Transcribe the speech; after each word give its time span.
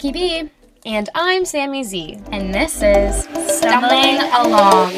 Vicky 0.00 0.12
B. 0.12 0.50
And 0.86 1.10
I'm 1.14 1.44
Sammy 1.44 1.84
Z. 1.84 2.20
And 2.32 2.54
this 2.54 2.82
is 2.82 3.24
Stumbling 3.54 4.16
Along. 4.32 4.96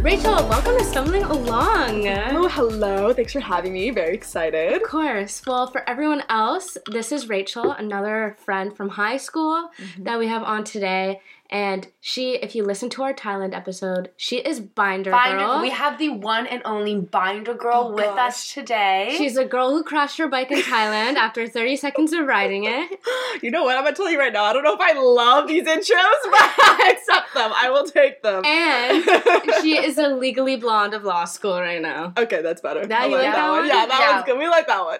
Rachel, 0.00 0.34
welcome 0.48 0.78
to 0.78 0.84
Stumbling 0.84 1.24
Along. 1.24 2.06
Oh, 2.06 2.48
hello. 2.48 3.12
Thanks 3.12 3.32
for 3.32 3.40
having 3.40 3.72
me. 3.72 3.90
Very 3.90 4.14
excited. 4.14 4.74
Of 4.74 4.84
course. 4.84 5.42
Well, 5.44 5.66
for 5.66 5.88
everyone 5.88 6.22
else, 6.28 6.78
this 6.86 7.10
is 7.10 7.28
Rachel, 7.28 7.72
another 7.72 8.36
friend 8.44 8.76
from 8.76 8.90
high 8.90 9.16
school 9.16 9.68
mm-hmm. 9.76 10.04
that 10.04 10.20
we 10.20 10.28
have 10.28 10.44
on 10.44 10.62
today. 10.62 11.20
And 11.50 11.86
she, 12.00 12.32
if 12.36 12.54
you 12.56 12.64
listen 12.64 12.88
to 12.90 13.02
our 13.02 13.12
Thailand 13.12 13.54
episode, 13.54 14.10
she 14.16 14.38
is 14.38 14.58
Binder, 14.60 15.10
Binder. 15.10 15.38
Girl. 15.44 15.60
We 15.60 15.70
have 15.70 15.98
the 15.98 16.08
one 16.08 16.46
and 16.46 16.62
only 16.64 16.98
Binder 16.98 17.54
Girl 17.54 17.88
Oh, 17.90 17.92
with 17.92 18.06
gosh. 18.06 18.28
us 18.28 18.52
today. 18.54 19.14
She's 19.18 19.36
a 19.36 19.44
girl 19.44 19.70
who 19.70 19.84
crashed 19.84 20.16
her 20.18 20.26
bike 20.26 20.50
in 20.50 20.60
Thailand 20.62 21.14
after 21.16 21.46
30 21.46 21.76
seconds 21.76 22.12
of 22.14 22.26
riding 22.26 22.64
it. 22.64 22.98
You 23.42 23.50
know 23.50 23.64
what? 23.64 23.76
I'm 23.76 23.82
gonna 23.82 23.96
tell 23.96 24.08
you 24.08 24.18
right 24.18 24.32
now. 24.32 24.44
I 24.44 24.52
don't 24.52 24.62
know 24.62 24.74
if 24.74 24.80
I 24.80 24.92
love 24.92 25.48
these 25.48 25.64
intros, 25.66 25.80
but 25.90 26.40
I 26.40 26.94
accept 26.96 27.34
them. 27.34 27.50
I 27.54 27.68
will 27.68 27.84
take 27.84 28.22
them. 28.22 28.44
And 28.44 29.04
she 29.60 29.76
is 29.76 29.98
a 29.98 30.08
legally 30.08 30.56
blonde 30.56 30.94
of 30.94 31.02
law 31.02 31.24
school 31.24 31.60
right 31.60 31.82
now. 31.82 32.12
okay, 32.16 32.42
that's 32.42 32.60
better. 32.60 32.86
That- 32.86 33.02
I 33.02 33.06
you 33.06 33.12
like 33.16 33.24
like 33.24 33.32
that 33.34 33.36
that 33.36 33.48
one. 33.50 33.58
one? 33.58 33.68
Yeah, 33.68 33.86
that 33.86 33.98
Yeah. 34.00 34.14
one's 34.14 34.24
good. 34.26 34.38
We 34.38 34.48
like 34.48 34.66
that 34.68 34.84
one. 34.84 34.98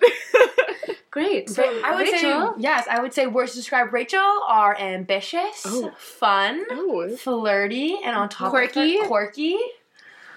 Great. 1.15 1.49
So, 1.49 1.63
I 1.63 1.95
would 1.95 2.13
Rachel, 2.13 2.55
say 2.55 2.59
yes. 2.59 2.89
I 2.91 2.99
would 3.01 3.15
say 3.15 3.29
words 3.29 3.53
to 3.53 3.59
describe 3.59 3.93
Rachel 3.93 4.19
are 4.49 4.77
ambitious, 4.77 5.63
Oh. 5.65 5.93
fun, 5.97 6.65
oh, 6.73 7.17
flirty, 7.17 7.97
and 8.05 8.17
on 8.17 8.29
top 8.29 8.51
Quirky. 8.51 8.99
quirky. 9.07 9.57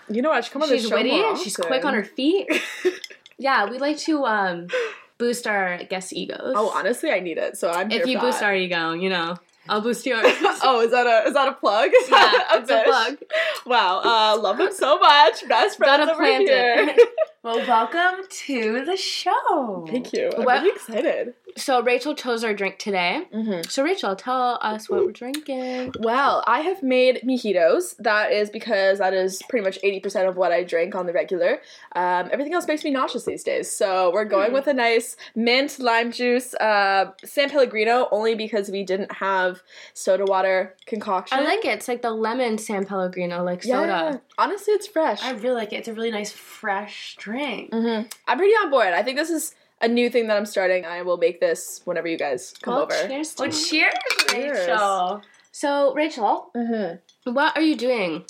you 0.08 0.22
know 0.22 0.30
what? 0.30 0.44
Should 0.44 0.54
come 0.54 0.62
on 0.62 0.70
she's 0.70 0.92
witty. 0.92 1.20
She's 1.44 1.58
quick 1.58 1.84
on 1.84 1.96
her 1.96 2.04
feet. 2.04 2.48
yeah, 3.40 3.68
we 3.68 3.80
like 3.80 3.98
to 4.02 4.24
um, 4.26 4.68
boost 5.18 5.48
our 5.48 5.84
guest 5.86 6.14
egos. 6.14 6.54
Oh, 6.56 6.70
honestly, 6.70 7.10
I 7.10 7.22
need 7.22 7.40
it. 7.40 7.58
So 7.58 7.72
I'm 7.72 7.90
here 7.90 8.02
if 8.04 8.08
you 8.08 8.20
boost 8.20 8.42
that. 8.42 8.46
our 8.46 8.56
ego, 8.56 8.94
you 8.94 9.10
know, 9.10 9.36
I'll 9.70 9.82
boost 9.82 10.06
yours. 10.06 10.26
oh, 10.64 10.82
is 10.84 10.92
that 10.92 11.06
a 11.08 11.28
is 11.28 11.34
that 11.34 11.48
a 11.48 11.54
plug? 11.54 11.90
Is 11.94 12.10
yeah, 12.10 12.18
that 12.32 12.60
it's 12.62 12.70
a 12.72 12.84
plug. 12.86 13.18
Wow, 13.66 14.02
uh, 14.04 14.40
love 14.42 14.58
them 14.58 14.72
so 14.72 14.98
much. 15.00 15.48
Best 15.48 15.78
friends 15.78 16.06
Gotta 16.08 16.12
over 16.14 16.26
here. 16.26 16.96
Well, 17.44 17.66
welcome 17.66 18.26
to 18.30 18.84
the 18.84 18.98
show. 18.98 19.86
Thank 19.90 20.12
you. 20.12 20.30
I'm 20.38 20.44
Well- 20.44 20.62
really 20.62 20.76
excited. 20.76 21.34
So 21.58 21.82
Rachel 21.82 22.14
chose 22.16 22.44
our 22.44 22.54
drink 22.54 22.78
today. 22.78 23.24
Mm-hmm. 23.34 23.70
So 23.70 23.84
Rachel, 23.84 24.16
tell 24.16 24.60
us 24.62 24.90
what 24.90 25.04
we're 25.06 25.12
drinking. 25.12 25.94
Well, 26.00 26.44
I 26.48 26.62
have 26.62 26.84
made 26.84 27.22
mojitos. 27.26 27.96
That 27.98 28.32
is 28.32 28.50
because 28.50 29.00
that 29.00 29.14
is 29.14 29.42
pretty 29.50 29.64
much 29.66 29.80
80% 29.82 30.30
of 30.30 30.38
what 30.38 30.52
I 30.52 30.64
drink 30.64 30.96
on 30.96 31.06
the 31.08 31.14
regular. 31.14 31.60
Um, 31.96 32.30
everything 32.32 32.54
else 32.54 32.68
makes 32.68 32.84
me 32.84 32.92
nauseous 32.92 33.26
these 33.26 33.44
days. 33.44 33.70
So 33.72 34.12
we're 34.14 34.26
going 34.26 34.50
Hmm. 34.50 34.54
with 34.54 34.68
a 34.68 34.74
nice 34.74 35.18
mint 35.36 35.80
lime 35.80 36.12
juice, 36.12 36.54
uh, 36.56 37.12
San 37.26 37.50
Pellegrino, 37.50 38.08
only 38.12 38.36
because 38.36 38.70
we 38.70 38.84
didn't 38.84 39.12
have 39.14 39.64
soda 39.94 40.26
water 40.26 40.76
concoction. 40.86 41.38
I 41.40 41.42
like 41.44 41.66
it. 41.66 41.70
It's 41.70 41.88
like 41.88 42.02
the 42.04 42.12
lemon 42.12 42.58
San 42.60 42.86
Pellegrino, 42.86 43.44
like 43.44 43.66
yeah. 43.66 43.80
soda. 43.82 44.22
Honestly, 44.38 44.74
it's 44.74 44.88
fresh. 44.88 45.24
I 45.24 45.32
really 45.32 45.56
like 45.56 45.74
it. 45.74 45.78
It's 45.78 45.88
a 45.88 45.94
really 45.94 46.12
nice, 46.12 46.32
fresh 46.32 47.16
drink. 47.18 47.74
hmm 47.74 48.02
I'm 48.28 48.38
pretty 48.38 48.54
on 48.54 48.70
board. 48.70 48.88
I 48.94 49.02
think 49.04 49.18
this 49.18 49.30
is 49.32 49.56
a 49.82 49.88
new 49.88 50.10
thing 50.10 50.28
that 50.28 50.38
I'm 50.38 50.46
starting. 50.46 50.86
I 50.86 51.02
will 51.04 51.18
make 51.18 51.40
this 51.40 51.82
whenever 51.86 52.08
you 52.08 52.18
guys 52.18 52.54
come 52.62 52.74
Well, 52.76 52.84
over. 52.84 53.08
cheers 53.08 53.34
to 53.36 53.44
Well, 53.44 53.52
cheers, 53.52 53.94
Cheers. 54.30 54.68
Rachel. 54.68 55.22
So 55.52 55.94
Rachel, 55.94 56.52
Mm-hmm. 56.56 57.34
what 57.34 57.56
are 57.56 57.62
you 57.62 57.76
doing 57.76 58.26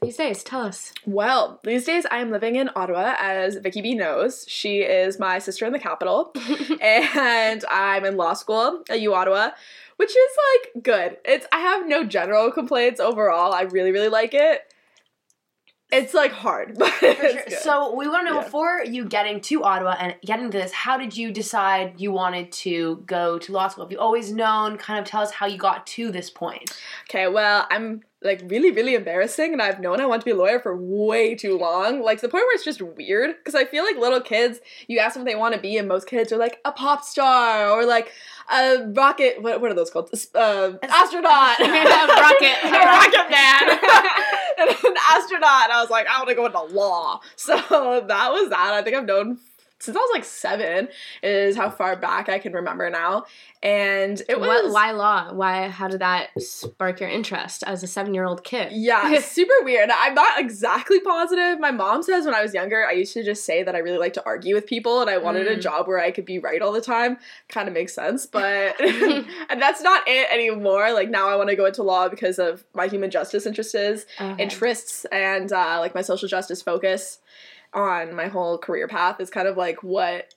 these 0.00 0.16
days? 0.16 0.42
Tell 0.42 0.62
us. 0.62 0.92
Well, 1.06 1.60
these 1.62 1.84
days 1.84 2.06
I 2.10 2.18
am 2.18 2.30
living 2.32 2.56
in 2.56 2.70
Ottawa, 2.74 3.14
as 3.20 3.56
Vicky 3.56 3.82
B 3.82 3.94
knows. 3.94 4.44
She 4.48 4.78
is 4.80 5.18
my 5.18 5.38
sister 5.38 5.64
in 5.64 5.72
the 5.72 5.78
capital, 5.78 6.32
and 6.80 7.64
I'm 7.70 8.04
in 8.04 8.16
law 8.16 8.34
school 8.34 8.82
at 8.90 9.00
U 9.00 9.14
Ottawa, 9.14 9.50
which 9.96 10.10
is 10.10 10.30
like 10.74 10.82
good. 10.84 11.18
It's 11.24 11.46
I 11.52 11.60
have 11.60 11.86
no 11.86 12.02
general 12.04 12.50
complaints 12.50 12.98
overall. 13.00 13.52
I 13.52 13.62
really 13.62 13.92
really 13.92 14.08
like 14.08 14.34
it. 14.34 14.71
It's 15.92 16.14
like 16.14 16.32
hard, 16.32 16.78
but 16.78 16.90
sure. 17.00 17.42
So 17.50 17.94
we 17.94 18.08
want 18.08 18.26
to 18.26 18.32
know 18.32 18.38
Yeah. 18.38 18.44
before 18.44 18.82
you 18.84 19.04
getting 19.04 19.40
to 19.42 19.62
Ottawa 19.62 19.94
and 20.00 20.16
getting 20.24 20.50
to 20.50 20.58
this, 20.58 20.72
how 20.72 20.96
did 20.96 21.16
you 21.16 21.30
decide 21.30 22.00
you 22.00 22.10
wanted 22.12 22.50
to 22.52 23.02
go 23.06 23.38
to 23.38 23.52
law 23.52 23.68
school? 23.68 23.84
Have 23.84 23.92
you 23.92 23.98
always 23.98 24.32
known? 24.32 24.78
Kind 24.78 24.98
of 24.98 25.04
tell 25.04 25.20
us 25.22 25.30
how 25.32 25.46
you 25.46 25.58
got 25.58 25.86
to 25.88 26.10
this 26.10 26.30
point. 26.30 26.70
Okay, 27.08 27.28
well, 27.28 27.66
I'm 27.70 28.02
like 28.24 28.42
really, 28.46 28.70
really 28.70 28.94
embarrassing, 28.94 29.52
and 29.52 29.62
I've 29.62 29.80
known 29.80 30.00
I 30.00 30.06
want 30.06 30.22
to 30.22 30.24
be 30.24 30.30
a 30.30 30.36
lawyer 30.36 30.60
for 30.60 30.76
way 30.76 31.34
too 31.34 31.58
long. 31.58 32.02
Like 32.02 32.18
to 32.18 32.26
the 32.26 32.30
point 32.30 32.42
where 32.42 32.54
it's 32.54 32.64
just 32.64 32.82
weird 32.82 33.36
because 33.36 33.54
I 33.54 33.64
feel 33.64 33.84
like 33.84 33.96
little 33.96 34.20
kids, 34.20 34.60
you 34.86 34.98
ask 34.98 35.14
them 35.14 35.22
what 35.22 35.30
they 35.30 35.36
want 35.36 35.54
to 35.54 35.60
be, 35.60 35.76
and 35.76 35.88
most 35.88 36.06
kids 36.06 36.32
are 36.32 36.38
like 36.38 36.60
a 36.64 36.72
pop 36.72 37.04
star 37.04 37.70
or 37.70 37.84
like 37.84 38.12
a 38.50 38.86
rocket. 38.94 39.42
What, 39.42 39.60
what 39.60 39.70
are 39.70 39.74
those 39.74 39.90
called? 39.90 40.10
Uh, 40.34 40.72
astronaut. 40.82 41.60
a 41.60 41.64
Rocket. 41.64 42.56
a 42.64 42.70
rocket 42.70 43.30
man. 43.30 43.70
and 44.58 44.70
an 44.70 44.96
astronaut. 45.10 45.64
And 45.64 45.72
I 45.72 45.80
was 45.80 45.90
like, 45.90 46.06
I 46.06 46.18
want 46.18 46.28
to 46.28 46.34
go 46.34 46.46
into 46.46 46.62
law. 46.62 47.20
So 47.36 47.56
that 47.56 48.32
was 48.32 48.50
that. 48.50 48.74
I 48.74 48.82
think 48.82 48.96
I've 48.96 49.06
known 49.06 49.38
since 49.82 49.96
I 49.96 50.00
was 50.00 50.10
like 50.14 50.24
seven. 50.24 50.88
Is 51.22 51.56
how 51.56 51.70
far 51.70 51.96
back 51.96 52.28
I 52.28 52.38
can 52.38 52.52
remember 52.52 52.88
now. 52.90 53.24
And 53.62 54.20
it 54.28 54.40
was 54.40 54.64
What, 54.64 54.72
why 54.72 54.90
law? 54.90 55.32
Why? 55.32 55.68
How 55.68 55.86
did 55.86 56.00
that 56.00 56.30
spark 56.42 56.98
your 57.00 57.08
interest 57.08 57.62
as 57.64 57.82
a 57.84 57.86
seven-year-old 57.86 58.42
kid? 58.42 58.72
Yeah, 58.72 59.12
it's 59.12 59.30
super 59.30 59.54
weird. 59.62 59.88
I'm 59.90 60.14
not 60.14 60.40
exactly 60.40 60.98
positive. 61.00 61.60
My 61.60 61.70
mom 61.70 62.02
says 62.02 62.24
when 62.24 62.34
I 62.34 62.42
was 62.42 62.54
younger, 62.54 62.84
I 62.84 62.92
used 62.92 63.12
to 63.14 63.22
just 63.22 63.44
say 63.44 63.62
that 63.62 63.76
I 63.76 63.78
really 63.78 63.98
like 63.98 64.14
to 64.14 64.24
argue 64.26 64.54
with 64.56 64.66
people 64.66 65.00
and 65.00 65.08
I 65.08 65.18
wanted 65.18 65.46
a 65.46 65.56
Mm. 65.56 65.60
job 65.60 65.86
where 65.86 66.00
I 66.00 66.10
could 66.10 66.24
be 66.24 66.38
right 66.38 66.60
all 66.62 66.72
the 66.72 66.80
time. 66.80 67.18
Kind 67.48 67.68
of 67.68 67.74
makes 67.74 67.94
sense, 67.94 68.26
but 68.26 68.74
and 68.80 69.62
that's 69.62 69.80
not 69.82 70.02
it 70.08 70.28
anymore. 70.32 70.92
Like 70.92 71.08
now 71.10 71.28
I 71.28 71.36
want 71.36 71.50
to 71.50 71.56
go 71.56 71.66
into 71.66 71.82
law 71.82 72.08
because 72.08 72.38
of 72.40 72.64
my 72.74 72.86
human 72.88 73.10
justice 73.10 73.46
interests, 73.46 74.06
Okay. 74.20 74.42
interests 74.42 75.04
and 75.12 75.52
uh, 75.52 75.78
like 75.78 75.94
my 75.94 76.02
social 76.02 76.28
justice 76.28 76.62
focus 76.62 77.18
on 77.74 78.14
my 78.14 78.28
whole 78.28 78.58
career 78.58 78.88
path 78.88 79.20
is 79.20 79.30
kind 79.30 79.48
of 79.48 79.56
like 79.56 79.82
what 79.82 80.34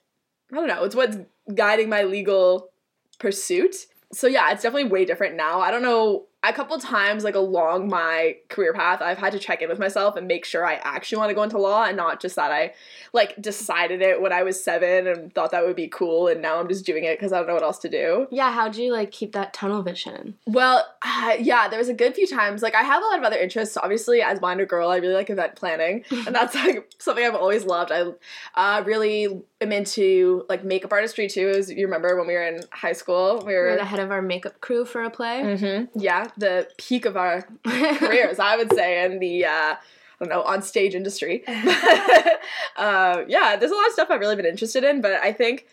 I 0.52 0.56
don't 0.56 0.68
know, 0.68 0.84
it's 0.84 0.94
what's 0.94 1.18
guiding 1.54 1.88
my 1.88 2.04
legal 2.04 2.70
pursuit. 3.18 3.74
So 4.12 4.26
yeah, 4.26 4.52
it's 4.52 4.62
definitely 4.62 4.90
way 4.90 5.04
different 5.04 5.36
now. 5.36 5.60
I 5.60 5.70
don't 5.70 5.82
know. 5.82 6.26
A 6.48 6.52
couple 6.52 6.78
times, 6.78 7.24
like 7.24 7.34
along 7.34 7.88
my 7.88 8.36
career 8.48 8.72
path, 8.72 9.02
I've 9.02 9.18
had 9.18 9.32
to 9.32 9.38
check 9.38 9.62
in 9.62 9.68
with 9.68 9.80
myself 9.80 10.14
and 10.16 10.28
make 10.28 10.44
sure 10.44 10.64
I 10.64 10.74
actually 10.74 11.18
want 11.18 11.30
to 11.30 11.34
go 11.34 11.42
into 11.42 11.58
law 11.58 11.84
and 11.84 11.96
not 11.96 12.20
just 12.20 12.36
that 12.36 12.52
I 12.52 12.72
like 13.12 13.40
decided 13.42 14.00
it 14.00 14.22
when 14.22 14.32
I 14.32 14.44
was 14.44 14.62
seven 14.62 15.08
and 15.08 15.34
thought 15.34 15.50
that 15.50 15.66
would 15.66 15.74
be 15.74 15.88
cool, 15.88 16.28
and 16.28 16.40
now 16.40 16.60
I'm 16.60 16.68
just 16.68 16.86
doing 16.86 17.04
it 17.04 17.18
because 17.18 17.32
I 17.32 17.38
don't 17.38 17.48
know 17.48 17.54
what 17.54 17.64
else 17.64 17.78
to 17.80 17.88
do. 17.88 18.28
Yeah, 18.30 18.52
how'd 18.52 18.76
you 18.76 18.92
like 18.92 19.10
keep 19.10 19.32
that 19.32 19.54
tunnel 19.54 19.82
vision? 19.82 20.36
Well, 20.46 20.86
uh, 21.02 21.36
yeah, 21.40 21.68
there 21.68 21.78
was 21.78 21.88
a 21.88 21.94
good 21.94 22.14
few 22.14 22.26
times. 22.26 22.62
Like 22.62 22.74
I 22.74 22.82
have 22.82 23.02
a 23.02 23.06
lot 23.06 23.18
of 23.18 23.24
other 23.24 23.38
interests. 23.38 23.76
Obviously, 23.76 24.22
as 24.22 24.38
Binder 24.38 24.66
girl, 24.66 24.90
I 24.90 24.98
really 24.98 25.14
like 25.14 25.30
event 25.30 25.56
planning, 25.56 26.04
and 26.10 26.34
that's 26.34 26.54
like 26.54 26.88
something 26.98 27.24
I've 27.24 27.34
always 27.34 27.64
loved. 27.64 27.90
I 27.90 28.12
uh, 28.54 28.82
really 28.84 29.42
am 29.60 29.72
into 29.72 30.44
like 30.48 30.64
makeup 30.64 30.92
artistry 30.92 31.28
too. 31.28 31.48
As 31.48 31.70
you 31.70 31.86
remember 31.86 32.16
when 32.16 32.26
we 32.26 32.34
were 32.34 32.46
in 32.46 32.60
high 32.70 32.92
school, 32.92 33.38
we 33.40 33.46
We 33.46 33.54
were 33.54 33.70
were 33.70 33.76
the 33.76 33.84
head 33.84 34.00
of 34.00 34.10
our 34.10 34.22
makeup 34.22 34.60
crew 34.60 34.84
for 34.84 35.02
a 35.02 35.10
play. 35.10 35.56
hmm 35.56 35.84
yeah 35.94 36.28
the 36.36 36.68
peak 36.78 37.04
of 37.06 37.16
our 37.16 37.42
careers, 37.64 38.38
I 38.38 38.56
would 38.56 38.72
say, 38.72 39.04
in 39.04 39.18
the 39.18 39.46
uh, 39.46 39.74
I 39.76 39.78
don't 40.18 40.28
know 40.28 40.42
on 40.42 40.62
stage 40.62 40.94
industry. 40.94 41.42
uh, 42.76 43.22
yeah, 43.28 43.56
there's 43.56 43.70
a 43.70 43.74
lot 43.74 43.86
of 43.86 43.92
stuff 43.92 44.08
I've 44.10 44.20
really 44.20 44.36
been 44.36 44.46
interested 44.46 44.84
in, 44.84 45.00
but 45.00 45.12
I 45.14 45.32
think 45.32 45.66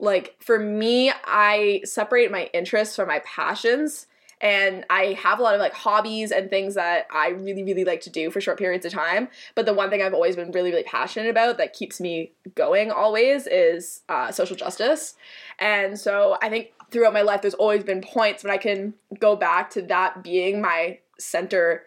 like 0.00 0.36
for 0.40 0.58
me, 0.58 1.12
I 1.24 1.82
separate 1.84 2.30
my 2.30 2.48
interests 2.52 2.96
from 2.96 3.08
my 3.08 3.20
passions. 3.20 4.06
And 4.40 4.84
I 4.90 5.18
have 5.22 5.38
a 5.38 5.42
lot 5.42 5.54
of 5.54 5.60
like 5.60 5.72
hobbies 5.72 6.30
and 6.30 6.48
things 6.48 6.74
that 6.74 7.06
I 7.12 7.28
really, 7.28 7.64
really 7.64 7.84
like 7.84 8.00
to 8.02 8.10
do 8.10 8.30
for 8.30 8.40
short 8.40 8.58
periods 8.58 8.86
of 8.86 8.92
time. 8.92 9.28
But 9.54 9.66
the 9.66 9.74
one 9.74 9.90
thing 9.90 10.02
I've 10.02 10.14
always 10.14 10.36
been 10.36 10.52
really, 10.52 10.70
really 10.70 10.84
passionate 10.84 11.28
about 11.28 11.58
that 11.58 11.72
keeps 11.72 12.00
me 12.00 12.32
going 12.54 12.90
always 12.90 13.46
is 13.46 14.02
uh, 14.08 14.30
social 14.30 14.56
justice. 14.56 15.14
And 15.58 15.98
so 15.98 16.38
I 16.42 16.48
think 16.48 16.72
throughout 16.90 17.12
my 17.12 17.22
life, 17.22 17.42
there's 17.42 17.54
always 17.54 17.84
been 17.84 18.00
points 18.00 18.44
when 18.44 18.52
I 18.52 18.58
can 18.58 18.94
go 19.18 19.36
back 19.36 19.70
to 19.70 19.82
that 19.82 20.22
being 20.22 20.60
my 20.60 20.98
center, 21.18 21.82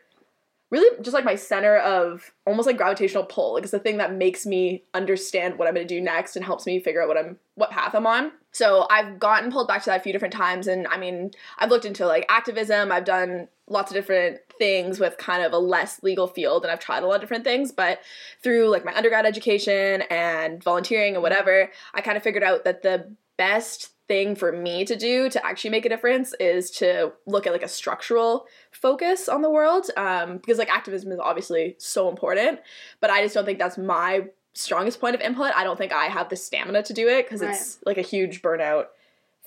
really 0.71 1.01
just 1.01 1.13
like 1.13 1.25
my 1.25 1.35
center 1.35 1.77
of 1.77 2.31
almost 2.47 2.65
like 2.65 2.77
gravitational 2.77 3.25
pull. 3.25 3.53
Like 3.53 3.63
it's 3.63 3.71
the 3.71 3.79
thing 3.79 3.97
that 3.97 4.13
makes 4.13 4.45
me 4.45 4.83
understand 4.93 5.59
what 5.59 5.67
I'm 5.67 5.73
gonna 5.75 5.85
do 5.85 6.01
next 6.01 6.35
and 6.35 6.43
helps 6.43 6.65
me 6.65 6.79
figure 6.79 7.01
out 7.01 7.09
what 7.09 7.17
I'm 7.17 7.37
what 7.55 7.69
path 7.69 7.93
I'm 7.93 8.07
on. 8.07 8.31
So 8.53 8.87
I've 8.89 9.19
gotten 9.19 9.51
pulled 9.51 9.67
back 9.67 9.83
to 9.83 9.89
that 9.89 9.99
a 9.99 10.03
few 10.03 10.13
different 10.13 10.33
times, 10.33 10.67
and 10.67 10.87
I 10.87 10.97
mean 10.97 11.31
I've 11.59 11.69
looked 11.69 11.85
into 11.85 12.07
like 12.07 12.25
activism. 12.29 12.91
I've 12.91 13.05
done 13.05 13.49
lots 13.67 13.91
of 13.91 13.95
different 13.95 14.39
things 14.57 14.99
with 14.99 15.17
kind 15.17 15.43
of 15.43 15.53
a 15.53 15.57
less 15.57 16.01
legal 16.03 16.27
field, 16.27 16.63
and 16.63 16.71
I've 16.71 16.79
tried 16.79 17.03
a 17.03 17.05
lot 17.07 17.15
of 17.15 17.21
different 17.21 17.43
things. 17.43 17.71
But 17.71 17.99
through 18.41 18.69
like 18.69 18.85
my 18.85 18.95
undergrad 18.95 19.25
education 19.25 20.03
and 20.09 20.63
volunteering 20.63 21.15
and 21.15 21.23
whatever, 21.23 21.69
I 21.93 22.01
kind 22.01 22.15
of 22.15 22.23
figured 22.23 22.43
out 22.43 22.63
that 22.63 22.81
the 22.81 23.13
best 23.37 23.91
thing 24.11 24.35
for 24.35 24.51
me 24.51 24.83
to 24.83 24.97
do 24.97 25.29
to 25.29 25.45
actually 25.45 25.69
make 25.69 25.85
a 25.85 25.89
difference 25.89 26.33
is 26.37 26.69
to 26.69 27.13
look 27.25 27.47
at 27.47 27.53
like 27.53 27.63
a 27.63 27.67
structural 27.69 28.45
focus 28.69 29.29
on 29.29 29.41
the 29.41 29.49
world 29.49 29.85
um, 29.95 30.35
because 30.35 30.57
like 30.57 30.69
activism 30.69 31.13
is 31.13 31.19
obviously 31.19 31.75
so 31.77 32.09
important 32.09 32.59
but 32.99 33.09
i 33.09 33.23
just 33.23 33.33
don't 33.33 33.45
think 33.45 33.57
that's 33.57 33.77
my 33.77 34.25
strongest 34.53 34.99
point 34.99 35.15
of 35.15 35.21
input. 35.21 35.53
I 35.55 35.63
don't 35.63 35.77
think 35.77 35.93
i 35.93 36.07
have 36.07 36.27
the 36.27 36.35
stamina 36.35 36.83
to 36.83 36.93
do 36.93 37.07
it 37.07 37.25
because 37.25 37.41
it's 37.41 37.79
like 37.85 37.97
a 37.97 38.01
huge 38.01 38.41
burnout 38.41 38.87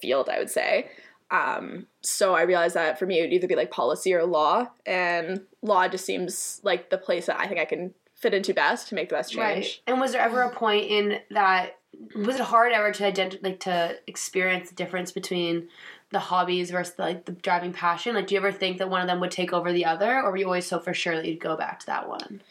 field 0.00 0.30
i 0.30 0.38
would 0.38 0.50
say. 0.50 0.88
Um, 1.30 1.86
so 2.00 2.34
i 2.34 2.42
realized 2.42 2.74
that 2.74 2.98
for 2.98 3.04
me 3.04 3.18
it 3.18 3.22
would 3.24 3.32
either 3.34 3.48
be 3.48 3.56
like 3.56 3.70
policy 3.70 4.14
or 4.14 4.24
law 4.24 4.68
and 4.86 5.42
law 5.60 5.88
just 5.88 6.06
seems 6.06 6.62
like 6.62 6.88
the 6.88 6.96
place 6.96 7.26
that 7.26 7.38
i 7.38 7.46
think 7.46 7.60
i 7.60 7.66
can 7.66 7.92
fit 8.14 8.32
into 8.32 8.54
best 8.54 8.88
to 8.88 8.94
make 8.94 9.10
the 9.10 9.16
best 9.16 9.32
change. 9.32 9.38
Right. 9.40 9.80
And 9.86 10.00
was 10.00 10.12
there 10.12 10.22
ever 10.22 10.40
a 10.40 10.50
point 10.50 10.86
in 10.86 11.18
that 11.32 11.78
was 12.14 12.36
it 12.36 12.42
hard 12.42 12.72
ever 12.72 12.92
to 12.92 13.06
identify 13.06 13.48
like 13.48 13.60
to 13.60 13.96
experience 14.06 14.68
the 14.68 14.74
difference 14.74 15.12
between 15.12 15.68
the 16.10 16.18
hobbies 16.18 16.70
versus 16.70 16.98
like 16.98 17.24
the 17.24 17.32
driving 17.32 17.72
passion? 17.72 18.14
Like 18.14 18.26
do 18.26 18.34
you 18.34 18.40
ever 18.40 18.52
think 18.52 18.78
that 18.78 18.90
one 18.90 19.00
of 19.00 19.06
them 19.06 19.20
would 19.20 19.30
take 19.30 19.52
over 19.52 19.72
the 19.72 19.84
other 19.84 20.20
or 20.20 20.30
were 20.30 20.36
you 20.36 20.46
always 20.46 20.66
so 20.66 20.78
for 20.78 20.94
sure 20.94 21.16
that 21.16 21.24
you'd 21.24 21.40
go 21.40 21.56
back 21.56 21.80
to 21.80 21.86
that 21.86 22.08
one? 22.08 22.42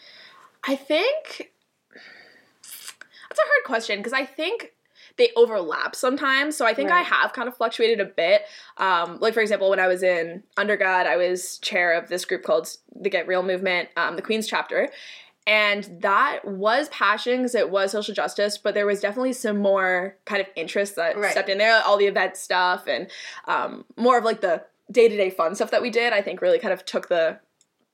I 0.66 0.76
think 0.76 1.52
that's 2.62 3.40
a 3.40 3.48
hard 3.48 3.66
question 3.66 3.98
because 3.98 4.14
I 4.14 4.26
think 4.26 4.74
they 5.18 5.30
overlap 5.36 5.96
sometimes. 5.96 6.58
So 6.58 6.66
I 6.66 6.74
think 6.74 6.92
I 6.92 7.02
have 7.02 7.34
kind 7.34 7.48
of 7.48 7.56
fluctuated 7.56 8.00
a 8.00 8.06
bit. 8.06 8.44
Um, 8.78 9.20
like 9.20 9.34
for 9.34 9.42
example, 9.42 9.70
when 9.70 9.80
I 9.80 9.88
was 9.88 10.02
in 10.02 10.44
undergrad, 10.58 11.06
I 11.06 11.18
was 11.18 11.60
chair 11.60 11.94
of 11.94 12.10
this 12.10 12.26
group 12.26 12.44
called 12.44 12.76
the 12.96 13.10
Get 13.10 13.28
Real 13.28 13.44
Movement, 13.44 13.90
um, 13.96 14.16
the 14.16 14.22
Queens 14.22 14.48
chapter. 14.48 14.90
And 15.46 15.98
that 16.02 16.46
was 16.46 16.88
passion 16.90 17.40
because 17.40 17.56
it 17.56 17.70
was 17.70 17.92
social 17.92 18.14
justice, 18.14 18.58
but 18.58 18.74
there 18.74 18.86
was 18.86 19.02
definitely 19.02 19.34
some 19.34 19.58
more 19.58 20.16
kind 20.26 20.42
of 20.42 20.48
interest 20.56 20.96
that 20.96 21.18
Right. 21.18 21.32
stepped 21.32 21.50
in 21.50 21.58
there, 21.58 21.82
all 21.86 21.98
the 21.98 22.06
event 22.08 22.38
stuff 22.38 22.88
and 22.88 23.10
um, 23.46 23.84
more 23.98 24.18
of 24.18 24.24
like 24.24 24.42
the 24.42 24.64
day 24.92 25.10
to 25.10 25.18
day 25.18 25.30
fun 25.30 25.56
stuff 25.56 25.72
that 25.72 25.82
we 25.82 25.90
did. 25.90 26.14
I 26.14 26.22
think 26.22 26.42
really 26.42 26.60
kind 26.60 26.74
of 26.74 26.86
took 26.86 27.10
the 27.10 27.40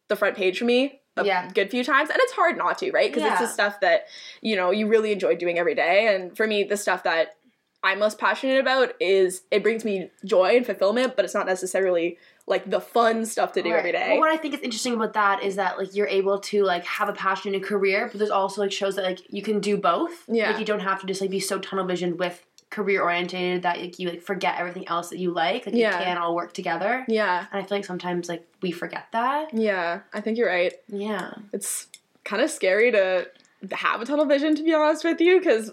the 0.09 0.15
front 0.15 0.35
page 0.35 0.57
for 0.59 0.65
me 0.65 1.01
a 1.17 1.23
Yeah. 1.25 1.47
good 1.53 1.69
few 1.69 1.83
times, 1.83 2.09
and 2.09 2.17
it's 2.19 2.33
hard 2.33 2.57
not 2.57 2.77
to, 2.79 2.91
right? 2.91 3.11
Because 3.11 3.23
it's 3.29 3.39
the 3.39 3.47
stuff 3.47 3.79
that 3.81 4.05
you 4.41 4.55
know 4.55 4.71
you 4.71 4.87
really 4.87 5.11
enjoy 5.11 5.35
doing 5.35 5.57
every 5.59 5.75
day, 5.75 6.13
and 6.13 6.35
for 6.37 6.47
me, 6.47 6.63
the 6.63 6.77
stuff 6.77 7.03
that 7.03 7.35
I'm 7.83 7.99
most 7.99 8.17
passionate 8.19 8.59
about 8.59 8.93
is 8.99 9.43
it 9.51 9.63
brings 9.63 9.85
me 9.85 10.11
joy 10.25 10.57
and 10.57 10.65
fulfillment, 10.65 11.15
but 11.15 11.25
it's 11.25 11.33
not 11.33 11.45
necessarily 11.45 12.17
like 12.49 12.69
the 12.69 12.81
fun 12.81 13.25
stuff 13.25 13.53
to 13.53 13.61
do 13.61 13.69
every 13.69 13.91
Right. 13.93 13.99
day. 13.99 14.09
Well, 14.11 14.19
what 14.21 14.31
I 14.31 14.37
think 14.37 14.55
is 14.55 14.59
interesting 14.61 14.93
about 14.95 15.13
that 15.13 15.43
is 15.43 15.55
that 15.57 15.77
like 15.77 15.95
you're 15.95 16.07
able 16.07 16.39
to 16.39 16.63
like 16.63 16.83
have 16.83 17.07
a 17.07 17.13
passion 17.13 17.53
and 17.53 17.63
a 17.63 17.65
career, 17.65 18.07
but 18.11 18.17
there's 18.17 18.31
also 18.31 18.61
like 18.61 18.71
shows 18.71 18.95
that 18.95 19.05
like 19.05 19.19
you 19.31 19.41
can 19.41 19.59
do 19.59 19.77
both. 19.77 20.23
Yeah. 20.27 20.49
Like 20.51 20.59
you 20.59 20.65
don't 20.65 20.79
have 20.81 20.99
to 21.01 21.07
just 21.07 21.21
like 21.21 21.29
be 21.29 21.39
so 21.39 21.59
tunnel 21.59 21.85
visioned 21.85 22.17
with 22.19 22.43
career 22.71 23.01
orientated 23.01 23.61
that 23.63 23.79
like 23.79 23.97
you 23.99 24.09
like 24.09 24.21
forget 24.21 24.55
everything 24.59 24.87
else 24.87 25.09
that 25.09 25.19
you 25.19 25.31
like. 25.31 25.65
Like 25.67 25.75
Yeah. 25.75 25.97
you 25.99 26.03
can 26.05 26.17
all 26.17 26.35
work 26.35 26.53
together. 26.53 27.05
yeah, 27.07 27.45
And 27.51 27.63
I 27.63 27.65
feel 27.67 27.77
like 27.77 27.85
sometimes 27.85 28.27
like 28.27 28.45
we 28.61 28.71
forget 28.71 29.05
that. 29.11 29.53
yeah, 29.53 30.01
I 30.13 30.19
think 30.21 30.37
you're 30.37 30.47
right. 30.49 30.73
Yeah. 30.87 31.33
It's 31.53 31.87
kind 32.25 32.41
of 32.41 32.49
scary 32.49 32.91
to 32.91 33.27
have 33.71 34.01
a 34.01 34.05
tunnel 34.05 34.25
vision, 34.25 34.55
to 34.55 34.63
be 34.63 34.73
honest 34.73 35.03
with 35.03 35.19
you, 35.21 35.39
because 35.39 35.71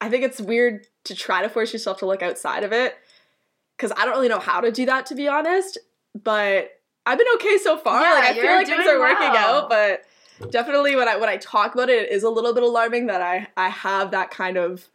I 0.00 0.08
think 0.08 0.24
it's 0.24 0.40
weird 0.40 0.86
to 1.04 1.14
try 1.14 1.42
to 1.42 1.48
force 1.48 1.72
yourself 1.72 1.98
to 1.98 2.06
look 2.06 2.22
outside 2.22 2.62
of 2.64 2.72
it. 2.72 2.94
Because 3.76 3.92
I 3.96 4.04
don't 4.04 4.14
really 4.14 4.28
know 4.28 4.38
how 4.40 4.60
to 4.60 4.70
do 4.70 4.84
that, 4.86 5.06
to 5.06 5.14
be 5.14 5.26
honest. 5.28 5.78
But 6.14 6.70
I've 7.06 7.18
been 7.18 7.26
okay 7.36 7.58
so 7.58 7.76
far. 7.76 8.02
Yeah, 8.02 8.14
like 8.14 8.24
I 8.24 8.34
feel 8.34 8.52
like 8.52 8.66
things 8.66 8.86
are 8.86 8.98
working 8.98 9.36
out, 9.36 9.68
but 9.68 10.02
definitely 10.50 10.96
when 10.96 11.08
I 11.08 11.16
when 11.16 11.28
I 11.28 11.36
talk 11.36 11.74
about 11.74 11.88
it, 11.88 12.04
it 12.04 12.12
is 12.12 12.22
a 12.22 12.30
little 12.30 12.54
bit 12.54 12.62
alarming 12.62 13.06
that 13.06 13.22
I 13.22 13.48
I 13.56 13.68
have 13.68 14.10
that 14.12 14.30
kind 14.30 14.56
of 14.56 14.88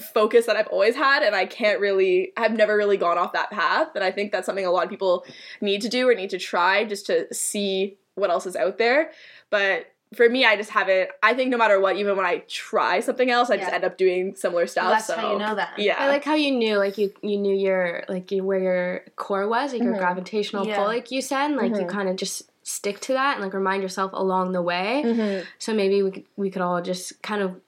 focus 0.00 0.46
that 0.46 0.56
I've 0.56 0.68
always 0.68 0.94
had 0.94 1.22
and 1.22 1.34
I 1.34 1.46
can't 1.46 1.80
really 1.80 2.32
I've 2.36 2.52
never 2.52 2.76
really 2.76 2.96
gone 2.96 3.18
off 3.18 3.32
that 3.32 3.50
path 3.50 3.88
and 3.94 4.04
I 4.04 4.10
think 4.10 4.32
that's 4.32 4.46
something 4.46 4.64
a 4.64 4.70
lot 4.70 4.84
of 4.84 4.90
people 4.90 5.24
need 5.60 5.82
to 5.82 5.88
do 5.88 6.08
or 6.08 6.14
need 6.14 6.30
to 6.30 6.38
try 6.38 6.84
just 6.84 7.06
to 7.06 7.32
see 7.34 7.98
what 8.14 8.30
else 8.30 8.46
is 8.46 8.56
out 8.56 8.78
there 8.78 9.10
but 9.50 9.86
for 10.14 10.28
me 10.28 10.44
I 10.44 10.56
just 10.56 10.70
haven't 10.70 11.10
I 11.22 11.34
think 11.34 11.50
no 11.50 11.56
matter 11.56 11.78
what 11.80 11.96
even 11.96 12.16
when 12.16 12.26
I 12.26 12.38
try 12.48 13.00
something 13.00 13.30
else 13.30 13.48
I 13.50 13.56
just 13.58 13.72
end 13.72 13.84
up 13.84 13.96
doing 13.96 14.34
similar 14.34 14.66
stuff 14.66 14.84
Well, 14.84 14.92
that's 14.94 15.06
so 15.06 15.14
how 15.16 15.32
you 15.32 15.38
know 15.38 15.54
that. 15.54 15.78
yeah 15.78 15.96
I 15.98 16.08
like 16.08 16.24
how 16.24 16.34
you 16.34 16.50
knew, 16.50 16.76
like 16.78 16.98
you 16.98 17.12
you 17.22 17.36
knew 17.38 17.54
your 17.54 18.04
like 18.08 18.30
you, 18.32 18.42
where 18.44 18.58
your 18.58 19.00
core 19.16 19.46
was, 19.48 19.72
like 19.72 19.82
your 19.82 19.94
Mhm. 19.94 19.98
gravitational 19.98 20.66
Yeah. 20.66 20.76
pull, 20.76 20.86
like 20.86 21.10
you 21.10 21.22
said, 21.22 21.46
and, 21.46 21.56
like 21.56 21.76
you 21.78 21.86
Mhm. 21.86 21.88
kind 21.88 22.08
of 22.08 22.16
just 22.16 22.50
stick 22.62 23.00
to 23.00 23.12
that 23.14 23.34
and 23.36 23.44
like 23.44 23.54
remind 23.54 23.82
yourself 23.82 24.10
along 24.12 24.52
the 24.52 24.62
way. 24.62 25.02
Mhm. 25.04 25.44
So 25.58 25.72
maybe 25.74 26.02
we 26.02 26.10
could 26.10 26.24
we 26.36 26.50
could 26.50 26.62
all 26.62 26.80
just 26.82 27.22
kind 27.22 27.40
of 27.42 27.60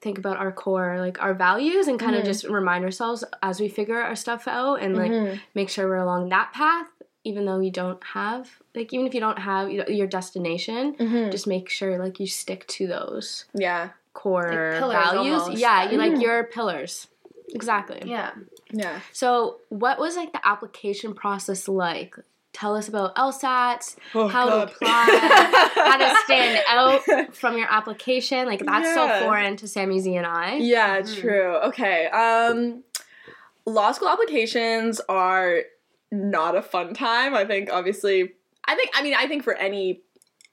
think 0.00 0.18
about 0.18 0.36
our 0.36 0.52
core, 0.52 0.96
like 1.00 1.22
our 1.22 1.32
values, 1.32 1.86
and 1.88 1.98
kind 1.98 2.14
of 2.16 2.22
Mhm. 2.22 2.26
just 2.26 2.44
remind 2.44 2.84
ourselves 2.84 3.24
as 3.42 3.58
we 3.60 3.68
figure 3.68 3.98
our 4.00 4.14
stuff 4.16 4.46
out, 4.48 4.82
and 4.82 4.96
like 4.96 5.10
Mhm. 5.12 5.40
make 5.54 5.70
sure 5.70 5.86
we're 5.88 5.96
along 5.96 6.28
that 6.30 6.52
path, 6.52 6.88
even 7.24 7.44
though 7.46 7.58
you 7.60 7.70
don't 7.70 8.02
have 8.04 8.50
like 8.74 8.92
even 8.92 9.06
if 9.06 9.14
you 9.14 9.20
don't 9.20 9.38
have 9.38 9.70
you 9.70 9.78
know, 9.78 9.86
your 9.88 10.06
destination, 10.06 10.94
Mhm. 10.96 11.30
just 11.30 11.46
make 11.46 11.68
sure 11.68 11.98
like 11.98 12.20
you 12.20 12.26
stick 12.26 12.66
to 12.68 12.86
those 12.86 13.46
yeah 13.54 13.90
core 14.12 14.78
Like 14.80 14.92
values. 15.12 15.42
almost. 15.42 15.58
Yeah, 15.60 15.90
you 15.90 15.98
like 15.98 16.12
Mhm. 16.12 16.22
your 16.22 16.44
pillars. 16.44 17.08
Exactly. 17.54 18.00
Yeah. 18.04 18.30
yeah 18.72 19.00
So, 19.12 19.58
what 19.68 19.98
was 19.98 20.16
like 20.16 20.32
the 20.32 20.46
application 20.46 21.14
process 21.14 21.68
like? 21.68 22.16
Tell 22.52 22.76
us 22.76 22.86
about 22.88 23.16
LSATs, 23.16 23.96
Oh, 24.14 24.28
how 24.28 24.48
God. 24.48 24.68
to 24.68 24.72
apply, 24.74 25.04
how 25.74 25.96
to 25.96 26.16
stand 26.24 26.58
out 26.68 27.02
from 27.34 27.58
your 27.58 27.66
application. 27.68 28.46
Like 28.46 28.64
that's 28.64 28.86
Yeah. 28.86 29.18
so 29.18 29.24
foreign 29.24 29.56
to 29.56 29.66
Sammy 29.66 29.98
Z 29.98 30.14
and 30.14 30.26
I. 30.26 30.56
Yeah, 30.56 31.00
Mhm. 31.00 31.20
true. 31.20 31.56
Okay. 31.70 32.06
Um 32.06 32.84
law 33.66 33.90
school 33.92 34.08
applications 34.08 35.00
are 35.08 35.62
not 36.14 36.56
a 36.56 36.62
fun 36.62 36.94
time. 36.94 37.34
I 37.34 37.44
think 37.44 37.70
obviously 37.70 38.32
I 38.64 38.74
think 38.74 38.90
I 38.94 39.02
mean 39.02 39.14
I 39.14 39.26
think 39.26 39.44
for 39.44 39.54
any 39.54 40.02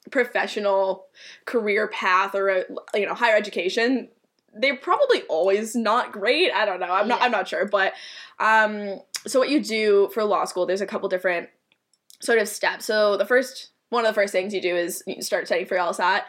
professional 0.10 1.06
career 1.46 1.88
path 1.88 2.36
or 2.36 2.66
you 2.94 3.06
know 3.06 3.13
higher 3.13 3.36
education 3.36 4.10
they're 4.54 4.75
probably 4.75 5.22
always 5.24 5.75
not 5.75 6.12
great. 6.12 6.52
I 6.52 6.66
don't 6.66 6.80
know. 6.80 6.92
I'm 6.92 7.08
not 7.08 7.22
I'm 7.22 7.31
not 7.31 7.48
sure, 7.48 7.66
but 7.66 7.94
um 8.40 9.00
so 9.28 9.40
what 9.40 9.50
you 9.50 9.63
do 9.63 10.10
for 10.13 10.24
law 10.24 10.46
school 10.46 10.66
there's 10.66 10.81
a 10.81 10.88
couple 10.88 11.08
different 11.08 11.50
sort 12.19 12.40
of 12.40 12.48
steps. 12.48 12.86
So 12.86 13.18
the 13.18 13.25
first 13.25 13.72
one 13.90 14.06
of 14.06 14.10
the 14.10 14.19
first 14.19 14.31
things 14.31 14.54
you 14.54 14.62
do 14.62 14.75
is 14.75 15.04
you 15.06 15.22
start 15.22 15.46
studying 15.48 15.68
for 15.68 15.75
LSAT. 15.75 16.22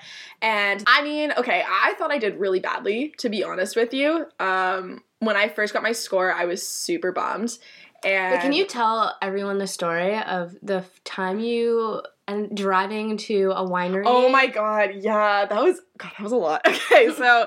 And 0.43 0.82
I 0.87 1.02
mean, 1.02 1.32
okay, 1.38 1.62
I 1.67 1.94
thought 1.94 2.11
I 2.11 2.19
did 2.19 2.40
really 2.40 2.58
badly, 2.58 3.14
to 3.19 3.28
be 3.28 3.44
honest 3.44 3.76
with 3.76 3.94
you. 3.94 4.26
Um, 4.40 5.05
when 5.20 5.37
I 5.37 5.49
first 5.49 5.73
got 5.73 5.85
my 5.85 5.93
score, 5.93 6.32
I 6.32 6.44
was 6.44 6.67
super 6.67 7.12
bummed. 7.12 7.56
And 8.04 8.35
But 8.35 8.42
can 8.42 8.52
you 8.52 8.66
tell 8.66 9.16
everyone 9.23 9.59
the 9.59 9.66
story 9.66 10.18
of 10.18 10.56
the 10.62 10.85
time 11.04 11.38
you 11.40 12.02
and 12.28 12.56
driving 12.56 13.16
to 13.16 13.52
a 13.52 13.64
winery? 13.66 14.04
Oh 14.06 14.28
my 14.28 14.47
god, 14.47 14.90
yeah, 14.97 15.47
that 15.47 15.62
was 15.62 15.80
god, 15.99 16.12
that 16.18 16.23
was 16.23 16.32
a 16.32 16.37
lot. 16.37 16.62
Okay, 16.92 17.11
so 17.14 17.47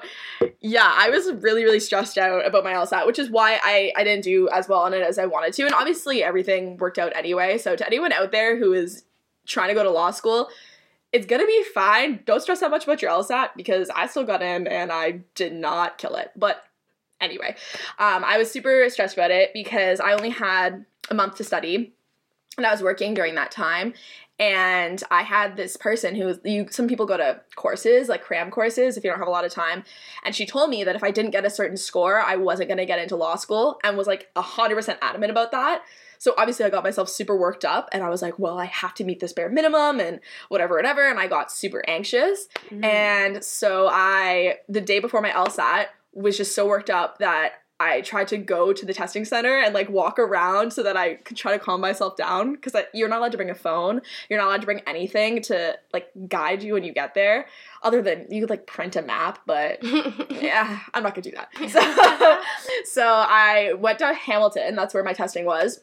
yeah, 0.60 0.92
I 0.92 1.10
was 1.10 1.32
really, 1.44 1.64
really 1.64 1.80
stressed 1.80 2.18
out 2.18 2.46
about 2.48 2.64
my 2.64 2.74
LSAT, 2.74 3.06
which 3.06 3.20
is 3.20 3.30
why 3.30 3.60
I, 3.64 3.94
I 3.96 4.04
didn't 4.04 4.24
do 4.24 4.50
as 4.50 4.68
well 4.68 4.80
on 4.80 4.94
it 4.94 5.04
as 5.04 5.20
I 5.20 5.28
wanted 5.28 5.54
to. 5.54 5.66
And 5.66 5.74
obviously 5.74 6.24
everything 6.24 6.78
worked 6.78 6.98
out 6.98 7.16
anyway. 7.16 7.60
So 7.60 7.76
to 7.76 7.86
anyone 7.86 8.12
out 8.12 8.32
there 8.32 8.58
who 8.58 8.74
is 8.74 9.04
trying 9.46 9.68
to 9.70 9.76
go 9.76 9.84
to 9.84 9.92
law 9.92 10.10
school, 10.10 10.50
it's 11.12 11.26
gonna 11.28 11.46
be 11.46 11.64
fine. 11.74 12.22
Don't 12.26 12.42
stress 12.42 12.62
that 12.62 12.72
much 12.72 12.86
about 12.86 13.02
your 13.02 13.12
LSAT 13.12 13.50
because 13.56 13.90
I 13.96 14.08
still 14.08 14.24
got 14.24 14.42
in 14.42 14.68
and 14.68 14.92
I 14.92 15.22
did 15.36 15.54
not 15.54 15.98
kill 15.98 16.16
it. 16.16 16.32
But 16.36 16.64
anyway, 17.22 17.56
um, 18.00 18.24
I 18.24 18.38
was 18.38 18.52
super 18.52 18.88
stressed 18.90 19.16
about 19.16 19.32
it 19.32 19.52
because 19.54 20.00
I 20.00 20.14
only 20.14 20.30
had 20.30 20.86
a 21.10 21.14
month 21.14 21.36
to 21.36 21.44
study 21.44 21.94
and 22.58 22.66
I 22.66 22.72
was 22.72 22.82
working 22.82 23.14
during 23.14 23.36
that 23.36 23.52
time. 23.52 23.94
And 24.38 25.02
I 25.10 25.24
had 25.24 25.56
this 25.56 25.78
person 25.78 26.14
who 26.14 26.36
you 26.44 26.68
some 26.70 26.90
people 26.90 27.06
go 27.06 27.16
to 27.16 27.40
courses, 27.56 28.10
like 28.10 28.22
cram 28.22 28.52
courses, 28.52 28.98
if 28.98 29.04
you 29.04 29.10
don't 29.10 29.20
have 29.20 29.30
a 29.30 29.32
lot 29.32 29.46
of 29.46 29.52
time. 29.54 29.86
And 30.26 30.36
she 30.36 30.46
told 30.46 30.70
me 30.70 30.84
that 30.84 30.94
if 30.94 31.06
I 31.06 31.12
didn't 31.12 31.32
get 31.32 31.46
a 31.46 31.50
certain 31.50 31.78
score, 31.78 32.20
I 32.20 32.36
wasn't 32.36 32.68
gonna 32.68 32.86
get 32.86 33.00
into 33.00 33.16
law 33.16 33.38
school 33.38 33.80
and 33.82 33.98
was 33.98 34.08
like 34.08 34.28
hundred 34.36 34.76
percent 34.76 35.00
adamant 35.02 35.32
about 35.32 35.52
that. 35.52 35.84
So 36.18 36.34
obviously 36.38 36.66
I 36.66 36.70
got 36.70 36.84
myself 36.84 37.08
super 37.08 37.38
worked 37.38 37.64
up 37.64 37.88
and 37.94 38.04
I 38.04 38.10
was 38.10 38.22
like, 38.22 38.38
well, 38.38 38.58
I 38.58 38.66
have 38.66 38.94
to 38.96 39.06
meet 39.06 39.22
this 39.22 39.32
bare 39.32 39.50
minimum 39.50 40.02
and 40.02 40.20
whatever, 40.50 40.76
whatever. 40.76 41.10
And 41.10 41.20
I 41.20 41.28
got 41.28 41.52
super 41.52 41.84
anxious. 41.88 42.48
Mhm. 42.72 42.84
And 42.84 43.44
so 43.44 43.88
I, 43.90 44.58
the 44.68 44.82
day 44.82 45.00
before 45.00 45.22
my 45.22 45.30
LSAT, 45.32 45.88
was 46.16 46.38
just 46.38 46.56
so 46.56 46.66
worked 46.66 46.90
up 46.90 47.20
that 47.20 47.54
I 47.78 48.00
tried 48.02 48.30
to 48.30 48.38
go 48.38 48.72
to 48.72 48.86
the 48.86 48.94
testing 48.94 49.26
center 49.26 49.60
and 49.60 49.74
like 49.74 49.90
walk 49.90 50.18
around 50.18 50.72
so 50.72 50.82
that 50.84 50.96
I 50.96 51.16
could 51.16 51.36
try 51.36 51.52
to 51.52 51.60
calm 51.60 51.82
myself 51.82 52.16
down 52.16 52.54
because 52.54 52.74
you're 52.94 53.10
not 53.10 53.20
allowed 53.20 53.34
to 53.34 53.38
bring 53.38 53.50
a 53.50 53.56
phone. 53.56 54.02
You're 54.30 54.40
not 54.40 54.48
allowed 54.48 54.62
to 54.62 54.66
bring 54.66 54.80
anything 54.88 55.42
to 55.44 55.78
like 55.92 56.08
guide 56.30 56.64
you 56.64 56.74
when 56.74 56.86
you 56.86 56.94
get 56.94 57.16
there, 57.16 57.48
other 57.84 58.02
than 58.02 58.28
you 58.30 58.42
could 58.42 58.50
like 58.50 58.66
print 58.66 58.96
a 58.96 59.02
map, 59.02 59.40
but 59.46 59.84
yeah, 60.30 60.80
I'm 60.94 61.04
not 61.04 61.16
gonna 61.16 61.24
do 61.24 61.32
that. 61.32 61.50
So, 61.76 62.40
so 62.86 63.06
I 63.06 63.74
went 63.74 64.00
to 64.00 64.14
Hamilton. 64.14 64.76
That's 64.76 64.94
where 64.94 65.04
my 65.04 65.14
testing 65.14 65.46
was. 65.46 65.82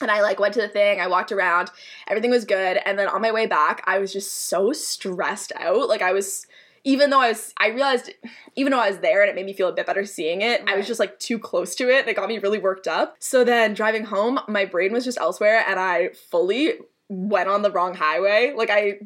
And 0.00 0.10
I 0.10 0.22
like 0.22 0.40
went 0.40 0.54
to 0.54 0.60
the 0.60 0.68
thing. 0.68 1.00
I 1.00 1.06
walked 1.06 1.30
around. 1.30 1.70
Everything 2.08 2.30
was 2.30 2.44
good. 2.44 2.80
And 2.84 2.98
then 2.98 3.06
on 3.06 3.20
my 3.20 3.30
way 3.30 3.46
back, 3.46 3.84
I 3.86 3.98
was 3.98 4.12
just 4.12 4.48
so 4.48 4.72
stressed 4.72 5.52
out. 5.56 5.88
Like 5.88 6.02
I 6.02 6.12
was 6.12 6.46
even 6.84 7.10
though 7.10 7.20
I 7.20 7.28
was, 7.28 7.52
I 7.58 7.68
realized, 7.68 8.10
even 8.56 8.72
though 8.72 8.80
I 8.80 8.88
was 8.88 8.98
there 8.98 9.20
and 9.20 9.30
it 9.30 9.34
made 9.34 9.46
me 9.46 9.52
feel 9.52 9.68
a 9.68 9.72
bit 9.72 9.86
better 9.86 10.04
seeing 10.04 10.40
it, 10.40 10.62
I 10.66 10.76
was 10.76 10.86
just 10.86 11.00
like 11.00 11.18
too 11.18 11.38
close 11.38 11.74
to 11.76 11.88
it 11.88 12.00
and 12.00 12.08
it 12.08 12.16
got 12.16 12.28
me 12.28 12.38
really 12.38 12.58
worked 12.58 12.88
up. 12.88 13.16
So 13.18 13.44
then 13.44 13.74
driving 13.74 14.04
home, 14.04 14.40
my 14.48 14.64
brain 14.64 14.92
was 14.92 15.04
just 15.04 15.18
elsewhere 15.18 15.64
and 15.68 15.78
I 15.78 16.10
fully 16.30 16.74
went 17.08 17.48
on 17.48 17.62
the 17.62 17.70
wrong 17.70 17.94
highway. 17.94 18.54
Like 18.56 18.70
I, 18.70 18.98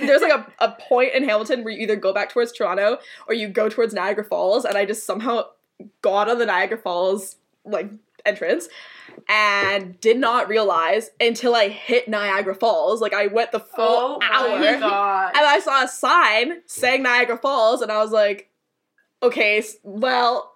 there's 0.00 0.22
like 0.22 0.32
a, 0.32 0.46
a 0.58 0.72
point 0.88 1.14
in 1.14 1.24
Hamilton 1.24 1.64
where 1.64 1.72
you 1.72 1.80
either 1.80 1.96
go 1.96 2.14
back 2.14 2.30
towards 2.30 2.52
Toronto 2.52 2.98
or 3.26 3.34
you 3.34 3.48
go 3.48 3.68
towards 3.68 3.92
Niagara 3.92 4.24
Falls 4.24 4.64
and 4.64 4.76
I 4.76 4.84
just 4.84 5.04
somehow 5.04 5.44
got 6.00 6.30
on 6.30 6.38
the 6.38 6.46
Niagara 6.46 6.78
Falls 6.78 7.36
like 7.64 7.90
entrance 8.26 8.68
and 9.28 10.00
did 10.00 10.16
not 10.18 10.48
realize 10.48 11.10
until 11.20 11.54
I 11.54 11.68
hit 11.68 12.08
Niagara 12.08 12.54
Falls. 12.54 13.00
Like 13.00 13.12
I 13.14 13.26
went 13.28 13.52
the 13.52 13.60
full 13.60 13.78
oh 13.80 14.18
hour 14.22 14.58
Oh 14.58 14.78
god. 14.80 15.32
and 15.36 15.44
I 15.46 15.60
saw 15.60 15.84
a 15.84 15.88
sign 15.88 16.62
saying 16.66 17.02
Niagara 17.02 17.36
Falls, 17.38 17.82
and 17.82 17.92
I 17.92 17.98
was 18.02 18.10
like, 18.12 18.48
okay, 19.22 19.62
well, 19.82 20.52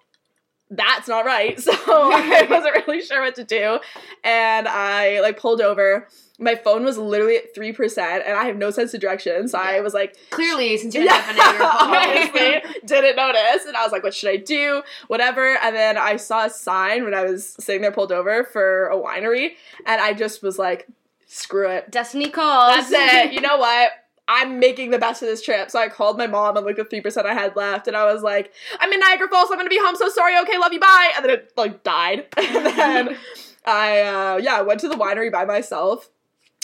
that's 0.69 1.07
not 1.07 1.25
right. 1.25 1.57
So 1.67 1.71
I 1.73 2.45
wasn't 2.49 2.75
really 2.87 3.01
sure 3.01 3.21
what 3.21 3.35
to 3.35 3.43
do, 3.43 3.79
and 4.23 4.67
I 4.67 5.21
like 5.21 5.39
pulled 5.39 5.61
over. 5.61 6.07
My 6.39 6.55
phone 6.55 6.85
was 6.85 6.97
literally 6.97 7.37
at 7.37 7.55
three 7.55 7.71
percent, 7.71 8.23
and 8.25 8.37
I 8.37 8.45
have 8.45 8.57
no 8.57 8.69
sense 8.69 8.93
of 8.93 9.01
direction. 9.01 9.47
So 9.47 9.57
I 9.57 9.79
was 9.81 9.93
like, 9.93 10.15
Clearly, 10.29 10.77
since 10.77 10.93
you're 10.93 11.03
yeah, 11.05 11.35
yeah, 11.35 11.71
obviously 11.79 12.79
didn't 12.85 13.15
notice, 13.15 13.65
and 13.65 13.75
I 13.75 13.83
was 13.83 13.91
like, 13.91 14.03
what 14.03 14.13
should 14.13 14.29
I 14.29 14.37
do? 14.37 14.83
Whatever. 15.07 15.57
And 15.57 15.75
then 15.75 15.97
I 15.97 16.17
saw 16.17 16.45
a 16.45 16.49
sign 16.49 17.03
when 17.03 17.13
I 17.13 17.23
was 17.23 17.55
sitting 17.59 17.81
there 17.81 17.91
pulled 17.91 18.11
over 18.11 18.43
for 18.43 18.87
a 18.87 18.97
winery, 18.97 19.51
and 19.85 20.01
I 20.01 20.13
just 20.13 20.43
was 20.43 20.59
like, 20.59 20.87
screw 21.25 21.69
it. 21.69 21.91
Destiny 21.91 22.29
calls. 22.29 22.89
That's 22.89 22.91
it. 22.91 23.33
You 23.33 23.41
know 23.41 23.57
what? 23.57 23.91
I'm 24.29 24.59
making 24.59 24.91
the 24.91 24.99
best 24.99 25.21
of 25.21 25.29
this 25.29 25.41
trip. 25.41 25.71
So 25.71 25.79
I 25.79 25.87
called 25.87 26.17
my 26.17 26.27
mom 26.27 26.57
and 26.57 26.65
like 26.65 26.75
the 26.75 26.83
three 26.83 27.01
percent 27.01 27.25
I 27.27 27.33
had 27.33 27.55
left, 27.55 27.87
and 27.87 27.95
I 27.95 28.11
was 28.11 28.23
like, 28.23 28.51
"I'm 28.79 28.91
in 28.91 28.99
Niagara 28.99 29.29
Falls. 29.29 29.49
I'm 29.51 29.57
gonna 29.57 29.69
be 29.69 29.79
home. 29.81 29.95
So 29.95 30.09
sorry. 30.09 30.37
Okay, 30.39 30.57
love 30.57 30.73
you. 30.73 30.79
Bye." 30.79 31.11
And 31.15 31.23
then 31.23 31.31
it 31.31 31.53
like 31.55 31.83
died. 31.83 32.25
and 32.37 32.65
then 32.65 33.17
I 33.65 34.01
uh, 34.01 34.37
yeah 34.37 34.61
went 34.61 34.81
to 34.81 34.89
the 34.89 34.95
winery 34.95 35.31
by 35.31 35.45
myself. 35.45 36.09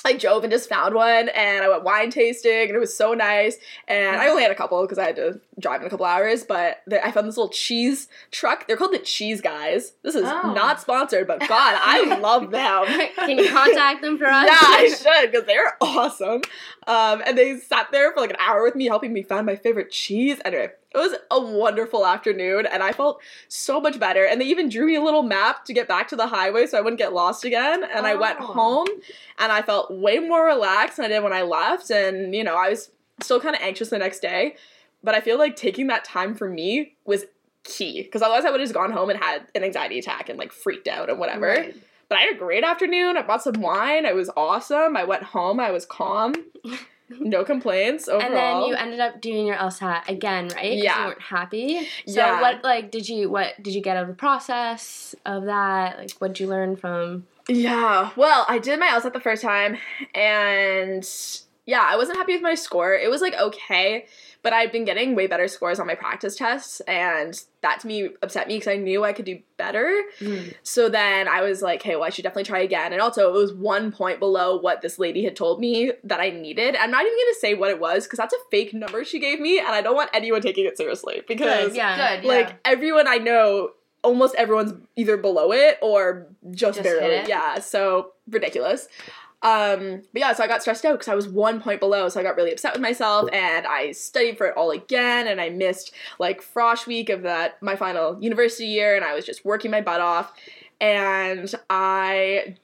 I 0.05 0.13
drove 0.13 0.43
and 0.43 0.51
just 0.51 0.67
found 0.69 0.95
one, 0.95 1.29
and 1.29 1.63
I 1.63 1.69
went 1.69 1.83
wine 1.83 2.09
tasting, 2.09 2.51
and 2.67 2.71
it 2.75 2.79
was 2.79 2.95
so 2.95 3.13
nice. 3.13 3.57
And 3.87 4.15
I 4.17 4.27
only 4.27 4.43
had 4.43 4.51
a 4.51 4.55
couple 4.55 4.81
because 4.81 4.97
I 4.97 5.05
had 5.05 5.15
to 5.15 5.39
drive 5.59 5.81
in 5.81 5.87
a 5.87 5.89
couple 5.89 6.05
hours. 6.05 6.43
But 6.43 6.81
I 7.03 7.11
found 7.11 7.27
this 7.27 7.37
little 7.37 7.49
cheese 7.51 8.07
truck. 8.31 8.67
They're 8.67 8.77
called 8.77 8.93
the 8.93 8.99
Cheese 8.99 9.39
Guys. 9.41 9.93
This 10.03 10.15
is 10.15 10.23
Oh. 10.25 10.53
not 10.53 10.81
sponsored, 10.81 11.27
but 11.27 11.39
God, 11.39 11.49
I 11.79 12.17
love 12.19 12.51
them. 12.51 12.85
Can 13.15 13.37
you 13.37 13.49
contact 13.49 14.01
them 14.01 14.17
for 14.17 14.25
us? 14.25 14.45
Yeah, 14.47 14.57
I 14.59 14.87
should 14.89 15.31
because 15.31 15.45
they're 15.47 15.77
awesome. 15.81 16.41
Um, 16.87 17.21
and 17.25 17.37
they 17.37 17.57
sat 17.59 17.87
there 17.91 18.11
for 18.13 18.19
like 18.21 18.31
an 18.31 18.37
hour 18.39 18.63
with 18.63 18.75
me, 18.75 18.85
helping 18.87 19.13
me 19.13 19.23
find 19.23 19.45
my 19.45 19.55
favorite 19.55 19.91
cheese. 19.91 20.39
Anyway, 20.43 20.71
it 20.93 20.97
was 20.97 21.13
a 21.31 21.39
wonderful 21.41 22.05
afternoon, 22.05 22.65
and 22.65 22.83
I 22.83 22.91
felt 22.91 23.21
so 23.47 23.79
much 23.81 23.99
better. 23.99 24.25
And 24.25 24.39
they 24.39 24.45
even 24.45 24.69
drew 24.69 24.85
me 24.85 24.95
a 24.95 25.01
little 25.01 25.23
map 25.23 25.65
to 25.65 25.73
get 25.73 25.87
back 25.87 26.07
to 26.09 26.15
the 26.15 26.27
highway 26.27 26.65
so 26.67 26.77
I 26.77 26.81
wouldn't 26.81 26.99
get 26.99 27.13
lost 27.13 27.45
again. 27.45 27.83
And 27.83 28.05
I 28.05 28.15
went 28.15 28.37
Oh. 28.39 28.45
home, 28.45 28.87
and 29.39 29.51
I 29.51 29.61
felt 29.61 29.91
way 29.91 30.19
more 30.19 30.45
relaxed 30.45 30.97
than 30.97 31.05
I 31.05 31.09
did 31.09 31.23
when 31.23 31.33
I 31.33 31.41
left. 31.41 31.89
And 31.89 32.35
you 32.35 32.43
know, 32.43 32.55
I 32.55 32.69
was 32.69 32.91
still 33.21 33.39
kind 33.39 33.55
of 33.55 33.61
anxious 33.61 33.89
the 33.89 33.97
next 33.97 34.19
day, 34.21 34.55
but 35.03 35.15
I 35.15 35.21
feel 35.21 35.37
like 35.37 35.55
taking 35.55 35.87
that 35.87 36.03
time 36.03 36.35
for 36.35 36.49
me 36.49 36.95
was 37.05 37.25
key 37.63 38.01
because 38.01 38.21
otherwise 38.21 38.43
I 38.45 38.51
would 38.51 38.59
have 38.59 38.65
just 38.67 38.73
gone 38.73 38.91
home 38.91 39.09
and 39.09 39.17
had 39.23 39.47
an 39.55 39.63
anxiety 39.63 39.97
attack 39.97 40.27
and 40.29 40.37
like 40.37 40.51
freaked 40.51 40.87
out 40.87 41.09
and 41.09 41.17
whatever. 41.17 41.47
Right. 41.47 41.75
But 42.09 42.17
I 42.17 42.21
had 42.23 42.35
a 42.35 42.37
great 42.37 42.63
afternoon. 42.63 43.15
I 43.17 43.21
bought 43.21 43.41
some 43.41 43.61
wine. 43.61 44.05
It 44.05 44.13
was 44.15 44.29
awesome. 44.35 44.97
I 44.97 45.05
went 45.05 45.23
home. 45.23 45.59
I 45.59 45.71
was 45.71 45.85
calm. 45.85 46.33
No 47.19 47.43
complaints 47.43 48.07
overall. 48.07 48.25
And 48.25 48.35
then 48.35 48.61
you 48.69 48.75
ended 48.75 48.99
up 48.99 49.21
doing 49.21 49.45
your 49.47 49.55
LSAT 49.55 50.07
again, 50.09 50.49
right? 50.55 50.73
Yeah. 50.73 50.99
You 51.01 51.07
weren't 51.09 51.21
happy. 51.21 51.87
So 52.07 52.19
Yeah. 52.19 52.41
what 52.41 52.63
like 52.63 52.91
did 52.91 53.07
you 53.09 53.29
what 53.29 53.61
did 53.61 53.73
you 53.75 53.81
get 53.81 53.97
out 53.97 54.03
of 54.03 54.09
the 54.09 54.15
process 54.15 55.15
of 55.25 55.45
that? 55.45 55.97
Like 55.97 56.11
what 56.19 56.29
did 56.29 56.39
you 56.39 56.47
learn 56.47 56.75
from 56.75 57.25
yeah. 57.49 58.11
Well, 58.15 58.45
I 58.47 58.57
did 58.57 58.79
my 58.79 58.87
LSAT 58.87 59.11
the 59.11 59.19
first 59.19 59.41
time, 59.41 59.77
and 60.15 61.05
yeah, 61.65 61.81
I 61.85 61.97
wasn't 61.97 62.17
happy 62.17 62.33
with 62.33 62.41
my 62.41 62.55
score. 62.55 62.93
It 62.93 63.09
was 63.09 63.21
like 63.21 63.33
okay, 63.35 64.05
but 64.43 64.51
I'd 64.51 64.71
been 64.73 64.83
getting 64.83 65.15
way 65.15 65.25
better 65.25 65.47
scores 65.47 65.79
on 65.79 65.87
my 65.87 65.95
practice 65.95 66.35
tests, 66.35 66.81
and 66.81 67.41
that 67.61 67.79
to 67.79 67.87
me 67.87 68.09
upset 68.21 68.47
me 68.47 68.55
because 68.55 68.67
I 68.67 68.75
knew 68.75 69.03
I 69.03 69.13
could 69.13 69.25
do 69.25 69.39
better. 69.57 70.03
Mm-hmm. 70.19 70.49
So 70.63 70.89
then 70.89 71.29
I 71.29 71.41
was 71.41 71.61
like, 71.61 71.81
hey, 71.81 71.95
well, 71.95 72.03
I 72.03 72.09
should 72.09 72.23
definitely 72.23 72.43
try 72.43 72.59
again. 72.59 72.91
And 72.91 73.01
also, 73.01 73.29
it 73.29 73.33
was 73.33 73.53
one 73.53 73.91
point 73.91 74.19
below 74.19 74.59
what 74.59 74.81
this 74.81 74.99
lady 74.99 75.23
had 75.23 75.35
told 75.35 75.61
me 75.61 75.93
that 76.03 76.19
I 76.19 76.29
needed. 76.29 76.75
I'm 76.75 76.91
not 76.91 77.05
even 77.05 77.17
gonna 77.17 77.35
say 77.39 77.53
what 77.53 77.71
it 77.71 77.79
was 77.79 78.03
because 78.03 78.17
that's 78.17 78.33
a 78.33 78.37
fake 78.51 78.73
number 78.73 79.03
she 79.05 79.19
gave 79.19 79.39
me, 79.39 79.59
and 79.59 79.69
I 79.69 79.81
don't 79.81 79.95
want 79.95 80.09
anyone 80.13 80.41
taking 80.41 80.65
it 80.65 80.77
seriously 80.77 81.21
because 81.27 81.69
Good, 81.69 81.77
yeah. 81.77 82.17
Good. 82.17 82.27
like 82.27 82.49
yeah. 82.49 82.55
everyone 82.65 83.07
I 83.07 83.17
know, 83.17 83.71
almost 84.03 84.35
everyone's 84.35 84.73
either 84.97 85.15
below 85.15 85.53
it 85.53 85.79
or 85.81 86.27
just, 86.51 86.79
Just 86.79 86.83
barely. 86.83 87.29
Yeah, 87.29 87.59
so 87.59 88.11
ridiculous. 88.29 88.89
Um, 89.43 90.01
but 90.13 90.19
yeah, 90.21 90.33
so 90.33 90.43
I 90.43 90.47
got 90.47 90.61
stressed 90.61 90.85
out 90.85 90.93
because 90.93 91.09
I 91.09 91.15
was 91.15 91.27
one 91.27 91.61
point 91.61 91.79
below, 91.81 92.07
so 92.09 92.19
I 92.19 92.23
got 92.23 92.35
really 92.37 92.51
upset 92.53 92.73
with 92.73 92.81
myself, 92.81 93.29
and 93.33 93.67
I 93.67 93.91
studied 93.91 94.37
for 94.37 94.47
it 94.47 94.55
all 94.57 94.71
again, 94.71 95.27
and 95.27 95.39
I 95.41 95.49
missed 95.49 95.93
like 96.17 96.41
frosh 96.41 96.87
week 96.87 97.09
of 97.09 97.23
that 97.23 97.61
my 97.61 97.75
final 97.75 98.17
university 98.23 98.67
year, 98.67 98.95
and 98.95 99.03
I 99.03 99.13
was 99.13 99.25
just 99.25 99.43
working 99.43 99.69
my 99.69 99.81
butt 99.81 100.01
off, 100.01 100.33
and 100.81 101.53
I. 101.69 102.55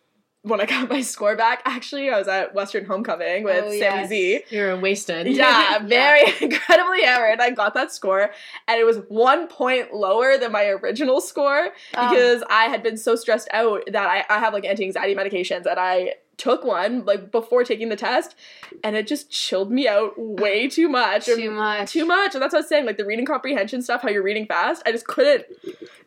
When 0.44 0.62
I 0.62 0.66
got 0.66 0.90
my 0.90 1.02
score 1.02 1.36
back, 1.36 1.62
actually, 1.66 2.10
I 2.10 2.18
was 2.18 2.30
at 2.30 2.56
Western 2.56 2.86
Homecoming 2.86 3.44
with 3.44 3.62
Oh, 3.66 3.72
Sammy 3.78 3.78
yes. 4.00 4.10
Z. 4.10 4.42
You're 4.52 4.78
wasted. 4.80 5.28
Yeah, 5.28 5.80
very 5.80 6.22
incredibly 6.42 7.02
hammered. 7.04 7.42
I 7.42 7.50
got 7.50 7.74
that 7.74 7.92
score, 7.92 8.32
and 8.70 8.80
it 8.80 8.86
was 8.86 9.00
one 9.10 9.50
point 9.50 9.94
lower 9.94 10.38
than 10.38 10.54
my 10.54 10.68
original 10.68 11.20
score 11.20 11.72
Oh. 11.94 12.10
because 12.10 12.42
I 12.50 12.66
had 12.68 12.82
been 12.84 12.96
so 12.96 13.18
stressed 13.18 13.50
out 13.52 13.84
that 13.92 14.08
I, 14.08 14.24
I 14.34 14.40
have 14.40 14.54
like 14.54 14.64
anti 14.64 14.86
anxiety 14.86 15.14
medications, 15.14 15.66
and 15.66 15.78
I 15.78 16.14
took 16.40 16.64
one 16.64 17.06
like 17.06 17.32
before 17.32 17.64
taking 17.64 17.90
the 17.90 17.96
test, 17.96 18.36
and 18.84 18.96
it 18.96 19.06
just 19.06 19.30
chilled 19.30 19.72
me 19.72 19.88
out 19.88 20.14
way 20.18 20.68
too 20.78 20.90
much. 20.90 21.26
too 21.26 21.52
much. 21.52 21.92
Too 21.92 22.06
much, 22.06 22.34
and 22.34 22.42
that's 22.42 22.54
what 22.54 22.60
I 22.60 22.62
was 22.62 22.70
saying. 22.70 22.86
Like 22.88 22.98
the 22.98 23.06
reading 23.06 23.26
comprehension 23.28 23.84
stuff, 23.84 24.02
how 24.02 24.10
you're 24.10 24.24
reading 24.24 24.48
fast, 24.48 24.82
I 24.88 24.92
just 24.92 25.06
couldn't 25.06 25.46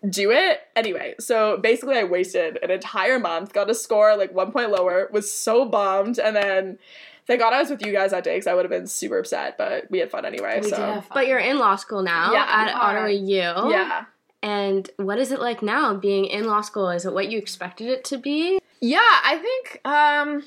do 0.09 0.33
it. 0.33 0.63
Anyway, 0.75 1.15
so 1.21 1.59
basically, 1.59 1.97
I 1.97 2.05
wasted 2.05 2.59
an 2.63 2.71
entire 2.73 3.19
month, 3.21 3.53
got 3.53 3.71
a 3.71 3.75
score 3.75 4.17
like 4.17 4.35
one 4.35 4.51
point 4.51 4.71
lower, 4.71 5.09
was 5.13 5.33
so 5.33 5.65
bummed, 5.65 6.19
and 6.19 6.35
then 6.35 6.79
thank 7.27 7.39
God 7.41 7.53
I 7.53 7.61
was 7.61 7.71
with 7.71 7.85
you 7.87 7.93
guys 7.93 8.11
that 8.11 8.25
day 8.25 8.35
because 8.35 8.49
I 8.49 8.55
would 8.55 8.65
have 8.65 8.71
been 8.71 8.87
super 8.89 9.19
upset, 9.21 9.57
but 9.59 9.89
we 9.91 9.99
had 9.99 10.11
fun 10.11 10.25
anyway. 10.25 10.61
We 10.63 10.71
so 10.71 10.77
did 10.77 10.83
have 10.85 11.05
fun. 11.07 11.15
But 11.15 11.27
you're 11.29 11.39
in 11.39 11.59
law 11.59 11.77
school 11.77 12.03
now 12.03 12.33
Yeah, 12.33 12.47
at 12.49 12.71
you. 12.73 12.81
Ottawa 12.81 13.07
U. 13.07 13.71
yeah, 13.73 14.05
And 14.43 14.91
what 14.97 15.19
is 15.19 15.31
it 15.31 15.41
like 15.41 15.63
now 15.63 15.95
being 15.95 16.25
in 16.25 16.47
law 16.47 16.63
school? 16.63 16.89
Is 16.91 17.05
it 17.07 17.13
what 17.13 17.29
you 17.31 17.39
expected 17.39 17.89
it 17.89 18.03
to 18.07 18.19
be? 18.19 18.59
Yeah. 18.83 19.01
I 19.01 19.39
think 19.39 19.87
um, 19.87 20.43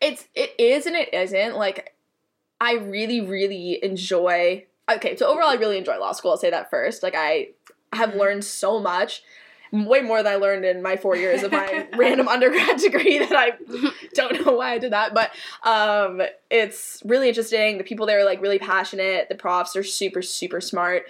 it's 0.00 0.26
it 0.34 0.54
is 0.58 0.86
and 0.86 0.96
it 0.96 1.12
isn't. 1.12 1.56
Like, 1.56 1.94
I 2.60 2.74
really 2.74 3.20
really 3.20 3.82
enjoy. 3.84 4.64
Okay, 4.90 5.16
so 5.16 5.26
overall, 5.26 5.48
I 5.48 5.54
really 5.54 5.78
enjoy 5.78 5.98
law 5.98 6.12
school. 6.12 6.30
I'll 6.30 6.36
say 6.36 6.50
that 6.50 6.70
first. 6.70 7.02
Like, 7.02 7.14
I 7.16 7.48
have 7.92 8.14
learned 8.14 8.44
so 8.44 8.80
much. 8.80 9.22
Way 9.72 10.00
more 10.00 10.22
than 10.22 10.32
I 10.32 10.36
learned 10.36 10.64
in 10.64 10.80
my 10.80 10.96
four 10.96 11.16
years 11.16 11.42
of 11.42 11.50
my 11.50 11.88
random 11.96 12.28
undergrad 12.28 12.78
degree 12.78 13.18
that 13.18 13.32
I 13.32 13.50
don't 14.14 14.46
know 14.46 14.52
why 14.52 14.70
I 14.70 14.78
did 14.78 14.92
that, 14.92 15.12
but 15.12 15.32
um, 15.64 16.22
it's 16.50 17.02
really 17.04 17.28
interesting. 17.28 17.76
The 17.76 17.84
people 17.84 18.06
there 18.06 18.20
are 18.20 18.24
like 18.24 18.40
really 18.40 18.60
passionate. 18.60 19.28
The 19.28 19.34
profs 19.34 19.74
are 19.74 19.82
super, 19.82 20.22
super 20.22 20.60
smart. 20.60 21.06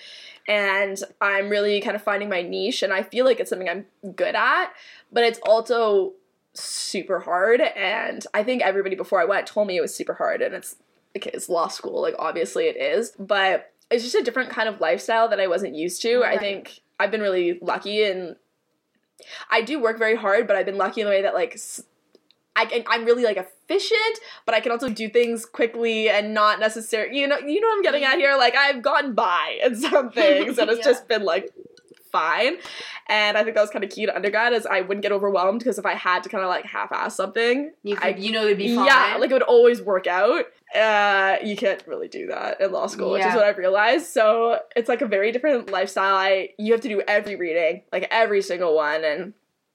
And 0.49 0.97
I'm 1.21 1.51
really 1.51 1.81
kind 1.83 1.97
of 1.97 2.03
finding 2.03 2.31
my 2.31 2.41
niche, 2.41 2.83
and 2.83 2.93
I 2.93 3.03
feel 3.03 3.27
like 3.27 3.41
it's 3.41 3.51
something 3.51 3.69
I'm 3.69 3.85
good 4.15 4.35
at, 4.35 4.73
but 5.13 5.23
it's 5.23 5.41
also 5.45 6.15
super 6.57 7.21
hard. 7.21 7.61
And 7.61 8.27
I 8.35 8.43
think 8.43 8.63
everybody 8.63 8.97
before 8.97 9.21
I 9.21 9.25
went 9.25 9.47
told 9.47 9.67
me 9.69 9.77
it 9.77 9.81
was 9.81 9.95
super 9.95 10.15
hard, 10.15 10.43
and 10.43 10.55
it's 10.55 10.77
okay, 11.17 11.31
it's 11.33 11.49
law 11.49 11.69
school, 11.69 12.03
like 12.03 12.15
obviously 12.19 12.65
it 12.65 12.77
is, 12.77 13.13
but 13.19 13.73
it's 13.91 14.03
just 14.03 14.15
a 14.17 14.23
different 14.23 14.51
kind 14.51 14.69
of 14.69 14.81
lifestyle 14.81 15.29
that 15.29 15.41
I 15.41 15.47
wasn't 15.47 15.75
used 15.75 16.03
to. 16.03 16.23
I 16.25 16.39
think 16.39 16.81
I've 16.99 17.11
been 17.11 17.21
really 17.21 17.59
lucky 17.63 18.03
and 18.05 18.37
I 19.51 19.63
do 19.63 19.81
work 19.81 19.99
very 19.99 20.17
hard, 20.17 20.47
but 20.47 20.57
I've 20.57 20.67
been 20.67 20.77
lucky 20.77 21.01
in 21.01 21.07
the 21.07 21.11
way 21.11 21.23
that 21.23 21.33
like 21.35 21.59
I 22.55 22.67
can, 22.67 22.85
I'm 22.87 23.05
really 23.05 23.23
like 23.25 23.37
efficient, 23.37 24.19
but 24.45 24.55
I 24.55 24.61
can 24.61 24.73
also 24.73 24.89
do 24.89 25.09
things 25.09 25.47
quickly 25.47 26.09
and 26.11 26.35
not 26.35 26.59
necessarily 26.59 27.19
you 27.19 27.27
know 27.29 27.39
you 27.39 27.61
know 27.61 27.69
what 27.69 27.77
I'm 27.77 27.83
getting 27.83 28.05
at 28.05 28.17
here. 28.19 28.37
Like 28.37 28.57
I've 28.57 28.83
gotten 28.83 29.15
by 29.15 29.59
in 29.63 29.77
some 29.77 30.11
things, 30.11 30.59
and 30.59 30.69
it's 30.71 30.79
Yeah. 30.85 30.85
just 30.85 31.09
been 31.09 31.23
like 31.25 31.53
fine. 32.17 32.57
And 33.09 33.37
I 33.39 33.45
think 33.45 33.55
that 33.55 33.61
was 33.61 33.71
kind 33.71 33.85
of 33.85 33.91
key 33.91 34.07
to 34.07 34.15
undergrad 34.15 34.53
is 34.53 34.67
I 34.67 34.81
wouldn't 34.81 35.03
get 35.03 35.13
overwhelmed 35.13 35.61
because 35.61 35.79
if 35.79 35.87
I 35.87 35.95
had 35.95 36.23
to 36.25 36.29
kind 36.29 36.43
of 36.43 36.49
like 36.49 36.65
half-ass 36.65 37.17
something, 37.17 37.73
you 37.83 37.97
could, 37.97 38.05
I 38.05 38.19
you 38.19 38.33
know 38.33 38.45
it'd 38.45 38.59
be 38.59 38.75
fine. 38.75 38.87
yeah, 38.87 39.17
like 39.21 39.31
it 39.31 39.35
would 39.35 39.43
always 39.43 39.81
work 39.83 40.07
out. 40.07 40.47
Uh, 40.75 41.37
you 41.45 41.57
can't 41.57 41.83
really 41.87 42.09
do 42.09 42.27
that 42.27 42.61
in 42.61 42.73
law 42.73 42.87
school, 42.87 43.13
which 43.13 43.25
is 43.25 43.35
what 43.35 43.45
I've 43.45 43.59
realized. 43.59 44.07
So 44.07 44.59
it's 44.75 44.89
like 44.89 45.01
a 45.01 45.07
very 45.07 45.31
different 45.31 45.71
lifestyle. 45.71 46.17
I 46.17 46.51
you 46.59 46.73
have 46.73 46.83
to 46.83 46.89
do 46.89 47.03
every 47.07 47.37
reading, 47.37 47.83
like 47.93 48.09
every 48.11 48.43
single 48.43 48.75
one, 48.75 49.05
and 49.05 49.33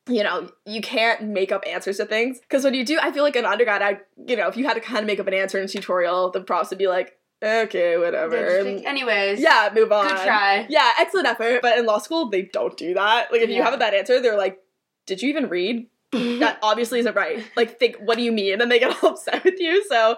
you 0.07 0.23
know 0.23 0.49
you 0.65 0.81
can't 0.81 1.23
make 1.23 1.51
up 1.51 1.63
answers 1.65 1.97
to 1.97 2.05
things 2.05 2.39
because 2.41 2.63
when 2.63 2.73
you 2.73 2.85
do, 2.85 2.99
I 3.01 3.11
feel 3.11 3.23
like 3.23 3.37
an 3.37 3.45
undergrad, 3.45 3.81
I 3.81 3.99
you 4.27 4.35
know 4.35 4.47
if 4.47 4.57
you 4.57 4.65
had 4.65 4.73
to 4.73 4.81
kind 4.81 4.99
of 4.99 5.05
make 5.05 5.19
up 5.19 5.27
an 5.27 5.33
answer 5.33 5.57
in 5.57 5.65
a 5.65 5.67
tutorial, 5.67 6.31
the 6.31 6.41
profs 6.41 6.69
would 6.71 6.79
be 6.79 6.87
like. 6.87 7.17
Okay, 7.43 7.97
whatever. 7.97 8.29
They're 8.35 8.63
just 8.63 8.77
like, 8.77 8.85
Anyways. 8.85 9.39
yeah, 9.39 9.69
move 9.73 9.91
on. 9.91 10.07
Good 10.07 10.23
try. 10.25 10.65
Yeah, 10.69 10.91
excellent 10.99 11.27
effort. 11.27 11.61
But 11.61 11.77
in 11.77 11.85
law 11.85 11.97
school, 11.99 12.29
they 12.29 12.43
don't 12.43 12.75
do 12.77 12.93
that. 12.93 13.31
Like, 13.31 13.41
if 13.41 13.49
you 13.49 13.61
have 13.63 13.73
a 13.73 13.77
bad 13.77 13.93
answer, 13.93 14.21
they're 14.21 14.37
like, 14.37 14.59
"Did 15.05 15.21
you 15.21 15.29
even 15.29 15.49
read? 15.49 15.87
That 16.11 16.59
obviously 16.61 16.99
isn't 16.99 17.15
right." 17.15 17.43
Like, 17.55 17.79
think, 17.79 17.95
what 17.97 18.17
do 18.17 18.23
you 18.23 18.31
mean? 18.31 18.61
And 18.61 18.71
they 18.71 18.79
get 18.79 18.95
all 19.03 19.11
upset 19.11 19.43
with 19.43 19.59
you. 19.59 19.83
So, 19.87 20.17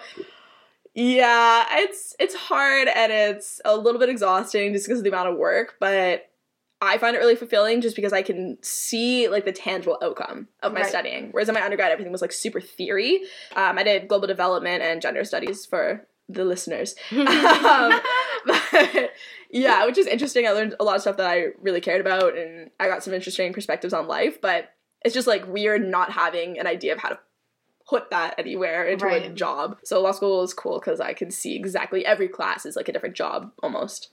yeah, 0.95 1.65
it's 1.71 2.15
it's 2.19 2.35
hard 2.35 2.87
and 2.87 3.11
it's 3.11 3.59
a 3.65 3.75
little 3.75 3.99
bit 3.99 4.09
exhausting 4.09 4.73
just 4.73 4.85
because 4.85 4.99
of 4.99 5.03
the 5.03 5.09
amount 5.09 5.29
of 5.29 5.37
work. 5.37 5.75
But 5.79 6.29
I 6.81 6.97
find 6.97 7.15
it 7.15 7.19
really 7.19 7.35
fulfilling 7.35 7.81
just 7.81 7.95
because 7.95 8.13
I 8.13 8.21
can 8.21 8.57
see 8.61 9.27
like 9.29 9.45
the 9.45 9.51
tangible 9.53 9.97
outcome 10.03 10.49
of 10.61 10.73
my 10.73 10.81
Right. 10.81 10.89
studying. 10.89 11.29
Whereas 11.31 11.47
in 11.47 11.55
my 11.55 11.63
undergrad, 11.63 11.91
everything 11.91 12.11
was 12.11 12.21
like 12.21 12.31
super 12.33 12.59
theory. 12.61 13.21
Um, 13.55 13.77
I 13.79 13.83
did 13.83 14.07
global 14.07 14.27
development 14.27 14.83
and 14.83 15.01
gender 15.01 15.23
studies 15.23 15.65
for 15.65 16.05
the 16.29 16.45
listeners. 16.45 16.95
um, 17.11 17.99
but 18.45 19.11
yeah, 19.49 19.85
which 19.85 19.97
is 19.97 20.07
interesting. 20.07 20.47
I 20.47 20.51
learned 20.51 20.75
a 20.79 20.83
lot 20.83 20.95
of 20.95 21.01
stuff 21.01 21.17
that 21.17 21.29
I 21.29 21.47
really 21.61 21.81
cared 21.81 22.01
about, 22.01 22.37
and 22.37 22.69
I 22.79 22.87
got 22.87 23.03
some 23.03 23.13
interesting 23.13 23.53
perspectives 23.53 23.93
on 23.93 24.07
life. 24.07 24.41
But 24.41 24.73
it's 25.03 25.13
just 25.13 25.27
like 25.27 25.47
weird 25.47 25.85
not 25.85 26.11
having 26.11 26.57
an 26.59 26.67
idea 26.67 26.93
of 26.93 26.99
how 26.99 27.09
to 27.09 27.19
put 27.87 28.09
that 28.11 28.35
anywhere 28.37 28.85
into 28.85 29.05
a 29.07 29.29
job. 29.29 29.77
So 29.83 30.01
law 30.01 30.11
school 30.13 30.41
is 30.43 30.53
cool 30.53 30.79
because 30.79 30.99
I 31.01 31.13
can 31.13 31.29
see 31.31 31.55
exactly 31.55 32.05
every 32.05 32.29
class 32.29 32.65
is 32.65 32.75
like 32.75 32.87
a 32.87 32.93
different 32.93 33.15
job 33.15 33.51
almost. 33.61 34.09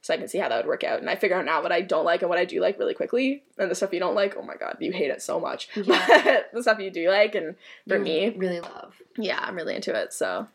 So 0.00 0.14
I 0.14 0.16
can 0.16 0.28
see 0.28 0.38
how 0.38 0.48
that 0.48 0.58
would 0.58 0.68
work 0.68 0.84
out, 0.84 1.00
and 1.00 1.10
I 1.10 1.16
figure 1.16 1.36
out 1.36 1.44
now 1.44 1.60
what 1.60 1.72
I 1.72 1.80
don't 1.80 2.04
like 2.04 2.22
and 2.22 2.30
what 2.30 2.38
I 2.38 2.44
do 2.44 2.60
like 2.60 2.78
really 2.78 2.94
quickly. 2.94 3.42
And 3.58 3.68
the 3.68 3.74
stuff 3.74 3.92
you 3.92 3.98
don't 3.98 4.14
like, 4.14 4.36
oh 4.38 4.42
my 4.42 4.54
god, 4.54 4.76
you 4.78 4.92
hate 4.92 5.10
it 5.10 5.20
so 5.20 5.40
much. 5.40 5.68
Yeah. 5.74 6.06
But 6.06 6.50
the 6.54 6.62
stuff 6.62 6.78
you 6.78 6.92
do 6.92 7.10
like, 7.10 7.34
and 7.34 7.56
for 7.88 7.96
You 7.96 8.02
me, 8.04 8.28
really 8.30 8.60
love. 8.60 8.94
yeah, 9.16 9.40
I'm 9.42 9.56
really 9.56 9.74
into 9.74 9.92
it. 10.00 10.12
So 10.12 10.46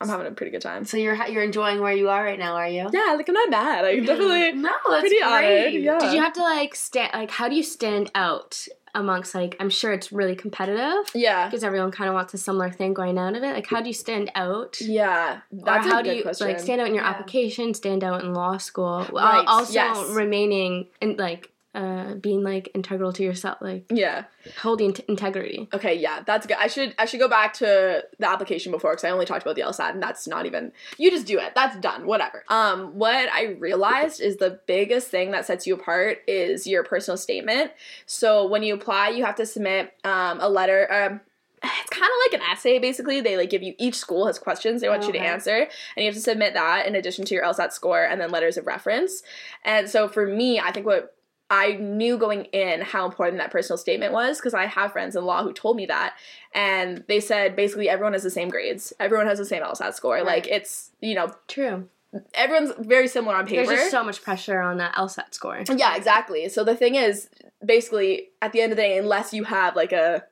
I'm 0.00 0.08
having 0.08 0.26
a 0.26 0.30
pretty 0.30 0.52
good 0.52 0.62
time. 0.62 0.84
So 0.84 0.96
you're 0.96 1.16
you're 1.26 1.42
enjoying 1.42 1.80
where 1.80 1.92
you 1.92 2.08
are 2.08 2.22
right 2.24 2.38
now, 2.38 2.54
are 2.54 2.68
you? 2.68 2.88
Yeah, 2.92 3.14
like 3.16 3.28
I'm 3.28 3.34
not 3.34 3.50
mad. 3.50 3.84
I'm 3.84 3.98
mm. 4.02 4.06
definitely 4.06 4.52
No, 4.52 4.70
that's 4.88 5.00
pretty 5.00 5.16
great. 5.20 5.24
honored. 5.24 5.72
Yeah. 5.82 5.98
Did 5.98 6.12
you 6.14 6.20
have 6.22 6.32
to 6.34 6.42
like 6.42 6.74
stand 6.74 7.10
like 7.14 7.30
how 7.30 7.48
do 7.48 7.56
you 7.56 7.62
stand 7.62 8.10
out 8.14 8.66
amongst 8.94 9.34
like 9.34 9.54
I'm 9.60 9.70
sure 9.70 9.92
it's 9.92 10.10
really 10.12 10.34
competitive 10.34 11.10
Yeah. 11.14 11.46
because 11.46 11.62
everyone 11.62 11.90
kind 11.90 12.08
of 12.08 12.14
wants 12.14 12.32
a 12.34 12.38
similar 12.38 12.70
thing 12.70 12.94
going 12.94 13.18
out 13.18 13.34
of 13.36 13.42
it. 13.42 13.52
Like 13.54 13.66
how 13.66 13.80
do 13.80 13.88
you 13.88 13.94
stand 13.94 14.30
out? 14.34 14.80
Yeah. 14.80 15.40
That's 15.52 15.86
or 15.86 15.90
how 15.90 15.98
a 16.00 16.02
do 16.02 16.10
good 16.10 16.16
you 16.16 16.22
question. 16.22 16.46
like 16.48 16.60
stand 16.60 16.80
out 16.80 16.86
in 16.88 16.94
your 16.94 17.04
Yeah. 17.04 17.10
application, 17.10 17.74
stand 17.74 18.02
out 18.02 18.22
in 18.24 18.32
law 18.34 18.56
school, 18.56 19.04
while 19.10 19.24
Right, 19.38 19.44
also 19.46 19.72
yes. 19.72 20.08
remaining 20.10 20.86
and 21.02 21.18
like 21.18 21.50
uh 21.78 22.14
being 22.14 22.42
like 22.42 22.70
integral 22.74 23.12
to 23.12 23.22
yourself, 23.22 23.58
like 23.60 23.84
yeah. 23.88 24.24
holding 24.60 24.94
t- 24.94 25.04
integrity. 25.06 25.68
Okay, 25.72 25.94
yeah, 25.94 26.22
that's 26.26 26.44
good. 26.44 26.56
I 26.58 26.66
should 26.66 26.92
I 26.98 27.04
should 27.04 27.20
go 27.20 27.28
back 27.28 27.54
to 27.54 28.04
the 28.18 28.28
application 28.28 28.72
before 28.72 28.90
because 28.92 29.04
I 29.04 29.10
only 29.10 29.26
talked 29.26 29.42
about 29.42 29.54
the 29.54 29.62
LSAT 29.62 29.92
and 29.92 30.02
that's 30.02 30.26
not 30.26 30.44
even 30.44 30.72
you 30.96 31.08
just 31.08 31.26
do 31.26 31.38
it. 31.38 31.54
That's 31.54 31.76
done. 31.78 32.04
Whatever. 32.04 32.42
Um, 32.48 32.98
what 32.98 33.30
I 33.32 33.56
realized 33.60 34.20
is 34.20 34.38
the 34.38 34.58
biggest 34.66 35.08
thing 35.08 35.30
that 35.30 35.46
sets 35.46 35.68
you 35.68 35.74
apart 35.74 36.18
is 36.26 36.66
your 36.66 36.82
personal 36.82 37.16
statement. 37.16 37.70
So 38.06 38.44
when 38.44 38.64
you 38.64 38.74
apply, 38.74 39.10
you 39.10 39.24
have 39.24 39.36
to 39.36 39.46
submit 39.46 39.94
um, 40.02 40.40
a 40.40 40.48
letter. 40.48 40.92
Um, 40.92 41.20
it's 41.62 41.90
kind 41.90 42.04
of 42.04 42.32
like 42.32 42.40
an 42.40 42.48
essay 42.50 42.80
basically. 42.80 43.20
They 43.20 43.36
like 43.36 43.50
give 43.50 43.62
you 43.62 43.74
each 43.78 43.94
school 43.94 44.26
has 44.26 44.38
questions 44.38 44.80
they 44.80 44.88
want 44.88 45.06
you 45.06 45.12
to 45.12 45.18
answer, 45.20 45.58
and 45.58 45.68
you 45.96 46.06
have 46.06 46.14
to 46.14 46.20
submit 46.20 46.54
that 46.54 46.86
in 46.86 46.96
addition 46.96 47.24
to 47.26 47.34
your 47.34 47.44
LSAT 47.44 47.72
score 47.72 48.02
and 48.02 48.20
then 48.20 48.32
letters 48.32 48.56
of 48.56 48.66
reference. 48.66 49.22
And 49.64 49.88
so 49.88 50.08
for 50.08 50.26
me, 50.26 50.58
I 50.58 50.72
think 50.72 50.84
what 50.84 51.14
I 51.50 51.72
knew 51.74 52.18
going 52.18 52.44
in 52.46 52.82
how 52.82 53.06
important 53.06 53.38
that 53.38 53.50
personal 53.50 53.78
statement 53.78 54.12
was 54.12 54.38
because 54.38 54.52
I 54.52 54.66
have 54.66 54.92
friends 54.92 55.16
in 55.16 55.24
law 55.24 55.42
who 55.42 55.52
told 55.52 55.76
me 55.76 55.86
that. 55.86 56.14
And 56.54 57.04
they 57.08 57.20
said 57.20 57.56
basically 57.56 57.88
everyone 57.88 58.12
has 58.12 58.22
the 58.22 58.30
same 58.30 58.48
grades. 58.50 58.92
Everyone 59.00 59.26
has 59.26 59.38
the 59.38 59.46
same 59.46 59.62
LSAT 59.62 59.94
score. 59.94 60.16
Right. 60.16 60.26
Like 60.26 60.46
it's, 60.46 60.90
you 61.00 61.14
know, 61.14 61.34
True. 61.46 61.88
everyone's 62.34 62.72
very 62.78 63.08
similar 63.08 63.34
on 63.36 63.46
paper. 63.46 63.66
There's 63.66 63.80
just 63.80 63.90
so 63.90 64.04
much 64.04 64.22
pressure 64.22 64.60
on 64.60 64.76
that 64.76 64.94
LSAT 64.94 65.32
score. 65.32 65.62
yeah, 65.74 65.96
exactly. 65.96 66.50
So 66.50 66.64
the 66.64 66.76
thing 66.76 66.96
is, 66.96 67.30
basically, 67.64 68.28
at 68.42 68.52
the 68.52 68.60
end 68.60 68.72
of 68.72 68.76
the 68.76 68.82
day, 68.82 68.98
unless 68.98 69.32
you 69.32 69.44
have 69.44 69.74
like 69.74 69.92
a 69.92 70.24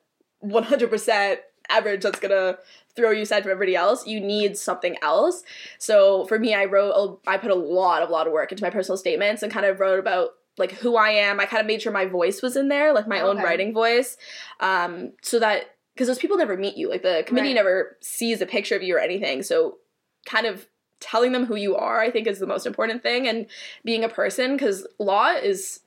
100% 0.45 1.37
average 1.69 2.03
that's 2.03 2.21
gonna 2.21 2.59
throw 2.95 3.11
you 3.11 3.23
aside 3.23 3.43
from 3.43 3.53
everybody 3.53 3.75
else, 3.75 4.07
you 4.07 4.21
need 4.21 4.57
something 4.57 4.97
else. 5.01 5.43
So 5.79 6.27
for 6.27 6.39
me, 6.39 6.55
I 6.55 6.67
wrote, 6.67 7.21
I 7.27 7.39
put 7.39 7.51
a 7.51 7.55
lot 7.55 8.03
of 8.03 8.11
lot 8.11 8.27
of 8.27 8.35
work 8.35 8.53
into 8.53 8.63
my 8.63 8.71
personal 8.71 8.97
statements 8.99 9.43
and 9.43 9.51
kind 9.51 9.67
of 9.67 9.81
wrote 9.81 9.99
about 9.99 10.31
like 10.59 10.73
who 10.73 10.97
I 10.97 11.11
am. 11.11 11.41
I 11.41 11.47
kind 11.47 11.61
of 11.61 11.67
made 11.67 11.83
sure 11.83 11.93
my 11.93 12.07
voice 12.07 12.43
was 12.43 12.57
in 12.57 12.69
there, 12.69 12.93
like 12.93 13.07
my 13.07 13.21
own 13.21 13.39
writing 13.39 13.73
voice, 13.75 14.17
um, 14.61 15.13
so 15.23 15.39
that 15.39 15.77
because 15.95 16.09
those 16.09 16.19
people 16.19 16.37
never 16.37 16.57
meet 16.57 16.77
you, 16.77 16.91
like 16.91 17.03
the 17.03 17.25
committee 17.27 17.49
Right. 17.49 17.55
never 17.55 17.97
sees 18.01 18.41
a 18.41 18.47
picture 18.47 18.77
of 18.77 18.83
you 18.83 18.97
or 18.97 19.01
anything. 19.01 19.43
So 19.43 19.79
kind 20.27 20.47
of 20.47 20.67
telling 21.01 21.33
them 21.33 21.47
who 21.47 21.57
you 21.57 21.77
are, 21.77 22.01
I 22.01 22.11
think, 22.11 22.27
is 22.27 22.39
the 22.39 22.47
most 22.47 22.67
important 22.67 23.03
thing, 23.03 23.27
and 23.29 23.47
being 23.85 24.05
a 24.05 24.09
person 24.09 24.57
because 24.57 24.87
law 24.99 25.31
is 25.33 25.81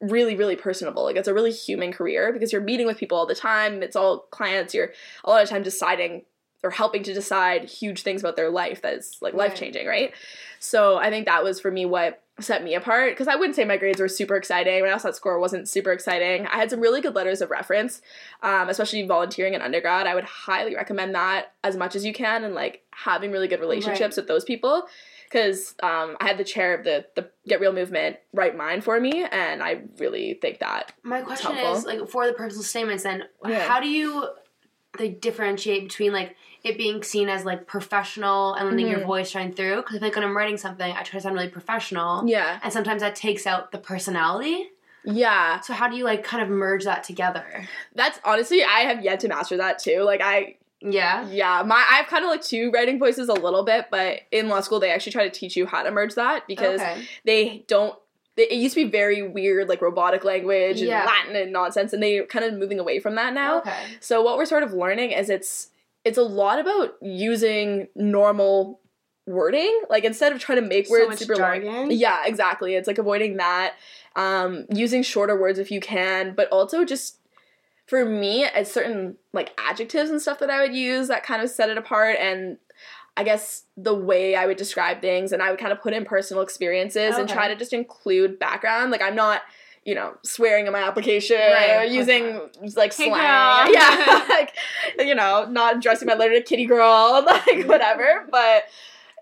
really 0.00 0.34
really 0.36 0.56
personable. 0.56 1.04
Like 1.04 1.16
it's 1.16 1.28
a 1.28 1.34
really 1.34 1.52
human 1.52 1.92
career 1.92 2.32
because 2.32 2.52
you're 2.52 2.62
meeting 2.62 2.86
with 2.86 2.96
people 2.98 3.18
all 3.18 3.26
the 3.26 3.34
time. 3.34 3.82
It's 3.82 3.96
all 3.96 4.20
clients. 4.30 4.74
You're 4.74 4.92
a 5.24 5.30
lot 5.30 5.42
of 5.42 5.48
time 5.48 5.62
deciding 5.62 6.22
or 6.62 6.70
helping 6.70 7.02
to 7.02 7.14
decide 7.14 7.64
huge 7.64 8.02
things 8.02 8.20
about 8.22 8.36
their 8.36 8.50
life 8.50 8.82
that's 8.82 9.22
like 9.22 9.34
life 9.34 9.54
changing 9.54 9.86
right? 9.86 10.12
So 10.58 10.98
i 10.98 11.08
think 11.08 11.24
that 11.24 11.42
was 11.42 11.58
for 11.58 11.70
me 11.70 11.86
what 11.86 12.22
set 12.42 12.62
me 12.64 12.74
apart 12.74 13.12
because 13.12 13.28
i 13.28 13.34
wouldn't 13.36 13.56
say 13.56 13.64
my 13.64 13.76
grades 13.76 14.00
were 14.00 14.08
super 14.08 14.36
exciting 14.36 14.82
my 14.82 14.88
LSAT 14.88 15.14
score 15.14 15.38
wasn't 15.38 15.68
super 15.68 15.92
exciting 15.92 16.46
i 16.46 16.56
had 16.56 16.70
some 16.70 16.80
really 16.80 17.00
good 17.00 17.14
letters 17.14 17.40
of 17.40 17.50
reference 17.50 18.02
um, 18.42 18.68
especially 18.68 19.06
volunteering 19.06 19.54
in 19.54 19.62
undergrad 19.62 20.06
i 20.06 20.14
would 20.14 20.24
highly 20.24 20.74
recommend 20.74 21.14
that 21.14 21.52
as 21.64 21.76
much 21.76 21.94
as 21.94 22.04
you 22.04 22.12
can 22.12 22.44
and 22.44 22.54
like 22.54 22.82
having 22.90 23.30
really 23.30 23.48
good 23.48 23.60
relationships 23.60 24.16
with 24.16 24.28
those 24.28 24.44
people 24.44 24.86
because 25.30 25.76
um, 25.82 26.16
I 26.20 26.26
had 26.26 26.38
the 26.38 26.44
chair 26.44 26.74
of 26.74 26.84
the 26.84 27.06
the 27.14 27.30
Get 27.46 27.60
Real 27.60 27.72
movement 27.72 28.16
write 28.32 28.56
mine 28.56 28.80
for 28.80 28.98
me, 29.00 29.24
and 29.30 29.62
I 29.62 29.82
really 29.98 30.34
think 30.34 30.58
that. 30.58 30.92
My 31.04 31.22
question 31.22 31.56
is 31.56 31.84
like 31.84 32.08
for 32.08 32.26
the 32.26 32.32
personal 32.32 32.64
statements 32.64 33.04
then 33.04 33.24
Yeah. 33.46 33.66
how 33.66 33.80
do 33.80 33.88
you 33.88 34.28
like 34.98 35.20
differentiate 35.20 35.84
between 35.84 36.12
like 36.12 36.34
it 36.62 36.76
being 36.76 37.02
seen 37.02 37.28
as 37.28 37.44
like 37.44 37.66
professional 37.66 38.54
and 38.54 38.68
letting 38.70 38.86
your 38.88 39.00
Mhm. 39.00 39.06
voice 39.06 39.30
shine 39.30 39.52
through 39.52 39.76
because 39.76 40.00
like 40.00 40.14
when 40.14 40.24
I'm 40.24 40.36
writing 40.36 40.56
something 40.58 40.90
I 40.92 41.02
try 41.02 41.18
to 41.18 41.20
sound 41.20 41.34
really 41.34 41.48
professional 41.48 42.28
Yeah, 42.28 42.58
and 42.62 42.72
sometimes 42.72 43.00
that 43.02 43.14
takes 43.16 43.46
out 43.46 43.72
the 43.72 43.78
personality 43.78 44.70
yeah. 45.04 45.60
so 45.60 45.72
how 45.72 45.88
do 45.88 45.96
you 45.96 46.04
like 46.04 46.22
kind 46.24 46.42
of 46.42 46.48
merge 46.48 46.84
that 46.84 47.04
together 47.04 47.66
That's 47.94 48.20
honestly, 48.24 48.62
I 48.62 48.80
have 48.80 49.02
yet 49.02 49.20
to 49.20 49.28
master 49.28 49.56
that 49.56 49.78
too. 49.78 50.02
Like 50.02 50.20
I, 50.22 50.56
yeah 50.82 51.26
yeah, 51.28 51.62
my 51.64 51.84
I've 51.90 52.06
kind 52.06 52.24
of 52.24 52.30
like 52.30 52.42
two 52.42 52.70
writing 52.70 52.98
voices 52.98 53.28
a 53.28 53.34
little 53.34 53.64
bit, 53.64 53.86
but 53.90 54.20
in 54.30 54.48
law 54.48 54.60
school 54.60 54.80
they 54.80 54.90
actually 54.90 55.12
try 55.12 55.24
to 55.28 55.30
teach 55.30 55.56
you 55.56 55.66
how 55.66 55.82
to 55.82 55.90
merge 55.90 56.14
that 56.14 56.46
because 56.46 56.80
okay 56.80 57.06
they 57.24 57.64
don't. 57.68 57.98
It 58.36 58.52
used 58.52 58.74
to 58.76 58.84
be 58.86 58.90
very 58.90 59.20
weird, 59.22 59.68
like 59.68 59.82
robotic 59.82 60.24
language 60.24 60.78
and 60.80 60.88
Yeah. 60.88 61.04
Latin 61.04 61.36
and 61.36 61.52
nonsense, 61.52 61.92
and 61.92 62.02
they're 62.02 62.24
kind 62.24 62.44
of 62.44 62.54
moving 62.54 62.78
away 62.78 62.98
from 62.98 63.14
that 63.16 63.34
now. 63.34 63.58
okay 63.58 63.84
So 64.00 64.22
what 64.22 64.38
we're 64.38 64.46
sort 64.46 64.62
of 64.62 64.72
learning 64.72 65.10
is 65.10 65.28
it's 65.28 65.68
it's 66.04 66.18
a 66.18 66.22
lot 66.22 66.58
about 66.58 66.94
using 67.02 67.88
normal 67.94 68.80
wording. 69.26 69.82
Like 69.88 70.04
instead 70.04 70.32
of 70.32 70.40
trying 70.40 70.60
to 70.60 70.66
make 70.66 70.88
words 70.88 71.18
super 71.18 71.34
jargon. 71.34 71.66
long. 71.66 71.90
Yeah, 71.90 72.24
exactly. 72.24 72.74
It's 72.74 72.86
like 72.86 72.98
avoiding 72.98 73.36
that. 73.36 73.74
Um, 74.16 74.66
using 74.74 75.02
shorter 75.02 75.40
words 75.40 75.58
if 75.58 75.70
you 75.70 75.80
can, 75.80 76.34
but 76.34 76.48
also 76.48 76.84
just 76.84 77.18
for 77.86 78.04
me, 78.04 78.44
it's 78.44 78.72
certain 78.72 79.16
like 79.32 79.52
adjectives 79.58 80.10
and 80.10 80.20
stuff 80.20 80.38
that 80.40 80.50
I 80.50 80.62
would 80.62 80.74
use 80.74 81.08
that 81.08 81.22
kind 81.22 81.42
of 81.42 81.50
set 81.50 81.70
it 81.70 81.78
apart 81.78 82.16
and 82.18 82.58
I 83.16 83.24
guess 83.24 83.64
the 83.76 83.94
way 83.94 84.34
I 84.34 84.46
would 84.46 84.56
describe 84.56 85.00
things 85.00 85.32
and 85.32 85.42
I 85.42 85.50
would 85.50 85.60
kind 85.60 85.72
of 85.72 85.82
put 85.82 85.92
in 85.92 86.04
personal 86.04 86.42
experiences 86.42 87.16
and 87.16 87.28
try 87.28 87.48
to 87.48 87.56
just 87.56 87.72
include 87.72 88.38
background. 88.38 88.90
Like 88.92 89.02
I'm 89.02 89.16
not 89.16 89.42
you 89.84 89.94
know, 89.94 90.14
swearing 90.22 90.66
in 90.66 90.72
my 90.72 90.82
application 90.82 91.38
Right, 91.38 91.76
or 91.76 91.84
using 91.84 92.40
like 92.76 92.94
Hey, 92.94 93.08
slang. 93.08 93.12
girl. 93.12 93.72
Yeah. 93.74 94.24
like 94.28 94.52
you 94.98 95.14
know, 95.14 95.46
not 95.50 95.76
addressing 95.76 96.06
my 96.06 96.14
letter 96.14 96.34
to 96.34 96.42
kitty 96.42 96.66
girl, 96.66 97.24
like 97.26 97.66
whatever. 97.66 98.26
But 98.30 98.64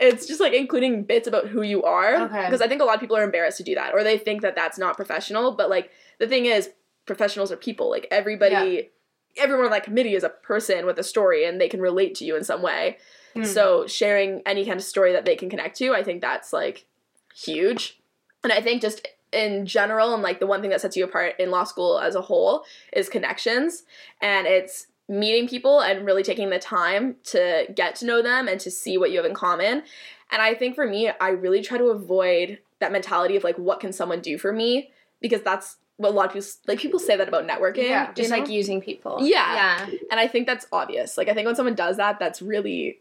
it's 0.01 0.27
just 0.27 0.41
like 0.41 0.53
including 0.53 1.05
bits 1.05 1.27
about 1.29 1.49
who 1.49 1.63
you 1.63 1.83
are. 1.83 2.17
Okay. 2.23 2.45
Because 2.45 2.61
I 2.61 2.69
think 2.69 2.83
a 2.83 2.85
lot 2.85 2.95
of 2.95 3.01
people 3.01 3.17
are 3.17 3.23
embarrassed 3.25 3.59
to 3.59 3.65
do 3.65 3.75
that 3.77 3.95
or 3.95 4.03
they 4.05 4.19
think 4.19 4.43
that 4.43 4.55
that's 4.55 4.79
not 4.79 4.97
professional. 4.97 5.53
But 5.53 5.71
like 5.71 5.91
the 6.19 6.27
thing 6.27 6.47
is, 6.47 6.71
professionals 7.07 7.51
are 7.53 7.57
people. 7.57 7.89
Like 7.91 8.07
everybody, 8.11 8.91
everyone 9.37 9.67
on 9.67 9.71
that 9.73 9.85
committee 9.85 10.15
is 10.15 10.25
a 10.25 10.29
person 10.29 10.87
with 10.87 10.99
a 10.99 11.05
story 11.05 11.45
and 11.45 11.61
they 11.61 11.69
can 11.69 11.81
relate 11.81 12.15
to 12.17 12.25
you 12.25 12.37
in 12.37 12.45
some 12.45 12.63
way. 12.63 12.99
Hmm. 13.35 13.45
So 13.45 13.87
sharing 13.87 14.43
any 14.47 14.65
kind 14.65 14.77
of 14.79 14.85
story 14.85 15.13
that 15.13 15.25
they 15.25 15.37
can 15.37 15.51
connect 15.51 15.77
to, 15.79 15.95
I 15.95 16.03
think 16.03 16.21
that's 16.21 16.53
like 16.53 16.87
huge. 17.35 18.01
And 18.45 18.53
I 18.53 18.61
think 18.61 18.83
just 18.83 19.07
in 19.33 19.67
general 19.67 20.15
and 20.15 20.23
like 20.23 20.41
the 20.41 20.47
one 20.47 20.61
thing 20.61 20.71
that 20.71 20.81
sets 20.81 20.97
you 20.97 21.05
apart 21.05 21.35
in 21.39 21.51
law 21.51 21.65
school 21.65 21.99
as 21.99 22.15
a 22.15 22.21
whole 22.23 22.65
is 22.93 23.09
connections 23.09 23.83
and 24.23 24.47
it's 24.47 24.87
meeting 25.09 25.49
people 25.49 25.81
and 25.81 26.05
really 26.07 26.23
taking 26.23 26.51
the 26.51 26.59
time 26.59 27.17
to 27.25 27.67
get 27.75 27.95
to 27.97 28.07
know 28.07 28.23
them 28.23 28.47
and 28.49 28.61
to 28.61 28.71
see 28.71 28.99
what 28.99 29.11
you 29.11 29.17
have 29.17 29.27
in 29.27 29.35
common. 29.35 29.83
And 30.31 30.43
I 30.43 30.55
think 30.55 30.75
for 30.75 30.87
me, 30.87 31.11
I 31.21 31.31
really 31.31 31.63
try 31.63 31.79
to 31.79 31.87
avoid 31.87 32.59
that 32.81 32.93
mentality 32.93 33.35
of 33.37 33.45
like 33.45 33.57
what 33.59 33.81
can 33.81 33.93
someone 33.93 34.21
do 34.21 34.39
for 34.39 34.53
me 34.53 34.91
because 35.21 35.43
that's 35.43 35.77
what 35.97 36.11
a 36.11 36.13
lot 36.13 36.27
of 36.27 36.33
people 36.33 36.49
like 36.69 36.79
people 36.79 37.01
say 37.01 37.17
that 37.17 37.27
about 37.29 37.47
networking. 37.47 37.89
Yeah, 37.89 38.09
you 38.09 38.15
Just 38.15 38.31
know? 38.31 38.37
like 38.39 38.49
using 38.49 38.81
people. 38.81 39.19
Yeah. 39.21 39.55
Yeah. 39.55 39.87
And 40.11 40.21
I 40.21 40.29
think 40.29 40.47
that's 40.47 40.67
obvious. 40.73 41.19
Like 41.19 41.29
I 41.29 41.35
think 41.35 41.47
when 41.47 41.57
someone 41.57 41.75
does 41.75 41.97
that, 41.97 42.19
that's 42.19 42.41
really 42.43 42.99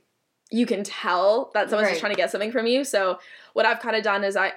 you 0.49 0.65
can 0.65 0.83
tell 0.83 1.51
that 1.53 1.69
someone's 1.69 1.87
Right. 1.87 1.91
just 1.91 1.99
trying 1.99 2.13
to 2.13 2.17
get 2.17 2.31
something 2.31 2.51
from 2.53 2.65
you. 2.67 2.83
So 2.85 3.19
what 3.53 3.65
I've 3.65 3.81
kind 3.81 3.95
of 3.97 4.03
done 4.03 4.23
is 4.23 4.37
I 4.37 4.53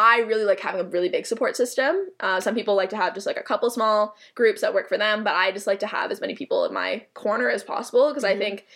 I 0.00 0.18
really 0.20 0.44
like 0.44 0.60
having 0.60 0.80
a 0.80 0.84
really 0.84 1.08
big 1.08 1.26
support 1.26 1.56
system. 1.56 2.06
Uh, 2.20 2.40
some 2.40 2.54
people 2.54 2.76
like 2.76 2.90
to 2.90 2.96
have 2.96 3.14
just 3.14 3.26
like 3.26 3.36
a 3.36 3.42
couple 3.42 3.68
small 3.68 4.14
groups 4.36 4.60
that 4.60 4.72
work 4.72 4.88
for 4.88 4.96
them, 4.96 5.24
but 5.24 5.34
I 5.34 5.50
just 5.50 5.66
like 5.66 5.80
to 5.80 5.88
have 5.88 6.12
as 6.12 6.20
many 6.20 6.36
people 6.36 6.64
in 6.64 6.72
my 6.72 7.04
corner 7.14 7.50
as 7.50 7.64
possible 7.64 8.08
because 8.08 8.22
Mhm. 8.22 8.28
I 8.28 8.38
think 8.38 8.66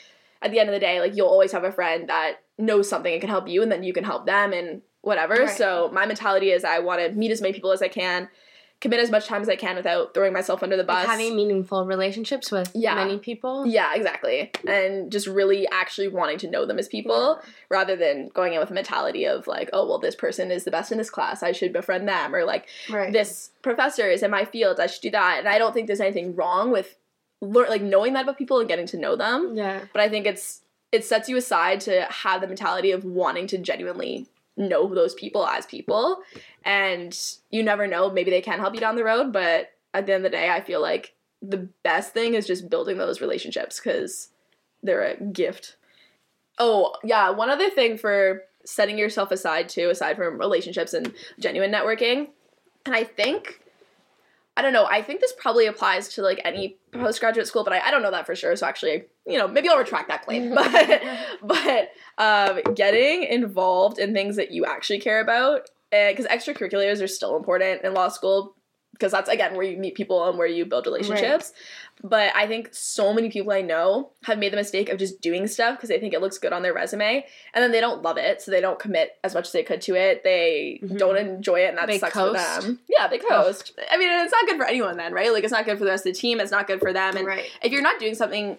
at 0.43 0.51
the 0.51 0.59
end 0.59 0.69
of 0.69 0.73
the 0.73 0.81
day, 0.81 0.99
like 0.99 1.15
you'll 1.15 1.29
always 1.29 1.53
have 1.53 1.63
a 1.63 1.71
friend 1.71 2.09
that 2.09 2.39
knows 2.59 2.89
something 2.89 3.13
and 3.13 3.21
can 3.21 3.31
help 3.31 3.47
you, 3.47 3.63
and 3.63 3.71
then 3.71 3.85
you 3.85 3.93
can 3.93 4.03
help 4.03 4.27
them 4.27 4.53
and 4.53 4.83
whatever. 5.03 5.35
Right. 5.35 5.51
So 5.51 5.91
my 5.93 6.07
mentality 6.07 6.51
is 6.51 6.65
I 6.65 6.81
want 6.81 7.01
to 7.01 7.13
meet 7.13 7.31
as 7.31 7.41
many 7.41 7.55
people 7.55 7.71
as 7.71 7.83
I 7.83 7.89
can, 7.89 8.29
commit 8.83 9.01
as 9.01 9.11
much 9.11 9.27
time 9.27 9.41
as 9.41 9.49
I 9.49 9.57
can 9.57 9.77
without 9.77 10.13
throwing 10.13 10.35
myself 10.35 10.63
under 10.63 10.77
the 10.77 10.85
bus. 10.85 11.07
Like 11.07 11.19
having 11.19 11.35
meaningful 11.35 11.87
relationships 11.87 12.51
with 12.51 12.71
Yeah. 12.75 12.95
many 12.97 13.17
people. 13.19 13.65
yeah, 13.67 13.95
exactly. 13.95 14.51
And 14.67 15.11
just 15.11 15.27
really 15.27 15.67
actually 15.69 16.09
wanting 16.09 16.37
to 16.39 16.51
know 16.51 16.67
them 16.67 16.79
as 16.79 16.89
people 16.89 17.41
rather 17.71 17.97
than 17.97 18.29
going 18.35 18.53
in 18.53 18.61
with 18.61 18.71
a 18.71 18.75
mentality 18.75 19.25
of 19.25 19.47
like, 19.47 19.71
oh, 19.73 19.87
well, 19.89 19.99
this 19.99 20.15
person 20.17 20.51
is 20.51 20.65
the 20.65 20.71
best 20.71 20.93
in 20.93 20.99
this 20.99 21.09
class. 21.09 21.43
I 21.43 21.53
should 21.53 21.73
befriend 21.73 22.07
them. 22.07 22.35
Or 22.35 22.45
like, 22.45 22.67
Right. 22.91 23.13
this 23.13 23.51
professor 23.63 24.11
is 24.11 24.23
in 24.23 24.31
my 24.31 24.45
field. 24.45 24.79
I 24.81 24.89
should 24.89 25.01
do 25.03 25.11
that. 25.13 25.37
And 25.39 25.49
I 25.49 25.57
don't 25.59 25.73
think 25.73 25.87
there's 25.87 26.01
anything 26.01 26.35
wrong 26.35 26.71
with 26.73 26.97
lear- 27.41 27.69
like 27.71 27.83
knowing 27.83 28.13
that 28.15 28.25
about 28.25 28.37
people 28.37 28.59
and 28.59 28.69
getting 28.69 28.87
to 28.89 28.99
know 28.99 29.17
them. 29.17 29.57
Yeah. 29.57 29.81
But 29.93 30.03
I 30.03 30.09
think 30.09 30.27
it's 30.27 30.61
it 30.91 31.05
sets 31.07 31.29
you 31.29 31.37
aside 31.39 31.81
to 31.83 32.03
have 32.03 32.41
the 32.43 32.47
mentality 32.47 32.91
of 32.93 33.05
wanting 33.05 33.47
to 33.47 33.57
genuinely 33.59 34.27
know 34.57 34.95
those 34.95 35.15
people 35.15 35.47
as 35.47 35.67
people. 35.67 36.19
And 36.65 37.19
you 37.51 37.63
never 37.63 37.87
know, 37.87 38.11
maybe 38.11 38.31
they 38.31 38.43
can 38.43 38.59
help 38.59 38.75
you 38.75 38.81
down 38.81 38.97
the 38.97 39.05
road, 39.05 39.33
but 39.33 39.71
at 39.95 40.07
the 40.07 40.15
end 40.15 40.25
of 40.25 40.31
the 40.31 40.37
day, 40.37 40.51
I 40.51 40.61
feel 40.61 40.81
like 40.81 41.15
the 41.41 41.69
best 41.83 42.13
thing 42.13 42.35
is 42.35 42.47
just 42.47 42.71
building 42.71 42.99
those 42.99 43.21
relationships 43.21 43.81
because 43.81 44.29
they're 44.83 45.03
a 45.03 45.23
gift. 45.23 45.77
Oh, 46.59 46.95
yeah, 47.03 47.31
one 47.31 47.51
other 47.51 47.71
thing 47.71 47.99
for 47.99 48.43
setting 48.65 48.99
yourself 48.99 49.31
aside 49.33 49.69
too, 49.69 49.91
aside 49.91 50.17
from 50.17 50.39
relationships 50.39 50.95
and 50.95 51.13
genuine 51.41 51.73
networking, 51.73 52.29
and 52.87 52.95
I 52.95 53.05
think 53.05 53.61
I 54.57 54.63
don't 54.63 54.73
know. 54.75 54.87
I 54.87 55.01
think 55.01 55.21
this 55.21 55.33
probably 55.39 55.67
applies 55.67 56.09
to 56.15 56.23
like 56.23 56.41
any 56.45 56.77
postgraduate 56.93 57.47
school, 57.47 57.65
but 57.65 57.73
I, 57.73 57.81
I 57.89 57.91
don't 57.91 58.03
know 58.03 58.11
that 58.11 58.27
for 58.27 58.37
sure. 58.37 58.55
So 58.55 58.67
actually, 58.67 59.05
you 59.27 59.39
know, 59.39 59.49
maybe 59.49 59.69
I'll 59.69 59.79
retract 59.79 60.09
that 60.09 60.25
claim. 60.25 60.55
But 60.55 61.03
but 61.43 61.91
um, 62.19 62.75
getting 62.75 63.23
involved 63.25 63.99
in 63.99 64.13
things 64.13 64.37
that 64.37 64.51
you 64.51 64.67
actually 64.67 65.01
care 65.01 65.21
about, 65.21 65.71
because 65.91 66.27
extracurriculars 66.27 67.03
are 67.03 67.07
still 67.07 67.37
important 67.37 67.83
in 67.83 67.95
law 67.95 68.09
school, 68.09 68.55
because 69.03 69.11
that's 69.11 69.29
again 69.29 69.57
where 69.57 69.67
you 69.67 69.77
meet 69.77 69.97
people 69.97 70.29
and 70.29 70.39
where 70.39 70.47
you 70.47 70.65
build 70.65 70.87
relationships. 70.87 71.53
But 72.05 72.33
I 72.37 72.47
think 72.47 72.69
so 72.73 73.13
many 73.13 73.31
people 73.31 73.51
I 73.53 73.61
know 73.61 74.11
have 74.25 74.39
made 74.39 74.53
the 74.53 74.57
mistake 74.57 74.89
of 74.89 74.99
just 74.99 75.21
doing 75.21 75.49
stuff 75.49 75.77
because 75.77 75.89
they 75.89 75.99
think 75.99 76.15
it 76.15 76.21
looks 76.21 76.39
good 76.39 76.53
on 76.53 76.63
their 76.63 76.73
resume, 76.73 77.27
and 77.53 77.63
then 77.63 77.73
they 77.73 77.81
don't 77.81 78.03
love 78.03 78.17
it, 78.17 78.41
so 78.41 78.53
they 78.53 78.61
don't 78.61 78.79
commit 78.79 79.17
as 79.25 79.35
much 79.35 79.47
as 79.49 79.53
they 79.53 79.65
could 79.65 79.81
to 79.83 79.97
it. 79.97 80.23
They 80.23 80.79
Mhm. 80.85 80.99
don't 80.99 81.17
enjoy 81.17 81.61
it, 81.65 81.69
and 81.71 81.79
that 81.79 81.89
They 81.89 81.99
sucks 81.99 82.13
coast. 82.15 82.39
for 82.57 82.63
them. 82.63 82.79
Yeah, 82.89 83.09
they 83.09 83.19
coast. 83.19 83.73
I 83.91 83.97
mean, 83.99 84.09
it's 84.11 84.33
not 84.33 84.47
good 84.47 84.57
for 84.57 84.65
anyone 84.67 84.97
then, 84.97 85.13
right? 85.13 85.33
Like, 85.33 85.43
it's 85.43 85.53
not 85.53 85.65
good 85.65 85.79
for 85.79 85.85
the 85.85 85.91
rest 85.91 86.07
of 86.07 86.15
the 86.15 86.19
team. 86.19 86.39
It's 86.41 86.53
not 86.53 86.69
good 86.69 86.79
for 86.79 86.93
them, 86.93 87.17
and 87.17 87.27
right. 87.27 87.51
if 87.61 87.73
you're 87.73 87.83
not 87.83 87.99
doing 87.99 88.15
something 88.15 88.59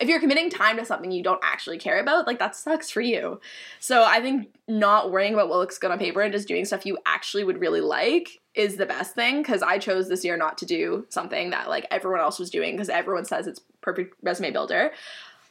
if 0.00 0.08
you're 0.08 0.18
committing 0.18 0.50
time 0.50 0.76
to 0.76 0.84
something 0.84 1.12
you 1.12 1.22
don't 1.22 1.38
actually 1.44 1.78
care 1.78 2.00
about 2.00 2.26
like 2.26 2.40
that 2.40 2.56
sucks 2.56 2.90
for 2.90 3.00
you 3.00 3.40
so 3.78 4.02
i 4.02 4.20
think 4.20 4.48
not 4.66 5.12
worrying 5.12 5.34
about 5.34 5.48
what 5.48 5.56
looks 5.58 5.78
good 5.78 5.92
on 5.92 6.00
paper 6.00 6.20
and 6.20 6.32
just 6.32 6.48
doing 6.48 6.64
stuff 6.64 6.84
you 6.84 6.98
actually 7.06 7.44
would 7.44 7.60
really 7.60 7.80
like 7.80 8.40
is 8.54 8.76
the 8.76 8.86
best 8.86 9.14
thing 9.14 9.42
because 9.42 9.62
i 9.62 9.78
chose 9.78 10.08
this 10.08 10.24
year 10.24 10.36
not 10.36 10.56
to 10.58 10.66
do 10.66 11.04
something 11.08 11.50
that 11.50 11.68
like 11.68 11.86
everyone 11.90 12.20
else 12.20 12.38
was 12.38 12.50
doing 12.50 12.72
because 12.72 12.88
everyone 12.88 13.24
says 13.24 13.46
it's 13.46 13.60
perfect 13.80 14.14
resume 14.22 14.50
builder 14.50 14.92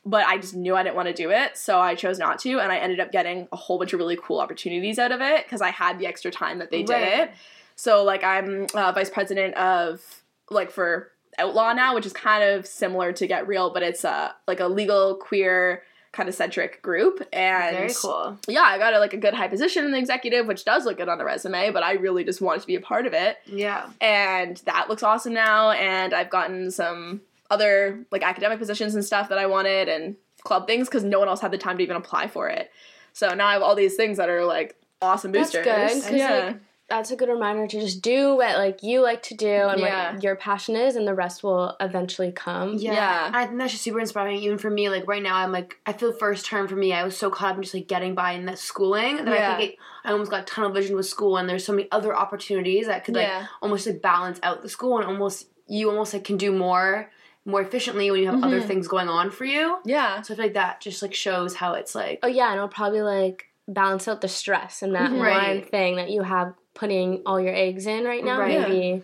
but 0.06 0.26
i 0.28 0.38
just 0.38 0.54
knew 0.56 0.76
i 0.76 0.84
didn't 0.84 0.96
want 0.96 1.08
to 1.08 1.14
do 1.14 1.30
it 1.32 1.58
so 1.58 1.80
i 1.80 1.96
chose 1.96 2.18
not 2.20 2.40
to 2.40 2.60
and 2.60 2.72
i 2.72 2.78
ended 2.78 3.00
up 3.00 3.12
getting 3.12 3.48
a 3.52 3.56
whole 3.56 3.78
bunch 3.78 3.94
of 3.94 4.00
really 4.00 4.18
cool 4.22 4.40
opportunities 4.40 4.98
out 5.00 5.12
of 5.12 5.22
it 5.22 5.46
because 5.46 5.62
i 5.62 5.70
had 5.70 6.00
the 6.00 6.08
extra 6.08 6.32
time 6.32 6.60
that 6.60 6.72
they 6.72 6.84
did 6.84 6.94
Right. 6.94 7.20
it 7.20 7.32
so 7.76 8.04
like 8.04 8.24
i'm 8.24 8.68
uh, 8.74 8.92
vice 8.92 9.10
president 9.10 9.56
of 9.56 10.02
like 10.50 10.72
for 10.72 11.12
outlaw 11.40 11.74
now 11.74 11.96
which 11.96 12.06
is 12.06 12.14
kind 12.14 12.44
of 12.44 12.66
similar 12.68 13.12
to 13.14 13.26
get 13.28 13.48
real 13.48 13.72
but 13.74 13.82
it's 13.84 14.06
uh 14.06 14.32
like 14.48 14.60
a 14.60 14.68
legal 14.68 15.16
queer 15.16 15.84
kind 16.14 16.30
of 16.30 16.36
centric 16.36 16.82
group 16.82 17.22
and 17.34 17.76
Very 17.76 17.92
cool. 18.00 18.38
yeah 18.48 18.62
i 18.62 18.78
got 18.78 18.94
a, 18.94 19.00
like 19.00 19.14
a 19.14 19.18
good 19.18 19.34
high 19.34 19.48
position 19.50 19.84
in 19.84 19.92
the 19.92 19.98
executive 19.98 20.46
which 20.46 20.64
does 20.64 20.86
look 20.86 20.98
good 20.98 21.10
on 21.10 21.18
the 21.18 21.26
resume 21.26 21.72
but 21.72 21.84
i 21.84 21.94
really 21.94 22.24
just 22.24 22.40
wanted 22.40 22.62
to 22.62 22.68
be 22.68 22.76
a 22.76 22.80
part 22.82 23.06
of 23.08 23.14
it 23.14 23.38
Yeah. 23.48 23.90
and 24.00 24.58
that 24.66 24.90
looks 24.90 25.04
awesome 25.04 25.34
now 25.34 25.72
and 25.72 26.14
i've 26.14 26.30
gotten 26.30 26.70
some 26.72 27.22
other 27.52 28.06
like 28.12 28.22
academic 28.24 28.60
positions 28.60 28.94
and 28.96 29.04
stuff 29.04 29.28
that 29.30 29.38
i 29.40 29.46
wanted 29.48 29.90
and 29.90 30.16
club 30.44 30.68
things 30.68 30.88
because 30.88 31.04
no 31.04 31.20
one 31.20 31.28
else 31.28 31.42
had 31.42 31.52
the 31.52 31.58
time 31.58 31.78
to 31.78 31.84
even 31.84 31.96
apply 31.98 32.28
for 32.28 32.48
it 32.48 32.72
so 33.14 33.34
now 33.34 33.48
i 33.48 33.54
have 33.54 33.62
all 33.64 33.76
these 33.76 33.96
things 33.96 34.18
that 34.18 34.30
are 34.30 34.46
like 34.46 34.76
awesome 35.02 35.32
That's 35.32 35.52
boosters 35.52 36.12
yeah 36.12 36.46
like, 36.48 36.58
That's 36.90 37.12
a 37.12 37.16
good 37.16 37.30
reminder 37.30 37.66
to 37.66 37.80
just 37.80 38.02
do 38.02 38.36
what 38.36 38.58
like 38.58 38.84
you 38.84 39.02
like 39.02 39.24
to 39.24 39.36
do 39.36 39.48
and 39.48 39.80
Yeah. 39.80 40.14
what 40.14 40.24
your 40.24 40.36
passion 40.36 40.76
is, 40.76 40.96
and 40.96 41.08
the 41.08 41.14
rest 41.16 41.42
will 41.42 41.76
eventually 41.80 42.32
come. 42.32 42.76
Yeah. 42.76 42.94
Yeah. 42.94 43.32
I 43.34 43.46
think 43.46 43.58
that's 43.58 43.72
just 43.72 43.84
super 43.84 44.00
inspiring. 44.00 44.38
Even 44.38 44.58
for 44.58 44.70
me, 44.70 44.90
like 44.90 45.08
right 45.08 45.24
now, 45.24 45.38
I'm 45.38 45.52
like, 45.52 45.80
I 45.86 45.94
feel 45.94 46.12
first 46.12 46.46
term 46.46 46.68
for 46.68 46.76
me, 46.76 46.92
I 46.94 47.04
was 47.04 47.18
so 47.18 47.30
caught 47.30 47.52
up 47.52 47.56
in 47.58 47.64
just 47.64 47.74
like 47.74 47.88
getting 47.88 48.16
by 48.16 48.34
in 48.34 48.46
the 48.46 48.56
schooling 48.58 49.16
that 49.24 49.28
Yeah. 49.28 49.54
I 49.54 49.58
think 49.58 49.72
it, 49.72 49.78
I 50.04 50.12
almost 50.12 50.30
got 50.30 50.46
tunnel 50.46 50.72
vision 50.72 50.96
with 50.96 51.06
school, 51.06 51.38
and 51.38 51.48
there's 51.50 51.66
so 51.66 51.72
many 51.74 51.90
other 51.92 52.16
opportunities 52.16 52.88
that 52.88 53.06
could 53.06 53.16
like 53.16 53.28
Yeah. 53.28 53.48
almost 53.62 53.88
like 53.88 54.02
balance 54.02 54.40
out 54.44 54.62
the 54.62 54.70
school, 54.70 54.98
and 54.98 55.08
almost 55.08 55.48
you 55.68 55.90
almost 55.90 56.14
like 56.14 56.26
can 56.26 56.38
do 56.38 56.52
more 56.52 57.10
more 57.46 57.62
efficiently 57.62 58.10
when 58.10 58.22
you 58.22 58.26
have 58.30 58.42
other 58.42 58.62
Mhm. 58.62 58.68
things 58.68 58.88
going 58.88 59.10
on 59.10 59.30
for 59.30 59.44
you. 59.44 59.78
yeah 59.84 60.22
So 60.22 60.34
I 60.34 60.38
feel 60.38 60.46
like 60.46 60.54
that 60.54 60.80
just 60.80 61.02
like 61.02 61.14
shows 61.14 61.56
how 61.56 61.74
it's 61.74 61.94
like 61.96 62.20
Oh 62.24 62.28
yeah, 62.28 62.48
and 62.48 62.56
it'll 62.56 62.68
probably 62.70 63.02
like 63.02 63.48
balance 63.68 64.08
out 64.08 64.22
the 64.22 64.28
stress 64.30 64.82
and 64.82 64.96
that 64.96 65.12
Mhm. 65.12 65.20
one 65.20 65.62
thing 65.64 65.96
that 65.98 66.10
you 66.10 66.22
have 66.24 66.54
putting 66.74 67.22
all 67.26 67.40
your 67.40 67.54
eggs 67.54 67.86
in 67.88 68.04
right 68.06 68.24
now. 68.24 68.40
Right. 68.40 68.60
Maybe, 68.68 69.04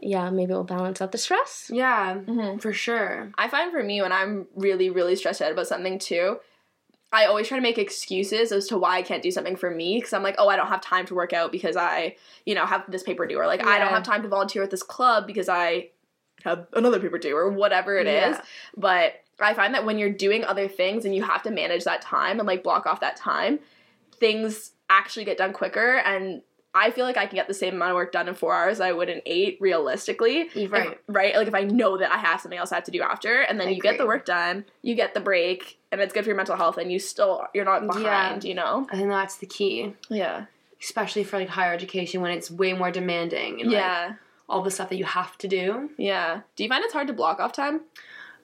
yeah, 0.00 0.28
maybe 0.30 0.50
it'll 0.52 0.64
balance 0.64 1.00
out 1.00 1.12
the 1.12 1.18
stress. 1.18 1.70
yeah, 1.72 2.16
Mhm. 2.26 2.60
for 2.60 2.72
sure. 2.72 3.30
I 3.38 3.48
find 3.48 3.70
for 3.72 3.82
me 3.82 4.02
when 4.02 4.12
I'm 4.12 4.46
really, 4.54 4.90
really 4.90 5.16
stressed 5.16 5.40
out 5.42 5.52
about 5.52 5.66
something 5.66 5.98
too, 5.98 6.38
I 7.12 7.26
always 7.26 7.46
try 7.48 7.56
to 7.56 7.62
make 7.62 7.78
excuses 7.78 8.50
as 8.52 8.66
to 8.68 8.76
why 8.76 8.96
I 8.96 9.02
can't 9.02 9.22
do 9.22 9.30
something 9.30 9.56
for 9.56 9.70
me 9.70 9.96
because 9.98 10.12
I'm 10.12 10.24
like, 10.24 10.34
oh, 10.38 10.48
I 10.48 10.56
don't 10.56 10.66
have 10.66 10.80
time 10.80 11.06
to 11.06 11.14
work 11.14 11.32
out 11.32 11.52
because 11.52 11.76
I, 11.76 12.16
you 12.44 12.54
know, 12.54 12.66
have 12.66 12.84
this 12.90 13.04
paper 13.04 13.26
due, 13.26 13.38
or 13.38 13.46
like 13.46 13.64
I 13.64 13.78
don't 13.78 13.88
have 13.90 14.02
time 14.02 14.22
to 14.22 14.28
volunteer 14.28 14.62
at 14.64 14.70
this 14.70 14.82
club 14.82 15.26
because 15.26 15.48
I 15.48 15.90
have 16.44 16.66
another 16.74 16.98
paper 17.00 17.16
due, 17.18 17.36
or 17.36 17.48
whatever 17.50 17.96
it 17.96 18.06
is. 18.08 18.36
Yeah. 18.36 18.42
But 18.76 19.14
I 19.40 19.54
find 19.54 19.72
that 19.74 19.84
when 19.84 19.98
you're 19.98 20.10
doing 20.12 20.44
other 20.44 20.66
things 20.68 21.04
and 21.04 21.14
you 21.14 21.22
have 21.22 21.42
to 21.44 21.50
manage 21.50 21.84
that 21.84 22.02
time 22.02 22.38
and 22.40 22.46
like 22.46 22.62
block 22.64 22.86
off 22.86 23.00
that 23.00 23.16
time, 23.16 23.60
things 24.18 24.72
actually 24.90 25.24
get 25.24 25.38
done 25.38 25.52
quicker 25.52 25.96
and 25.98 26.42
I 26.76 26.90
feel 26.90 27.04
like 27.06 27.16
I 27.16 27.26
can 27.26 27.36
get 27.36 27.48
the 27.48 27.54
same 27.54 27.74
amount 27.74 27.92
of 27.92 27.94
work 27.96 28.12
done 28.12 28.28
in 28.28 28.34
four 28.34 28.54
hours 28.54 28.80
I 28.80 28.92
would 28.92 29.08
in 29.08 29.22
eight, 29.26 29.56
realistically. 29.60 30.50
If- 30.54 30.70
Right. 30.70 31.00
right? 31.08 31.34
Like 31.34 31.48
if 31.48 31.54
I 31.54 31.62
know 31.62 31.96
that 31.96 32.12
I 32.12 32.18
have 32.18 32.40
something 32.40 32.58
else 32.58 32.70
I 32.72 32.76
have 32.76 32.84
to 32.84 32.90
do 32.90 33.02
after, 33.02 33.40
and 33.40 33.58
then 33.58 33.68
I 33.68 33.70
you 33.70 33.80
get 33.80 33.96
the 33.98 34.06
work 34.06 34.24
done, 34.26 34.64
you 34.82 34.94
get 34.94 35.14
the 35.14 35.20
break, 35.20 35.78
and 35.90 36.00
it's 36.00 36.12
good 36.12 36.24
for 36.24 36.28
your 36.30 36.36
mental 36.36 36.56
health, 36.56 36.76
and 36.78 36.92
you 36.92 36.98
still 36.98 37.46
you're 37.54 37.64
not 37.64 37.86
behind. 37.86 38.44
You 38.44 38.54
know? 38.54 38.86
I 38.92 38.96
think 38.96 39.08
that's 39.08 39.36
the 39.38 39.46
key, 39.46 39.94
Yeah. 40.10 40.44
especially 40.82 41.24
for 41.24 41.38
like 41.38 41.48
higher 41.48 41.72
education 41.72 42.20
when 42.20 42.32
it's 42.32 42.50
way 42.50 42.72
more 42.74 42.90
demanding 42.90 43.60
and 43.62 43.70
like, 43.70 43.78
Yeah. 43.80 44.12
all 44.48 44.62
the 44.62 44.70
stuff 44.70 44.88
that 44.90 44.96
you 44.96 45.04
have 45.06 45.38
to 45.38 45.48
do. 45.48 45.90
Yeah. 45.96 46.40
Do 46.56 46.62
you 46.62 46.68
find 46.68 46.84
it's 46.84 46.92
hard 46.92 47.06
to 47.06 47.12
block 47.12 47.40
off 47.40 47.52
time? 47.52 47.80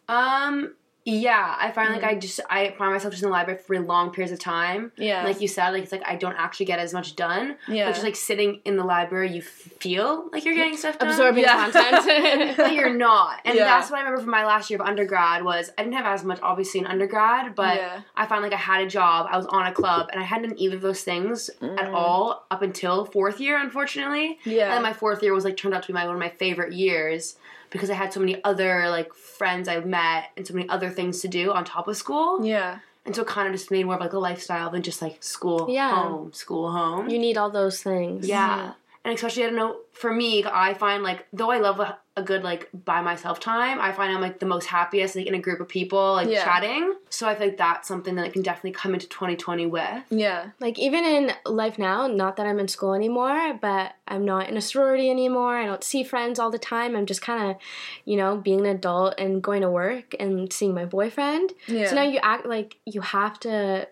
Um, 0.08 0.74
yeah, 1.04 1.56
I 1.58 1.72
find 1.72 1.92
like 1.92 2.02
Mhm. 2.02 2.08
I 2.08 2.14
just 2.14 2.40
I 2.48 2.70
find 2.78 2.92
myself 2.92 3.12
just 3.12 3.22
in 3.24 3.28
the 3.28 3.32
library 3.32 3.58
for 3.58 3.78
long 3.80 4.10
periods 4.12 4.32
of 4.32 4.38
time. 4.38 4.92
Yeah. 4.96 5.24
Like 5.24 5.40
you 5.40 5.48
said, 5.48 5.70
like 5.70 5.82
it's 5.82 5.90
like 5.92 6.02
I 6.06 6.14
don't 6.16 6.36
actually 6.36 6.66
get 6.66 6.78
as 6.78 6.94
much 6.94 7.16
done. 7.16 7.56
yeah. 7.66 7.86
But 7.86 7.92
just 7.92 8.04
like 8.04 8.14
sitting 8.16 8.60
in 8.64 8.76
the 8.76 8.84
library, 8.84 9.32
you 9.32 9.42
feel 9.42 10.28
like 10.32 10.44
you're 10.44 10.54
getting 10.54 10.76
stuff 10.76 10.98
done. 10.98 11.08
Absorbing 11.08 11.42
Yeah. 11.42 11.70
content. 11.70 12.56
but 12.56 12.72
you're 12.74 12.94
not. 12.94 13.40
And 13.44 13.56
Yeah. 13.56 13.64
that's 13.64 13.90
what 13.90 13.98
I 13.98 14.02
remember 14.02 14.22
from 14.22 14.30
my 14.30 14.44
last 14.46 14.70
year 14.70 14.80
of 14.80 14.86
undergrad 14.86 15.44
was 15.44 15.70
I 15.76 15.82
didn't 15.82 15.96
have 15.96 16.06
as 16.06 16.24
much 16.24 16.38
obviously 16.42 16.80
in 16.80 16.86
undergrad, 16.86 17.54
but 17.54 17.76
yeah. 17.76 18.00
I 18.16 18.26
found 18.26 18.42
like 18.42 18.52
I 18.52 18.56
had 18.56 18.82
a 18.82 18.86
job, 18.88 19.26
I 19.30 19.36
was 19.36 19.46
on 19.46 19.66
a 19.66 19.72
club, 19.72 20.08
and 20.12 20.20
I 20.20 20.24
hadn't 20.24 20.50
done 20.50 20.58
either 20.58 20.76
of 20.76 20.82
those 20.82 21.02
things 21.02 21.50
at 21.60 21.88
Mm. 21.88 21.94
all 21.94 22.46
up 22.50 22.62
until 22.62 23.04
fourth 23.06 23.40
year, 23.40 23.58
unfortunately. 23.58 24.38
Yeah. 24.44 24.64
And 24.66 24.72
then 24.74 24.82
my 24.82 24.92
fourth 24.92 25.22
year 25.22 25.32
was 25.34 25.44
like 25.44 25.56
turned 25.56 25.74
out 25.74 25.82
to 25.82 25.88
be 25.88 25.92
my 25.94 26.04
one 26.06 26.14
of 26.14 26.20
my 26.20 26.28
favorite 26.30 26.72
years 26.72 27.36
because 27.72 27.90
I 27.90 27.94
had 27.94 28.12
so 28.12 28.20
many 28.20 28.42
other 28.44 28.88
like 28.90 29.12
friends 29.14 29.66
I 29.68 29.80
met 29.80 30.30
and 30.36 30.46
so 30.46 30.54
many 30.54 30.68
other 30.68 30.90
things 30.90 31.20
to 31.22 31.28
do 31.28 31.52
on 31.52 31.64
top 31.64 31.88
of 31.88 31.96
school. 31.96 32.44
yeah. 32.44 32.78
And 33.04 33.16
so 33.16 33.22
it 33.22 33.26
kind 33.28 33.48
of 33.48 33.52
just 33.54 33.68
made 33.72 33.84
more 33.84 33.96
of 33.96 34.00
like 34.00 34.12
a 34.12 34.18
lifestyle 34.20 34.70
than 34.70 34.82
just 34.82 35.02
like 35.02 35.16
school, 35.24 35.66
Yeah. 35.68 35.90
home, 36.04 36.32
school, 36.32 36.70
home. 36.70 37.10
you 37.10 37.18
need 37.18 37.36
all 37.36 37.50
those 37.50 37.82
things. 37.82 38.28
yeah. 38.28 38.74
And 39.04 39.14
especially 39.14 39.44
I 39.44 39.46
don't 39.46 39.56
know 39.56 39.76
for 39.92 40.12
me 40.12 40.44
I 40.44 40.74
find 40.74 41.02
like 41.02 41.26
though 41.32 41.50
I 41.50 41.58
love 41.58 41.80
a, 41.80 41.98
a 42.16 42.22
good 42.22 42.42
like 42.44 42.68
by 42.72 43.00
myself 43.00 43.40
time 43.40 43.80
I 43.80 43.92
find 43.92 44.12
I'm 44.14 44.20
like 44.20 44.38
the 44.38 44.46
most 44.46 44.66
happiest 44.66 45.16
like 45.16 45.26
in 45.26 45.34
a 45.34 45.38
group 45.40 45.60
of 45.60 45.68
people 45.68 46.12
like 46.12 46.28
Yeah. 46.28 46.44
chatting 46.44 46.94
so 47.08 47.28
I 47.28 47.34
feel 47.34 47.48
like 47.48 47.56
that's 47.58 47.88
something 47.88 48.14
that 48.16 48.24
I 48.24 48.28
can 48.28 48.42
definitely 48.42 48.72
come 48.72 48.94
into 48.94 49.08
2020 49.08 49.66
with 49.66 50.04
Yeah. 50.10 50.50
Like 50.60 50.78
even 50.78 51.04
in 51.04 51.32
life 51.46 51.78
now, 51.78 52.06
not 52.06 52.36
that 52.36 52.46
I'm 52.46 52.58
in 52.58 52.68
school 52.68 52.94
anymore, 52.94 53.58
but 53.60 53.92
I'm 54.08 54.24
not 54.24 54.48
in 54.48 54.56
a 54.56 54.60
sorority 54.60 55.10
anymore. 55.10 55.56
I 55.56 55.66
don't 55.66 55.84
see 55.84 56.04
friends 56.04 56.38
all 56.38 56.50
the 56.50 56.58
time. 56.58 56.94
I'm 56.96 57.06
just 57.06 57.22
kind 57.22 57.50
of, 57.50 57.56
you 58.04 58.16
know, 58.16 58.36
being 58.36 58.60
an 58.60 58.66
adult 58.66 59.14
and 59.18 59.42
going 59.42 59.60
to 59.62 59.70
work 59.70 60.14
and 60.20 60.50
seeing 60.52 60.74
my 60.74 60.84
boyfriend. 60.86 61.52
Yeah. 61.66 61.88
So 61.88 61.96
now 61.96 62.02
you 62.02 62.18
act 62.22 62.46
like 62.46 62.76
you 62.86 63.00
have 63.02 63.38
to 63.40 63.88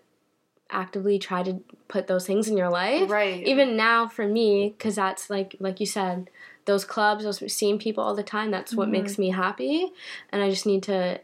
actively 0.73 1.19
try 1.19 1.43
to 1.43 1.61
put 1.89 2.07
those 2.07 2.27
things 2.27 2.49
in 2.49 2.57
your 2.57 2.71
life. 2.71 3.11
right 3.11 3.47
Even 3.47 3.77
now 3.77 4.07
for 4.09 4.27
me, 4.27 4.75
because 4.77 4.95
that's 4.97 5.29
like 5.31 5.57
like 5.61 5.81
you 5.81 5.87
said, 5.87 6.31
those 6.67 6.85
clubs, 6.85 7.25
those 7.25 7.53
seeing 7.53 7.79
people 7.79 8.05
all 8.05 8.15
the 8.15 8.23
time. 8.23 8.51
That's 8.51 8.75
what 8.75 8.89
makes 8.89 9.19
me 9.19 9.31
happy, 9.31 9.91
and 10.31 10.43
I 10.43 10.51
just 10.51 10.67
need 10.67 10.83
to. 10.85 11.21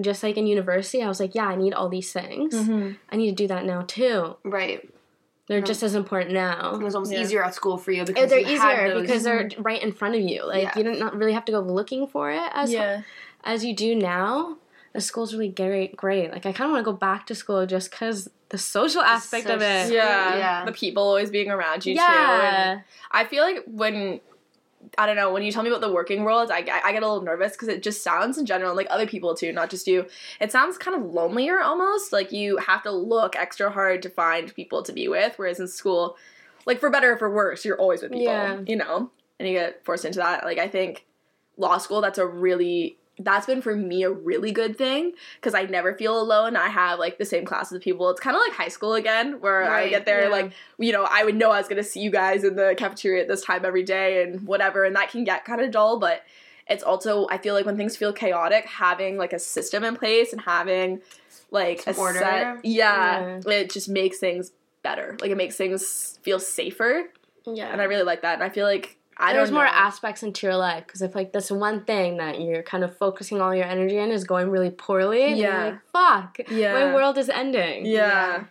Just 0.00 0.24
like 0.24 0.36
in 0.36 0.48
university, 0.48 1.02
I 1.04 1.06
was 1.08 1.20
like, 1.20 1.36
yeah, 1.36 1.46
I 1.46 1.54
need 1.54 1.72
all 1.72 1.88
these 1.88 2.12
things. 2.12 2.52
Mhm. 2.52 2.96
I 3.12 3.16
need 3.16 3.30
to 3.30 3.36
do 3.36 3.46
that 3.46 3.64
now 3.64 3.82
too. 3.82 4.36
right 4.42 4.88
They're 5.46 5.58
Yeah. 5.58 5.64
just 5.64 5.82
as 5.84 5.94
important 5.94 6.32
now. 6.32 6.74
it 6.74 6.82
was 6.82 6.94
almost 6.96 7.12
Yeah. 7.12 7.20
easier 7.20 7.44
at 7.44 7.54
school 7.54 7.76
for 7.76 7.92
you 7.92 8.04
because 8.04 8.28
They're 8.30 8.40
you 8.40 8.58
had 8.58 8.72
easier 8.78 8.88
those- 8.94 9.02
because 9.02 9.22
they're 9.22 9.48
right 9.58 9.80
in 9.80 9.92
front 9.92 10.16
of 10.16 10.22
you. 10.22 10.44
Like 10.44 10.62
Yeah. 10.64 10.72
you 10.78 10.82
don't 10.82 10.98
not 10.98 11.14
really 11.16 11.32
have 11.34 11.44
to 11.44 11.52
go 11.52 11.60
looking 11.60 12.08
for 12.08 12.30
it 12.32 12.42
as 12.54 12.72
Yeah. 12.72 13.02
as 13.44 13.64
you 13.64 13.72
do 13.76 13.94
now. 13.94 14.56
The 14.94 15.00
school's 15.00 15.32
really 15.32 15.48
great. 15.50 15.96
Great. 15.96 16.32
Like 16.32 16.44
I 16.46 16.52
kind 16.52 16.68
of 16.68 16.72
want 16.72 16.84
to 16.84 16.90
go 16.90 16.96
back 16.96 17.26
to 17.26 17.34
school 17.36 17.64
just 17.66 17.90
because 17.92 18.28
the 18.54 18.58
social 18.58 19.02
aspect 19.02 19.48
of 19.48 19.60
it. 19.60 19.92
Yeah. 19.92 20.36
Yeah. 20.36 20.64
The 20.64 20.70
people 20.70 21.02
always 21.02 21.28
being 21.28 21.50
around 21.50 21.84
you 21.84 21.94
too. 21.94 22.00
Yeah. 22.00 22.70
And 22.70 22.82
I 23.10 23.24
feel 23.24 23.42
like 23.42 23.64
when 23.66 24.20
I 24.96 25.06
don't 25.06 25.16
know 25.16 25.32
when 25.32 25.42
you 25.42 25.50
tell 25.50 25.64
me 25.64 25.70
about 25.70 25.80
the 25.80 25.92
working 25.92 26.22
world, 26.22 26.52
I, 26.52 26.58
I, 26.58 26.82
I 26.84 26.92
get 26.92 27.02
a 27.02 27.08
little 27.08 27.22
nervous 27.22 27.52
because 27.52 27.66
it 27.66 27.82
just 27.82 28.04
sounds 28.04 28.38
in 28.38 28.46
general 28.46 28.76
like 28.76 28.86
other 28.90 29.08
people 29.08 29.34
too, 29.34 29.52
not 29.52 29.70
just 29.70 29.88
you. 29.88 30.06
It 30.40 30.52
sounds 30.52 30.78
kind 30.78 30.96
of 30.96 31.02
lonelier 31.12 31.60
almost. 31.60 32.12
Like 32.12 32.30
you 32.30 32.58
have 32.58 32.84
to 32.84 32.92
look 32.92 33.34
extra 33.34 33.70
hard 33.70 34.02
to 34.02 34.08
find 34.08 34.54
people 34.54 34.84
to 34.84 34.92
be 34.92 35.08
with, 35.08 35.34
whereas 35.36 35.58
in 35.58 35.66
school, 35.66 36.16
like 36.64 36.78
for 36.78 36.90
better 36.90 37.14
or 37.14 37.16
for 37.16 37.34
worse, 37.34 37.64
you're 37.64 37.80
always 37.80 38.02
with 38.02 38.12
people. 38.12 38.26
Yeah. 38.26 38.60
You 38.64 38.76
know, 38.76 39.10
and 39.40 39.48
you 39.48 39.54
get 39.54 39.84
forced 39.84 40.04
into 40.04 40.20
that. 40.20 40.44
Like 40.44 40.58
I 40.58 40.68
think 40.68 41.06
law 41.56 41.78
school, 41.78 42.00
that's 42.00 42.18
a 42.18 42.26
really 42.26 42.98
that's 43.18 43.46
been 43.46 43.62
for 43.62 43.76
me 43.76 44.02
a 44.02 44.10
really 44.10 44.50
good 44.50 44.76
thing 44.76 45.12
because 45.36 45.54
I 45.54 45.62
never 45.62 45.94
feel 45.94 46.20
alone. 46.20 46.56
I 46.56 46.68
have 46.68 46.98
like 46.98 47.18
the 47.18 47.24
same 47.24 47.44
classes 47.44 47.72
of 47.76 47.82
people. 47.82 48.10
It's 48.10 48.20
kind 48.20 48.34
of 48.34 48.42
like 48.46 48.56
high 48.56 48.68
school 48.68 48.94
again, 48.94 49.40
where 49.40 49.70
I 49.70 49.88
get 49.88 50.04
there 50.04 50.24
yeah. 50.24 50.28
like 50.28 50.52
you 50.78 50.90
know 50.92 51.06
I 51.08 51.24
would 51.24 51.36
know 51.36 51.50
I 51.52 51.58
was 51.58 51.68
gonna 51.68 51.84
see 51.84 52.00
you 52.00 52.10
guys 52.10 52.42
in 52.44 52.56
the 52.56 52.74
cafeteria 52.76 53.22
at 53.22 53.28
this 53.28 53.42
time 53.44 53.64
every 53.64 53.84
day 53.84 54.22
and 54.24 54.46
whatever, 54.46 54.84
and 54.84 54.96
that 54.96 55.10
can 55.10 55.22
get 55.24 55.44
kind 55.44 55.60
of 55.60 55.70
dull. 55.70 55.98
But 56.00 56.22
it's 56.68 56.82
also 56.82 57.26
I 57.30 57.38
feel 57.38 57.54
like 57.54 57.66
when 57.66 57.76
things 57.76 57.96
feel 57.96 58.12
chaotic, 58.12 58.64
having 58.66 59.16
like 59.16 59.32
a 59.32 59.38
system 59.38 59.84
in 59.84 59.94
place 59.96 60.32
and 60.32 60.40
having 60.40 61.00
like 61.50 61.82
Some 61.82 61.94
a 61.94 61.98
order. 61.98 62.18
set, 62.18 62.64
yeah, 62.64 63.40
it 63.46 63.70
just 63.70 63.88
makes 63.88 64.18
things 64.18 64.50
better. 64.82 65.16
Like 65.20 65.30
it 65.30 65.36
makes 65.36 65.56
things 65.56 66.18
feel 66.22 66.40
safer, 66.40 67.04
Yeah. 67.46 67.68
and 67.70 67.80
I 67.80 67.84
really 67.84 68.02
like 68.02 68.22
that. 68.22 68.34
And 68.34 68.42
I 68.42 68.48
feel 68.48 68.66
like 68.66 68.96
I 69.16 69.32
There's 69.32 69.50
more 69.50 69.64
know. 69.64 69.70
aspects 69.72 70.22
into 70.22 70.46
your 70.46 70.56
life 70.56 70.86
because 70.86 71.02
if 71.02 71.14
like 71.14 71.32
this 71.32 71.50
one 71.50 71.84
thing 71.84 72.16
that 72.18 72.40
you're 72.40 72.62
kind 72.62 72.82
of 72.84 72.96
focusing 72.96 73.40
all 73.40 73.54
your 73.54 73.64
energy 73.66 73.96
in 73.98 74.10
is 74.10 74.24
going 74.24 74.50
really 74.50 74.70
poorly, 74.70 75.34
Yeah. 75.34 75.64
like, 75.64 75.78
fuck, 75.92 76.38
Yeah. 76.50 76.72
my 76.74 76.94
world 76.94 77.16
is 77.18 77.28
ending. 77.28 77.86
yeah, 77.86 78.44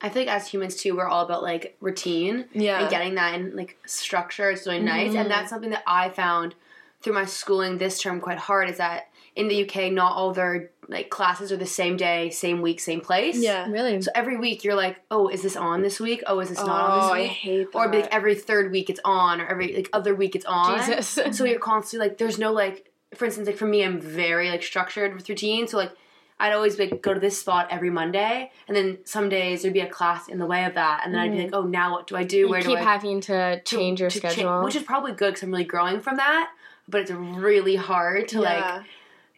I 0.00 0.08
think 0.10 0.28
as 0.28 0.48
humans 0.48 0.76
too, 0.76 0.96
we're 0.96 1.08
all 1.08 1.24
about 1.24 1.42
like 1.42 1.76
routine 1.80 2.44
yeah, 2.52 2.80
and 2.80 2.90
getting 2.90 3.14
that 3.14 3.34
in 3.34 3.56
like 3.56 3.78
structure. 3.86 4.50
It's 4.50 4.66
really 4.66 4.80
nice, 4.80 5.12
Mhm. 5.12 5.20
and 5.22 5.30
that's 5.30 5.48
something 5.50 5.70
that 5.70 5.82
I 5.86 6.10
found 6.10 6.54
through 7.02 7.14
my 7.14 7.24
schooling 7.24 7.78
this 7.78 8.00
term 8.00 8.20
quite 8.20 8.38
hard. 8.38 8.68
Is 8.70 8.78
that 8.78 9.08
in 9.34 9.48
the 9.48 9.68
UK, 9.68 9.92
not 9.92 10.12
all 10.12 10.32
their 10.32 10.70
like 10.88 11.10
classes 11.10 11.50
are 11.52 11.56
the 11.56 11.66
same 11.66 11.96
day, 11.96 12.30
same 12.30 12.62
week, 12.62 12.78
same 12.80 13.00
place. 13.00 13.36
yeah. 13.38 13.68
Really. 13.68 14.00
So 14.00 14.10
every 14.14 14.36
week 14.36 14.62
you're 14.64 14.76
like, 14.76 14.98
oh, 15.10 15.28
is 15.28 15.42
this 15.42 15.56
on 15.56 15.82
this 15.82 15.98
week? 16.00 16.22
Oh, 16.26 16.38
is 16.40 16.48
this 16.48 16.58
not 16.58 16.68
on 16.68 16.90
Oh, 16.90 17.02
this 17.02 17.12
I 17.12 17.20
week? 17.22 17.30
hate 17.32 17.72
that. 17.72 17.78
Or 17.78 17.92
like 17.92 18.08
every 18.14 18.34
third 18.34 18.70
week 18.70 18.88
it's 18.88 19.00
on, 19.04 19.40
or 19.40 19.46
every 19.46 19.74
like 19.74 19.90
other 19.92 20.14
week 20.14 20.34
it's 20.36 20.46
on. 20.46 20.78
Jesus. 20.78 21.08
so 21.36 21.44
you're 21.44 21.58
constantly 21.58 22.08
like, 22.08 22.18
there's 22.18 22.38
no 22.38 22.52
like, 22.52 22.90
for 23.14 23.24
instance, 23.24 23.46
like 23.46 23.56
for 23.56 23.66
me, 23.66 23.84
I'm 23.84 24.00
very 24.00 24.48
like 24.48 24.62
structured 24.62 25.14
with 25.14 25.28
routine. 25.28 25.66
So 25.68 25.76
like, 25.76 25.92
I'd 26.38 26.52
always 26.52 26.78
like 26.78 27.00
go 27.02 27.14
to 27.14 27.20
this 27.20 27.40
spot 27.40 27.68
every 27.70 27.88
Monday, 27.90 28.50
and 28.68 28.76
then 28.76 28.98
some 29.04 29.28
days 29.30 29.62
there'd 29.62 29.72
be 29.74 29.80
a 29.80 29.88
class 29.88 30.28
in 30.28 30.38
the 30.38 30.44
way 30.46 30.66
of 30.66 30.74
that, 30.74 31.00
and 31.04 31.12
then 31.14 31.20
I'd 31.20 31.32
be 31.32 31.38
like, 31.38 31.46
mm-hmm. 31.46 31.54
oh, 31.54 31.62
now 31.62 31.92
what 31.92 32.06
do 32.06 32.14
I 32.14 32.24
do? 32.24 32.36
you 32.38 32.48
Where 32.50 32.60
keep 32.60 32.68
do 32.70 32.76
I 32.76 32.80
keep 32.80 32.86
having 32.86 33.20
to 33.22 33.60
change 33.64 34.00
your 34.00 34.10
to 34.10 34.20
cha- 34.20 34.28
schedule. 34.28 34.62
which 34.62 34.76
is 34.76 34.82
probably 34.82 35.12
good 35.12 35.28
because 35.30 35.42
I'm 35.42 35.50
really 35.50 35.64
growing 35.64 36.00
from 36.00 36.18
that. 36.18 36.50
But 36.88 37.02
it's 37.02 37.10
really 37.10 37.76
hard 37.76 38.28
to 38.28 38.40
like 38.40 38.82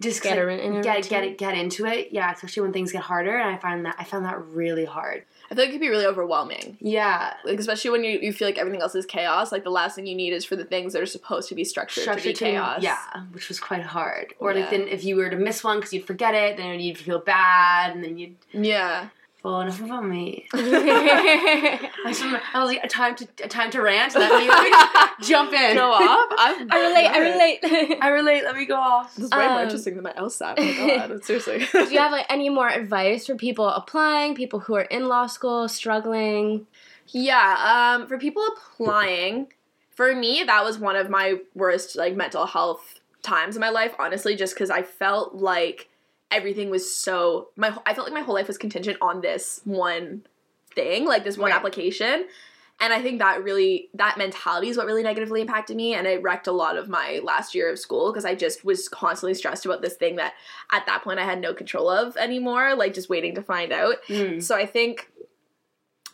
just 0.00 0.22
Get 0.22 0.30
like, 0.30 0.38
her 0.38 0.48
in 0.50 0.80
get 0.82 0.96
routine. 0.96 1.10
get 1.10 1.24
it 1.24 1.38
get 1.38 1.54
into 1.56 1.84
it. 1.86 2.08
Yeah, 2.12 2.30
especially 2.32 2.62
when 2.62 2.72
things 2.72 2.92
get 2.92 3.02
harder, 3.02 3.36
and 3.36 3.50
I 3.54 3.58
find 3.58 3.84
that 3.86 3.96
I 3.98 4.04
found 4.04 4.24
that 4.26 4.40
really 4.46 4.84
hard. 4.84 5.24
I 5.50 5.54
feel 5.54 5.64
like 5.64 5.70
it 5.70 5.72
could 5.72 5.80
be 5.80 5.88
really 5.88 6.04
overwhelming. 6.04 6.76
Yeah, 6.78 7.32
Like 7.42 7.58
especially 7.58 7.90
when 7.90 8.04
you, 8.04 8.18
you 8.20 8.34
feel 8.34 8.46
like 8.46 8.58
everything 8.58 8.82
else 8.82 8.94
is 8.94 9.06
chaos. 9.06 9.50
Like 9.50 9.64
the 9.64 9.70
last 9.70 9.96
thing 9.96 10.06
you 10.06 10.14
need 10.14 10.34
is 10.34 10.44
for 10.44 10.56
the 10.56 10.64
things 10.66 10.92
that 10.92 11.00
are 11.00 11.06
supposed 11.06 11.48
to 11.48 11.54
be 11.54 11.64
structured, 11.64 12.04
to 12.04 12.10
be 12.10 12.20
structured 12.20 12.34
to- 12.36 12.44
chaos. 12.44 12.82
yeah, 12.82 12.98
which 13.32 13.48
was 13.48 13.58
quite 13.58 13.80
hard. 13.82 14.34
Or 14.40 14.52
Yeah. 14.52 14.60
like 14.60 14.70
then 14.70 14.88
if 14.88 15.04
you 15.04 15.16
were 15.16 15.30
to 15.30 15.36
miss 15.36 15.64
one 15.64 15.78
because 15.78 15.94
you'd 15.94 16.04
forget 16.06 16.34
it, 16.34 16.58
then 16.58 16.78
you'd 16.80 16.98
feel 16.98 17.18
bad, 17.18 17.94
and 17.94 18.04
then 18.04 18.18
you'd. 18.18 18.36
Yeah. 18.52 19.08
Well, 19.44 19.60
enough 19.60 19.80
about 19.80 20.04
me. 20.04 20.48
I 20.52 21.90
I 22.04 22.60
was, 22.60 22.72
like, 22.72 22.82
a 22.82 22.88
time 22.88 23.14
to 23.16 23.28
a 23.44 23.48
time 23.48 23.70
to 23.70 23.80
rant. 23.80 24.14
Let 24.16 24.40
me 24.40 25.26
jump 25.26 25.52
in. 25.52 25.76
Go 25.76 25.92
off. 25.92 26.28
I'm, 26.38 26.68
relate. 26.68 27.06
I 27.06 27.18
relate. 27.20 27.98
I 28.02 28.08
relate. 28.08 28.42
Let 28.44 28.56
me 28.56 28.66
go 28.66 28.74
off. 28.74 29.14
This 29.14 29.26
is 29.26 29.30
way 29.30 29.46
more 29.46 29.58
Um, 29.58 29.62
interesting 29.62 29.94
than 29.94 30.02
my 30.04 30.12
LSAT. 30.12 30.54
Oh 30.58 30.86
my 30.98 31.06
god, 31.08 31.24
seriously. 31.24 31.66
Do 31.72 31.84
you 31.92 31.98
have 32.00 32.10
like 32.12 32.26
any 32.28 32.48
more 32.48 32.68
advice 32.68 33.26
for 33.26 33.36
people 33.36 33.68
applying, 33.68 34.34
people 34.34 34.58
who 34.60 34.74
are 34.74 34.82
in 34.82 35.06
law 35.06 35.26
school, 35.26 35.68
struggling? 35.68 36.66
Yeah, 37.08 37.94
um, 38.00 38.08
for 38.08 38.18
people 38.18 38.44
applying, 38.56 39.52
for 39.94 40.14
me, 40.14 40.42
that 40.44 40.64
was 40.64 40.78
one 40.78 40.96
of 40.96 41.08
my 41.10 41.36
worst 41.54 41.94
like 41.96 42.16
mental 42.16 42.44
health 42.46 43.00
times 43.22 43.56
in 43.56 43.60
my 43.60 43.70
life. 43.70 43.94
Honestly, 44.00 44.34
just 44.34 44.54
because 44.54 44.68
I 44.70 44.82
felt 44.82 45.34
like 45.36 45.88
everything 46.30 46.70
was 46.70 46.94
so 46.94 47.48
my 47.56 47.76
I 47.86 47.94
felt 47.94 48.06
like 48.06 48.14
my 48.14 48.20
whole 48.20 48.34
life 48.34 48.48
was 48.48 48.58
contingent 48.58 48.98
on 49.00 49.20
this 49.20 49.60
one 49.64 50.22
thing, 50.74 51.06
like 51.06 51.24
this 51.24 51.38
one 51.38 51.50
Right. 51.50 51.56
application. 51.56 52.26
And 52.80 52.92
I 52.92 53.02
think 53.02 53.18
that 53.18 53.42
really 53.42 53.88
that 53.94 54.18
mentality 54.18 54.68
is 54.68 54.76
what 54.76 54.86
really 54.86 55.02
negatively 55.02 55.40
impacted 55.40 55.76
me 55.76 55.94
and 55.94 56.06
it 56.06 56.22
wrecked 56.22 56.46
a 56.46 56.52
lot 56.52 56.76
of 56.76 56.88
my 56.88 57.20
last 57.24 57.54
year 57.54 57.68
of 57.72 57.78
school 57.78 58.12
because 58.12 58.24
I 58.24 58.36
just 58.36 58.64
was 58.64 58.88
constantly 58.88 59.34
stressed 59.34 59.66
about 59.66 59.82
this 59.82 59.94
thing 59.94 60.16
that 60.16 60.34
at 60.70 60.86
that 60.86 61.02
point 61.02 61.18
I 61.18 61.24
had 61.24 61.40
no 61.40 61.52
control 61.52 61.90
of 61.90 62.16
anymore, 62.16 62.76
like 62.76 62.94
just 62.94 63.08
waiting 63.08 63.34
to 63.34 63.42
find 63.42 63.72
out. 63.72 63.96
Mm. 64.08 64.40
So 64.40 64.54
I 64.54 64.64
think 64.64 65.10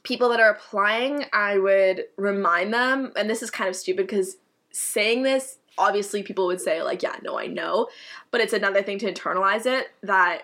people 0.04 0.30
that 0.30 0.40
are 0.40 0.50
applying, 0.50 1.26
I 1.32 1.58
would 1.58 2.04
remind 2.16 2.72
them, 2.72 3.12
and 3.16 3.28
this 3.28 3.42
is 3.42 3.50
kind 3.50 3.68
of 3.68 3.76
stupid 3.76 4.06
because 4.06 4.36
saying 4.70 5.22
this, 5.22 5.58
obviously 5.78 6.22
people 6.22 6.46
would 6.46 6.60
say, 6.60 6.82
like, 6.82 7.02
yeah, 7.02 7.16
no, 7.22 7.38
I 7.38 7.46
know. 7.46 7.88
But 8.30 8.40
it's 8.40 8.52
another 8.52 8.82
thing 8.82 8.98
to 9.00 9.12
internalize 9.12 9.66
it 9.66 9.88
that 10.02 10.42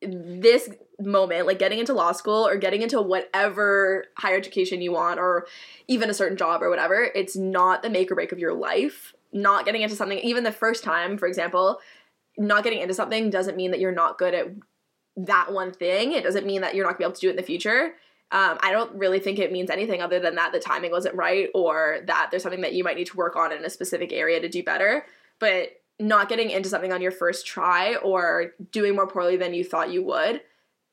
this 0.00 0.68
moment, 1.00 1.46
like 1.46 1.58
getting 1.58 1.78
into 1.78 1.92
law 1.92 2.12
school 2.12 2.46
or 2.46 2.56
getting 2.56 2.82
into 2.82 3.00
whatever 3.00 4.06
higher 4.18 4.36
education 4.36 4.82
you 4.82 4.92
want, 4.92 5.20
or 5.20 5.46
even 5.88 6.10
a 6.10 6.14
certain 6.14 6.36
job 6.36 6.62
or 6.62 6.70
whatever, 6.70 7.08
it's 7.14 7.36
not 7.36 7.82
the 7.82 7.90
make 7.90 8.10
or 8.10 8.14
break 8.14 8.32
of 8.32 8.38
your 8.38 8.54
life. 8.54 9.14
Not 9.32 9.64
getting 9.64 9.82
into 9.82 9.96
something, 9.96 10.18
even 10.18 10.44
the 10.44 10.52
first 10.52 10.84
time, 10.84 11.16
for 11.16 11.26
example, 11.26 11.80
not 12.36 12.64
getting 12.64 12.80
into 12.80 12.94
something 12.94 13.30
doesn't 13.30 13.56
mean 13.56 13.70
that 13.70 13.80
you're 13.80 13.92
not 13.92 14.18
good 14.18 14.34
at 14.34 14.48
that 15.16 15.52
one 15.52 15.72
thing. 15.72 16.12
It 16.12 16.24
doesn't 16.24 16.46
mean 16.46 16.62
that 16.62 16.74
you're 16.74 16.84
not 16.84 16.92
gonna 16.92 16.98
be 16.98 17.04
able 17.04 17.14
to 17.14 17.20
do 17.20 17.28
it 17.28 17.32
in 17.32 17.36
the 17.36 17.42
future. 17.42 17.94
Um, 18.32 18.58
I 18.62 18.72
don't 18.72 18.92
really 18.94 19.20
think 19.20 19.38
it 19.38 19.52
means 19.52 19.70
anything 19.70 20.00
other 20.00 20.18
than 20.18 20.34
that 20.36 20.52
the 20.52 20.58
timing 20.58 20.90
wasn't 20.90 21.14
right 21.14 21.48
or 21.54 21.98
that 22.06 22.28
there's 22.30 22.42
something 22.42 22.62
that 22.62 22.72
you 22.72 22.82
might 22.82 22.96
need 22.96 23.08
to 23.08 23.16
work 23.16 23.36
on 23.36 23.52
in 23.52 23.64
a 23.64 23.70
specific 23.70 24.12
area 24.12 24.40
to 24.40 24.48
do 24.48 24.62
better. 24.62 25.04
But 25.38 25.82
not 26.00 26.28
getting 26.28 26.50
into 26.50 26.68
something 26.68 26.92
on 26.92 27.02
your 27.02 27.10
first 27.12 27.46
try 27.46 27.96
or 27.96 28.52
doing 28.70 28.94
more 28.96 29.06
poorly 29.06 29.36
than 29.36 29.54
you 29.54 29.62
thought 29.62 29.92
you 29.92 30.02
would 30.02 30.40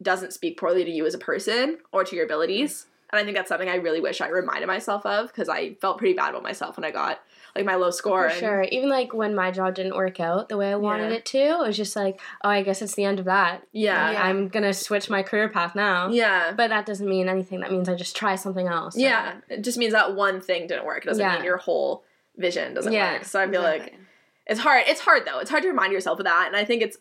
doesn't 0.01 0.33
speak 0.33 0.59
poorly 0.59 0.85
to 0.85 0.91
you 0.91 1.05
as 1.05 1.13
a 1.13 1.19
person 1.19 1.79
or 1.91 2.03
to 2.03 2.15
your 2.15 2.25
abilities. 2.25 2.85
And 3.11 3.19
I 3.19 3.23
think 3.23 3.35
that's 3.35 3.49
something 3.49 3.69
I 3.69 3.75
really 3.75 4.01
wish 4.01 4.21
I 4.21 4.27
reminded 4.29 4.67
myself 4.67 5.05
of 5.05 5.27
because 5.27 5.49
I 5.49 5.73
felt 5.75 5.97
pretty 5.97 6.13
bad 6.13 6.29
about 6.29 6.43
myself 6.43 6.77
when 6.77 6.83
I 6.83 6.91
got 6.91 7.19
like 7.55 7.65
my 7.65 7.75
low 7.75 7.89
score. 7.89 8.23
For 8.29 8.29
and- 8.29 8.39
sure. 8.39 8.63
Even 8.63 8.89
like 8.89 9.13
when 9.13 9.33
my 9.33 9.49
job 9.49 9.73
didn't 9.75 9.95
work 9.95 10.19
out 10.19 10.49
the 10.49 10.57
way 10.57 10.71
I 10.71 10.75
wanted 10.75 11.09
Yeah. 11.09 11.17
it 11.17 11.25
to, 11.25 11.37
it 11.39 11.67
was 11.67 11.75
just 11.77 11.95
like, 11.95 12.19
oh, 12.43 12.49
I 12.49 12.61
guess 12.61 12.81
it's 12.83 12.93
the 12.93 13.05
end 13.05 13.17
of 13.19 13.25
that. 13.25 13.63
Yeah. 13.71 14.11
Yeah. 14.11 14.23
I'm 14.23 14.47
gonna 14.49 14.73
switch 14.73 15.09
my 15.09 15.23
career 15.23 15.49
path 15.49 15.73
now. 15.73 16.09
Yeah. 16.09 16.51
But 16.55 16.69
that 16.69 16.85
doesn't 16.85 17.09
mean 17.09 17.27
anything. 17.27 17.61
That 17.61 17.71
means 17.71 17.89
I 17.89 17.95
just 17.95 18.15
try 18.15 18.35
something 18.35 18.67
else. 18.67 18.93
So- 18.93 19.01
Yeah. 19.01 19.33
It 19.49 19.63
just 19.63 19.77
means 19.79 19.93
that 19.93 20.13
one 20.15 20.39
thing 20.41 20.67
didn't 20.67 20.85
work. 20.85 21.03
It 21.05 21.07
doesn't 21.09 21.23
Yeah. 21.25 21.35
mean 21.35 21.43
your 21.43 21.57
whole 21.57 22.03
vision 22.37 22.73
doesn't 22.75 22.93
Yeah, 22.93 23.13
work. 23.13 23.25
So 23.25 23.39
I 23.39 23.49
feel 23.49 23.61
like 23.63 23.81
Exactly. 23.81 23.99
it's 24.47 24.59
hard. 24.59 24.83
It's 24.87 25.01
hard 25.01 25.25
though. 25.25 25.39
It's 25.39 25.49
hard 25.49 25.63
to 25.63 25.69
remind 25.69 25.91
yourself 25.93 26.19
of 26.19 26.25
that. 26.25 26.45
And 26.47 26.55
I 26.55 26.63
think 26.65 26.83
it's 26.83 26.97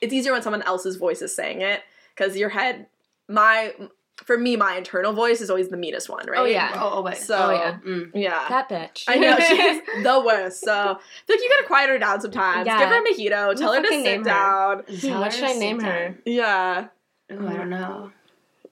it's 0.00 0.14
easier 0.14 0.32
when 0.32 0.40
someone 0.42 0.62
else's 0.62 0.96
voice 0.96 1.20
is 1.20 1.34
saying 1.34 1.60
it 1.60 1.82
because 2.16 2.36
your 2.38 2.48
head 2.50 2.86
my 3.28 3.74
for 4.24 4.36
me, 4.38 4.56
my 4.56 4.76
internal 4.76 5.12
voice 5.12 5.40
is 5.40 5.50
always 5.50 5.68
the 5.68 5.76
meanest 5.76 6.08
one, 6.08 6.26
right? 6.26 6.38
Oh, 6.38 6.44
yeah. 6.44 6.72
Oh, 6.74 6.90
oh 6.94 7.02
wait. 7.02 7.16
So 7.16 7.36
Oh, 7.36 7.50
yeah. 7.52 7.78
Mm. 7.86 8.10
yeah. 8.14 8.46
That 8.48 8.68
bitch. 8.68 9.04
I 9.08 9.16
know 9.16 9.36
she's 9.38 9.82
the 10.04 10.22
worst. 10.24 10.62
So 10.64 10.72
I 10.72 10.94
feel 11.26 11.36
like 11.36 11.40
you 11.42 11.48
gotta 11.48 11.66
quiet 11.66 11.90
her 11.90 11.98
down 11.98 12.20
sometimes. 12.20 12.66
Yeah. 12.66 12.78
Give 12.78 12.88
her 12.88 13.00
a 13.00 13.02
mojito. 13.04 13.58
Tell 13.58 13.72
her 13.74 13.82
to 13.82 13.88
sit 13.88 14.02
name 14.02 14.22
down. 14.22 14.84
Tell 15.00 15.20
what 15.20 15.32
should 15.32 15.44
I 15.44 15.52
name 15.54 15.80
her? 15.80 16.08
down. 16.08 16.18
Yeah. 16.24 16.86
Ooh, 17.32 17.46
I 17.48 17.56
don't 17.56 17.70
know. 17.70 18.12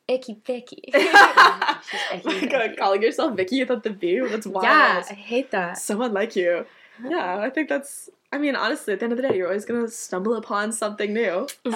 Icky 0.08 0.38
Vicky. 0.44 0.82
She's 0.92 2.00
icky, 2.12 2.22
Oh 2.24 2.32
my 2.40 2.46
God, 2.46 2.62
icky. 2.66 2.76
calling 2.76 3.02
yourself 3.02 3.36
Vicky 3.36 3.60
without 3.60 3.82
the 3.82 3.90
V? 3.90 4.20
That's 4.20 4.46
wild. 4.46 4.64
yeah, 4.64 5.02
I 5.08 5.14
hate 5.14 5.50
that. 5.50 5.78
So 5.78 6.00
unlike 6.02 6.34
you. 6.36 6.64
Yeah, 7.06 7.38
I 7.38 7.50
think 7.50 7.68
that's. 7.68 8.08
I 8.30 8.36
mean, 8.38 8.54
honestly, 8.56 8.92
at 8.92 9.00
the 9.00 9.04
end 9.04 9.12
of 9.12 9.16
the 9.20 9.26
day, 9.26 9.36
you're 9.36 9.46
always 9.46 9.64
gonna 9.64 9.88
stumble 9.88 10.34
upon 10.34 10.72
something 10.72 11.12
new. 11.12 11.46
Oh. 11.66 11.72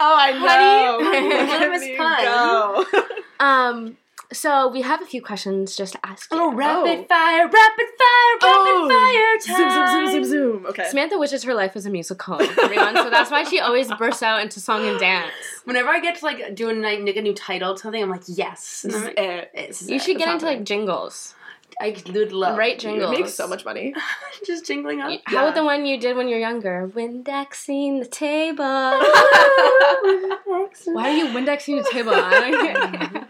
oh, 0.00 0.16
I 0.18 0.32
know. 0.32 1.04
Honey, 1.04 1.28
Look 1.28 1.48
one 1.48 1.72
at 1.74 1.80
me 1.80 1.96
puns. 1.96 2.24
go. 2.24 2.84
Um, 3.40 3.96
so 4.34 4.68
we 4.68 4.82
have 4.82 5.00
a 5.00 5.06
few 5.06 5.22
questions 5.22 5.74
just 5.74 5.94
to 5.94 6.00
ask 6.06 6.30
you. 6.30 6.38
Oh, 6.38 6.52
rapid 6.52 6.98
Oh. 7.00 7.04
fire, 7.08 7.44
rapid 7.46 7.52
fire, 7.54 8.34
rapid 8.42 8.74
Oh. 8.76 8.88
fire 8.90 9.40
zoom, 9.40 9.56
time. 9.56 9.70
zoom, 9.70 9.86
zoom, 9.88 10.06
zoom, 10.12 10.24
zoom. 10.24 10.52
zoom. 10.62 10.66
Okay. 10.66 10.84
Samantha 10.90 11.18
wishes 11.18 11.42
her 11.44 11.54
life 11.54 11.74
was 11.74 11.86
a 11.86 11.90
musical, 11.90 12.34
everyone. 12.40 12.96
so 12.96 13.08
that's 13.08 13.30
why 13.30 13.44
she 13.44 13.58
always 13.60 13.90
bursts 13.94 14.22
out 14.22 14.42
into 14.42 14.60
song 14.60 14.86
and 14.86 15.00
dance. 15.00 15.32
Whenever 15.64 15.88
I 15.88 16.00
get 16.00 16.16
to 16.18 16.24
like 16.26 16.54
do 16.54 16.68
a, 16.70 16.72
like, 16.74 17.16
a 17.16 17.22
new 17.22 17.32
title 17.34 17.74
to 17.74 17.80
something, 17.80 18.02
I'm 18.02 18.10
like, 18.10 18.24
yes. 18.26 18.82
This 18.82 18.94
And 18.94 19.04
is 19.04 19.08
I'm 19.16 19.24
it. 19.24 19.50
It's 19.54 19.82
You 19.88 19.98
should 19.98 20.16
It's 20.16 20.18
get 20.24 20.28
into 20.34 20.44
happening. 20.44 20.58
like 20.58 20.64
jingles. 20.66 21.34
I 21.80 21.96
would 22.06 22.32
love 22.32 22.58
Write 22.58 22.82
You 22.84 22.90
jingles. 22.90 23.10
make 23.12 23.28
so 23.28 23.46
much 23.48 23.64
money. 23.64 23.94
just 24.46 24.66
jingling 24.66 25.00
up. 25.00 25.18
How 25.24 25.44
about 25.44 25.54
the 25.54 25.64
one 25.64 25.86
you 25.86 25.98
did 25.98 26.14
when 26.16 26.28
you 26.28 26.34
were 26.34 26.40
younger? 26.40 26.90
Windexing 26.94 28.00
the 28.02 28.06
table. 28.08 28.64
Why 30.94 31.10
are 31.10 31.16
you 31.16 31.26
Windexing 31.28 31.82
the 31.82 31.88
table? 31.90 32.12
I 32.14 32.50
don't 32.50 33.26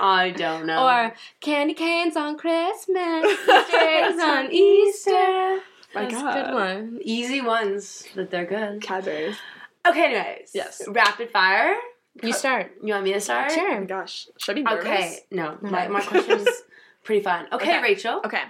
I 0.00 0.30
don't 0.30 0.66
know. 0.66 0.86
Or 0.86 1.14
candy 1.40 1.74
canes 1.74 2.16
on 2.16 2.36
Christmas, 2.38 3.24
Easter's 3.24 4.20
on 4.22 4.52
Easter. 4.52 5.60
My 5.94 6.02
That's 6.02 6.14
a 6.14 6.20
God. 6.20 6.34
good 6.46 6.54
one. 6.54 6.98
easy 7.02 7.40
ones, 7.40 8.04
but 8.16 8.30
they're 8.30 8.46
good. 8.46 8.82
Cadbury's. 8.82 9.36
Okay, 9.86 10.04
anyways. 10.06 10.50
Yes. 10.54 10.82
Rapid 10.88 11.30
fire. 11.30 11.76
You 12.22 12.32
start. 12.32 12.72
You 12.82 12.94
want 12.94 13.04
me 13.04 13.12
to 13.12 13.20
start? 13.20 13.50
Oh 13.52 13.54
Sure. 13.54 13.80
my 13.80 13.86
gosh. 13.86 14.26
Should 14.38 14.52
I 14.52 14.54
be 14.54 14.62
nervous? 14.62 14.84
Okay. 14.86 15.18
No, 15.30 15.58
my, 15.62 15.82
Okay. 15.84 15.88
my 15.92 16.00
question's 16.00 16.48
pretty 17.04 17.22
fun. 17.22 17.46
Okay, 17.52 17.76
Okay. 17.76 17.82
Rachel. 17.82 18.20
Okay. 18.24 18.42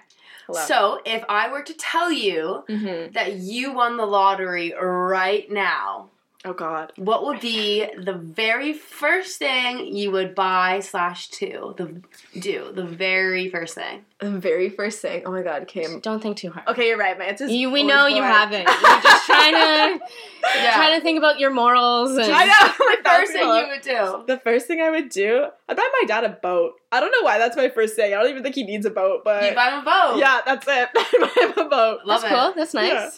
Hello. 0.46 0.60
So, 0.60 1.00
if 1.06 1.24
I 1.28 1.50
were 1.50 1.62
to 1.62 1.74
tell 1.74 2.12
you 2.12 2.64
mm-hmm. 2.68 3.12
that 3.12 3.34
you 3.34 3.72
won 3.72 3.96
the 3.96 4.04
lottery 4.04 4.74
right 4.78 5.50
now, 5.50 6.10
Oh 6.46 6.52
God. 6.52 6.92
what 6.96 7.24
would 7.24 7.40
be 7.40 7.86
the 7.96 8.12
very 8.12 8.74
first 8.74 9.38
thing 9.38 9.94
you 9.96 10.10
would 10.10 10.34
buy 10.34 10.80
slash 10.80 11.28
do 11.28 11.74
the 11.78 12.02
do 12.38 12.70
the 12.72 12.84
very 12.84 13.48
first 13.48 13.74
thing? 13.74 14.04
The 14.20 14.30
very 14.30 14.68
first 14.70 15.00
thing. 15.00 15.22
Oh 15.24 15.32
my 15.32 15.42
God, 15.42 15.66
Kim. 15.66 16.00
Don't 16.00 16.22
think 16.22 16.36
too 16.36 16.50
hard. 16.50 16.68
Okay, 16.68 16.88
you're 16.88 16.98
right. 16.98 17.18
My 17.18 17.24
answer's 17.26 17.50
You, 17.50 17.70
we 17.70 17.82
know 17.82 18.06
you 18.06 18.16
boring. 18.16 18.30
haven't. 18.32 18.68
You're 18.68 19.00
just 19.02 19.26
trying 19.26 19.52
to 19.54 20.04
Yeah. 20.56 20.74
trying 20.74 20.98
to 20.98 21.02
think 21.02 21.16
about 21.18 21.40
your 21.40 21.50
morals 21.50 22.16
and 22.16 22.30
I 22.30 22.44
know. 22.44 22.84
Like 22.86 23.02
The 23.04 23.10
first 23.10 23.32
thing 23.32 23.48
you 23.48 23.54
you 23.54 23.68
would 23.68 23.80
do. 23.82 24.24
The 24.26 24.38
first 24.40 24.66
thing 24.66 24.80
I 24.80 24.90
would 24.90 25.08
do, 25.08 25.46
I'd 25.68 25.76
buy 25.76 25.88
my 26.02 26.06
dad 26.06 26.24
a 26.24 26.28
boat. 26.28 26.74
I 26.92 27.00
don't 27.00 27.10
know 27.10 27.22
why 27.22 27.38
that's 27.38 27.56
my 27.56 27.70
first 27.70 27.96
thing. 27.96 28.12
I 28.12 28.18
don't 28.20 28.28
even 28.30 28.42
think 28.42 28.54
he 28.54 28.64
needs 28.64 28.84
a 28.86 28.90
boat, 28.90 29.22
but 29.24 29.44
You 29.48 29.54
buy 29.54 29.70
him 29.70 29.80
a 29.80 29.82
boat. 29.84 30.18
yeah, 30.18 30.40
that's 30.44 30.66
it. 30.68 30.88
I 30.94 31.30
buy 31.34 31.42
him 31.42 31.66
a 31.66 31.68
boat. 31.70 32.00
Love 32.04 32.20
That's 32.22 32.24
it. 32.32 32.36
cool. 32.36 32.52
That's 32.54 32.74
nice. 32.74 32.90
Yeah. 32.90 33.10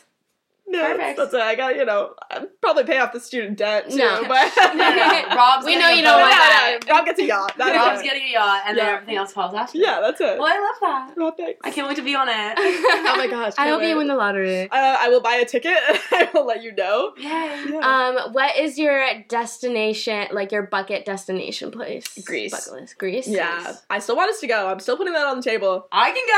Yeah, 0.69 0.93
Perfect. 0.95 1.17
That's 1.19 1.35
it. 1.35 1.41
I 1.41 1.55
got 1.55 1.77
you 1.77 1.85
know. 1.85 2.15
I'd 2.31 2.49
probably 2.61 2.85
pay 2.85 2.99
off 2.99 3.13
the 3.13 3.21
student 3.21 3.57
debt 3.59 3.89
too. 3.89 3.97
No. 3.99 4.25
but 4.27 4.53
No, 4.75 4.75
no, 4.75 4.95
no. 4.97 5.29
Rob's 5.37 5.65
We 5.65 5.77
know 5.79 5.89
you 5.91 6.03
don't 6.03 6.15
boat. 6.19 6.21
want 6.23 6.31
that. 6.33 6.79
Rob 6.89 7.05
gets 7.05 7.21
a 7.21 7.25
yacht. 7.25 7.53
That's 7.59 7.77
Rob's 7.77 8.01
it. 8.01 8.05
getting 8.05 8.23
a 8.25 8.33
yacht, 8.33 8.63
and 8.67 8.77
then 8.77 8.87
everything 8.87 9.17
else 9.17 9.33
falls 9.33 9.55
after. 9.55 9.79
Yeah, 9.79 10.01
that's 10.01 10.21
it. 10.21 10.39
Well, 10.39 10.49
I 10.49 10.59
love 10.59 10.77
that. 10.81 11.15
Oh, 11.19 11.31
thanks. 11.37 11.61
I 11.65 11.71
can't 11.71 11.87
wait 11.89 11.97
to 11.97 12.03
be 12.03 12.15
on 12.17 12.29
it. 12.29 12.55
Oh 12.59 13.15
my 13.17 13.27
gosh. 13.29 13.53
I 13.59 13.67
can't 13.67 13.81
hope 13.81 13.89
you 13.89 13.97
win 13.97 14.09
the 14.09 14.17
lottery. 14.17 14.65
Uh, 14.65 14.69
I 14.73 15.09
will 15.09 15.21
buy 15.21 15.37
a 15.37 15.45
ticket. 15.45 15.79
I 16.13 16.29
will 16.35 16.45
let 16.47 16.63
you 16.63 16.73
know. 16.75 17.13
Yay. 17.17 17.23
Yeah. 17.71 17.79
Um, 18.25 18.33
what 18.33 18.57
is 18.57 18.79
your 18.79 19.05
destination, 19.29 20.29
like 20.33 20.51
your 20.53 20.65
bucket 20.65 21.05
destination 21.05 21.71
place? 21.71 22.05
Greece. 22.25 22.51
Bucket 22.51 22.73
list. 22.73 22.99
Greece. 22.99 23.29
yeah, 23.29 23.75
I 23.89 24.01
still 24.01 24.17
want 24.17 24.31
us 24.31 24.41
to 24.41 24.47
go. 24.47 24.67
I'm 24.69 24.81
still 24.81 24.97
putting 24.97 25.13
that 25.13 25.27
on 25.27 25.37
the 25.37 25.43
table. 25.43 25.87
I 25.93 26.11
can 26.11 26.27
go. 26.27 26.33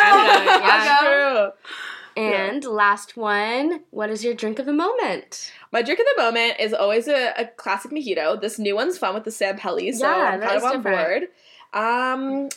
yeah. 0.45 0.61
I'll 0.63 1.03
go. 1.03 1.53
True. 1.53 1.53
And 2.19 2.65
last 2.65 3.17
one, 3.17 3.81
what 3.91 4.11
is 4.11 4.25
your 4.25 4.35
drink 4.35 4.59
of 4.59 4.67
the 4.67 4.73
moment? 4.73 5.53
My 5.73 5.83
drink 5.83 6.01
of 6.01 6.07
the 6.17 6.23
moment 6.23 6.55
is 6.59 6.73
always 6.75 7.07
a, 7.09 7.33
a 7.37 7.47
classic 7.47 7.91
mojito. 7.91 8.41
This 8.41 8.59
new 8.59 8.75
one's 8.75 8.99
fun 8.99 9.15
with 9.15 9.25
the 9.25 9.31
San 9.31 9.59
Pelli, 9.59 9.93
so 9.95 10.07
Yeah, 10.07 10.31
I'm 10.35 10.41
kind 10.41 10.57
of 10.57 10.65
on 10.65 10.77
different. 10.83 11.29
board. 11.73 11.85
Um, 11.85 12.49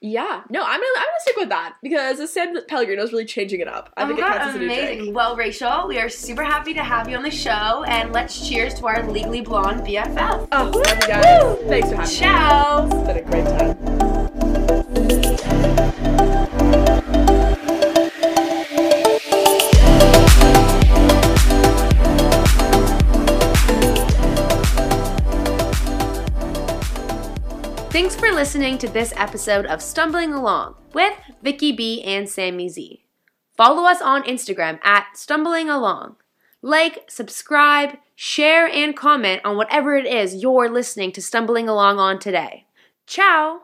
yeah, 0.00 0.42
no, 0.48 0.60
I'm 0.62 0.78
gonna 0.80 0.92
I'm 0.96 1.06
gonna 1.06 1.20
stick 1.20 1.36
with 1.36 1.48
that 1.48 1.74
because 1.82 2.18
the 2.18 2.28
San 2.28 2.56
Pellegrino 2.68 3.02
is 3.02 3.10
really 3.10 3.24
changing 3.24 3.58
it 3.60 3.66
up. 3.66 3.92
I 3.96 4.04
Oh 4.04 4.06
think 4.06 4.20
it 4.20 4.22
god, 4.22 4.38
counts 4.38 4.48
as 4.50 4.54
a 4.54 4.58
new 4.58 4.64
amazing. 4.66 4.98
drink. 4.98 5.16
Well, 5.16 5.34
Rachel, 5.34 5.88
we 5.88 5.98
are 5.98 6.08
super 6.08 6.44
happy 6.44 6.72
to 6.74 6.84
have 6.84 7.08
you 7.08 7.16
on 7.16 7.24
the 7.24 7.30
show, 7.32 7.82
and 7.88 8.12
let's 8.12 8.48
cheers 8.48 8.74
to 8.74 8.86
our 8.86 9.10
Legally 9.10 9.40
Blonde 9.40 9.80
BFF. 9.80 10.46
Oh, 10.52 10.64
love 10.72 10.86
you 11.00 11.08
guys. 11.08 11.58
Thanks 11.66 11.88
for 11.90 11.96
having 11.96 12.10
Ciao. 12.16 12.86
me. 12.86 12.96
It's 12.96 13.06
been 13.08 13.16
a 13.16 13.22
great 13.22 13.44
time. 13.46 13.87
Thanks 27.98 28.14
for 28.14 28.30
listening 28.30 28.78
to 28.78 28.88
this 28.88 29.12
episode 29.16 29.66
of 29.66 29.82
Stumbling 29.82 30.32
Along 30.32 30.76
with 30.94 31.14
Vicky 31.42 31.72
B 31.72 32.00
and 32.04 32.28
Sammy 32.28 32.68
Z. 32.68 33.04
Follow 33.56 33.88
us 33.88 34.00
on 34.00 34.22
Instagram 34.22 34.78
at 34.84 35.16
Stumbling 35.16 35.68
Along. 35.68 36.14
Like, 36.62 37.10
subscribe, 37.10 37.96
share, 38.14 38.68
and 38.68 38.96
comment 38.96 39.42
on 39.44 39.56
whatever 39.56 39.96
it 39.96 40.06
is 40.06 40.36
you're 40.40 40.70
listening 40.70 41.10
to 41.10 41.20
Stumbling 41.20 41.68
Along 41.68 41.98
on 41.98 42.20
today. 42.20 42.66
Ciao! 43.08 43.62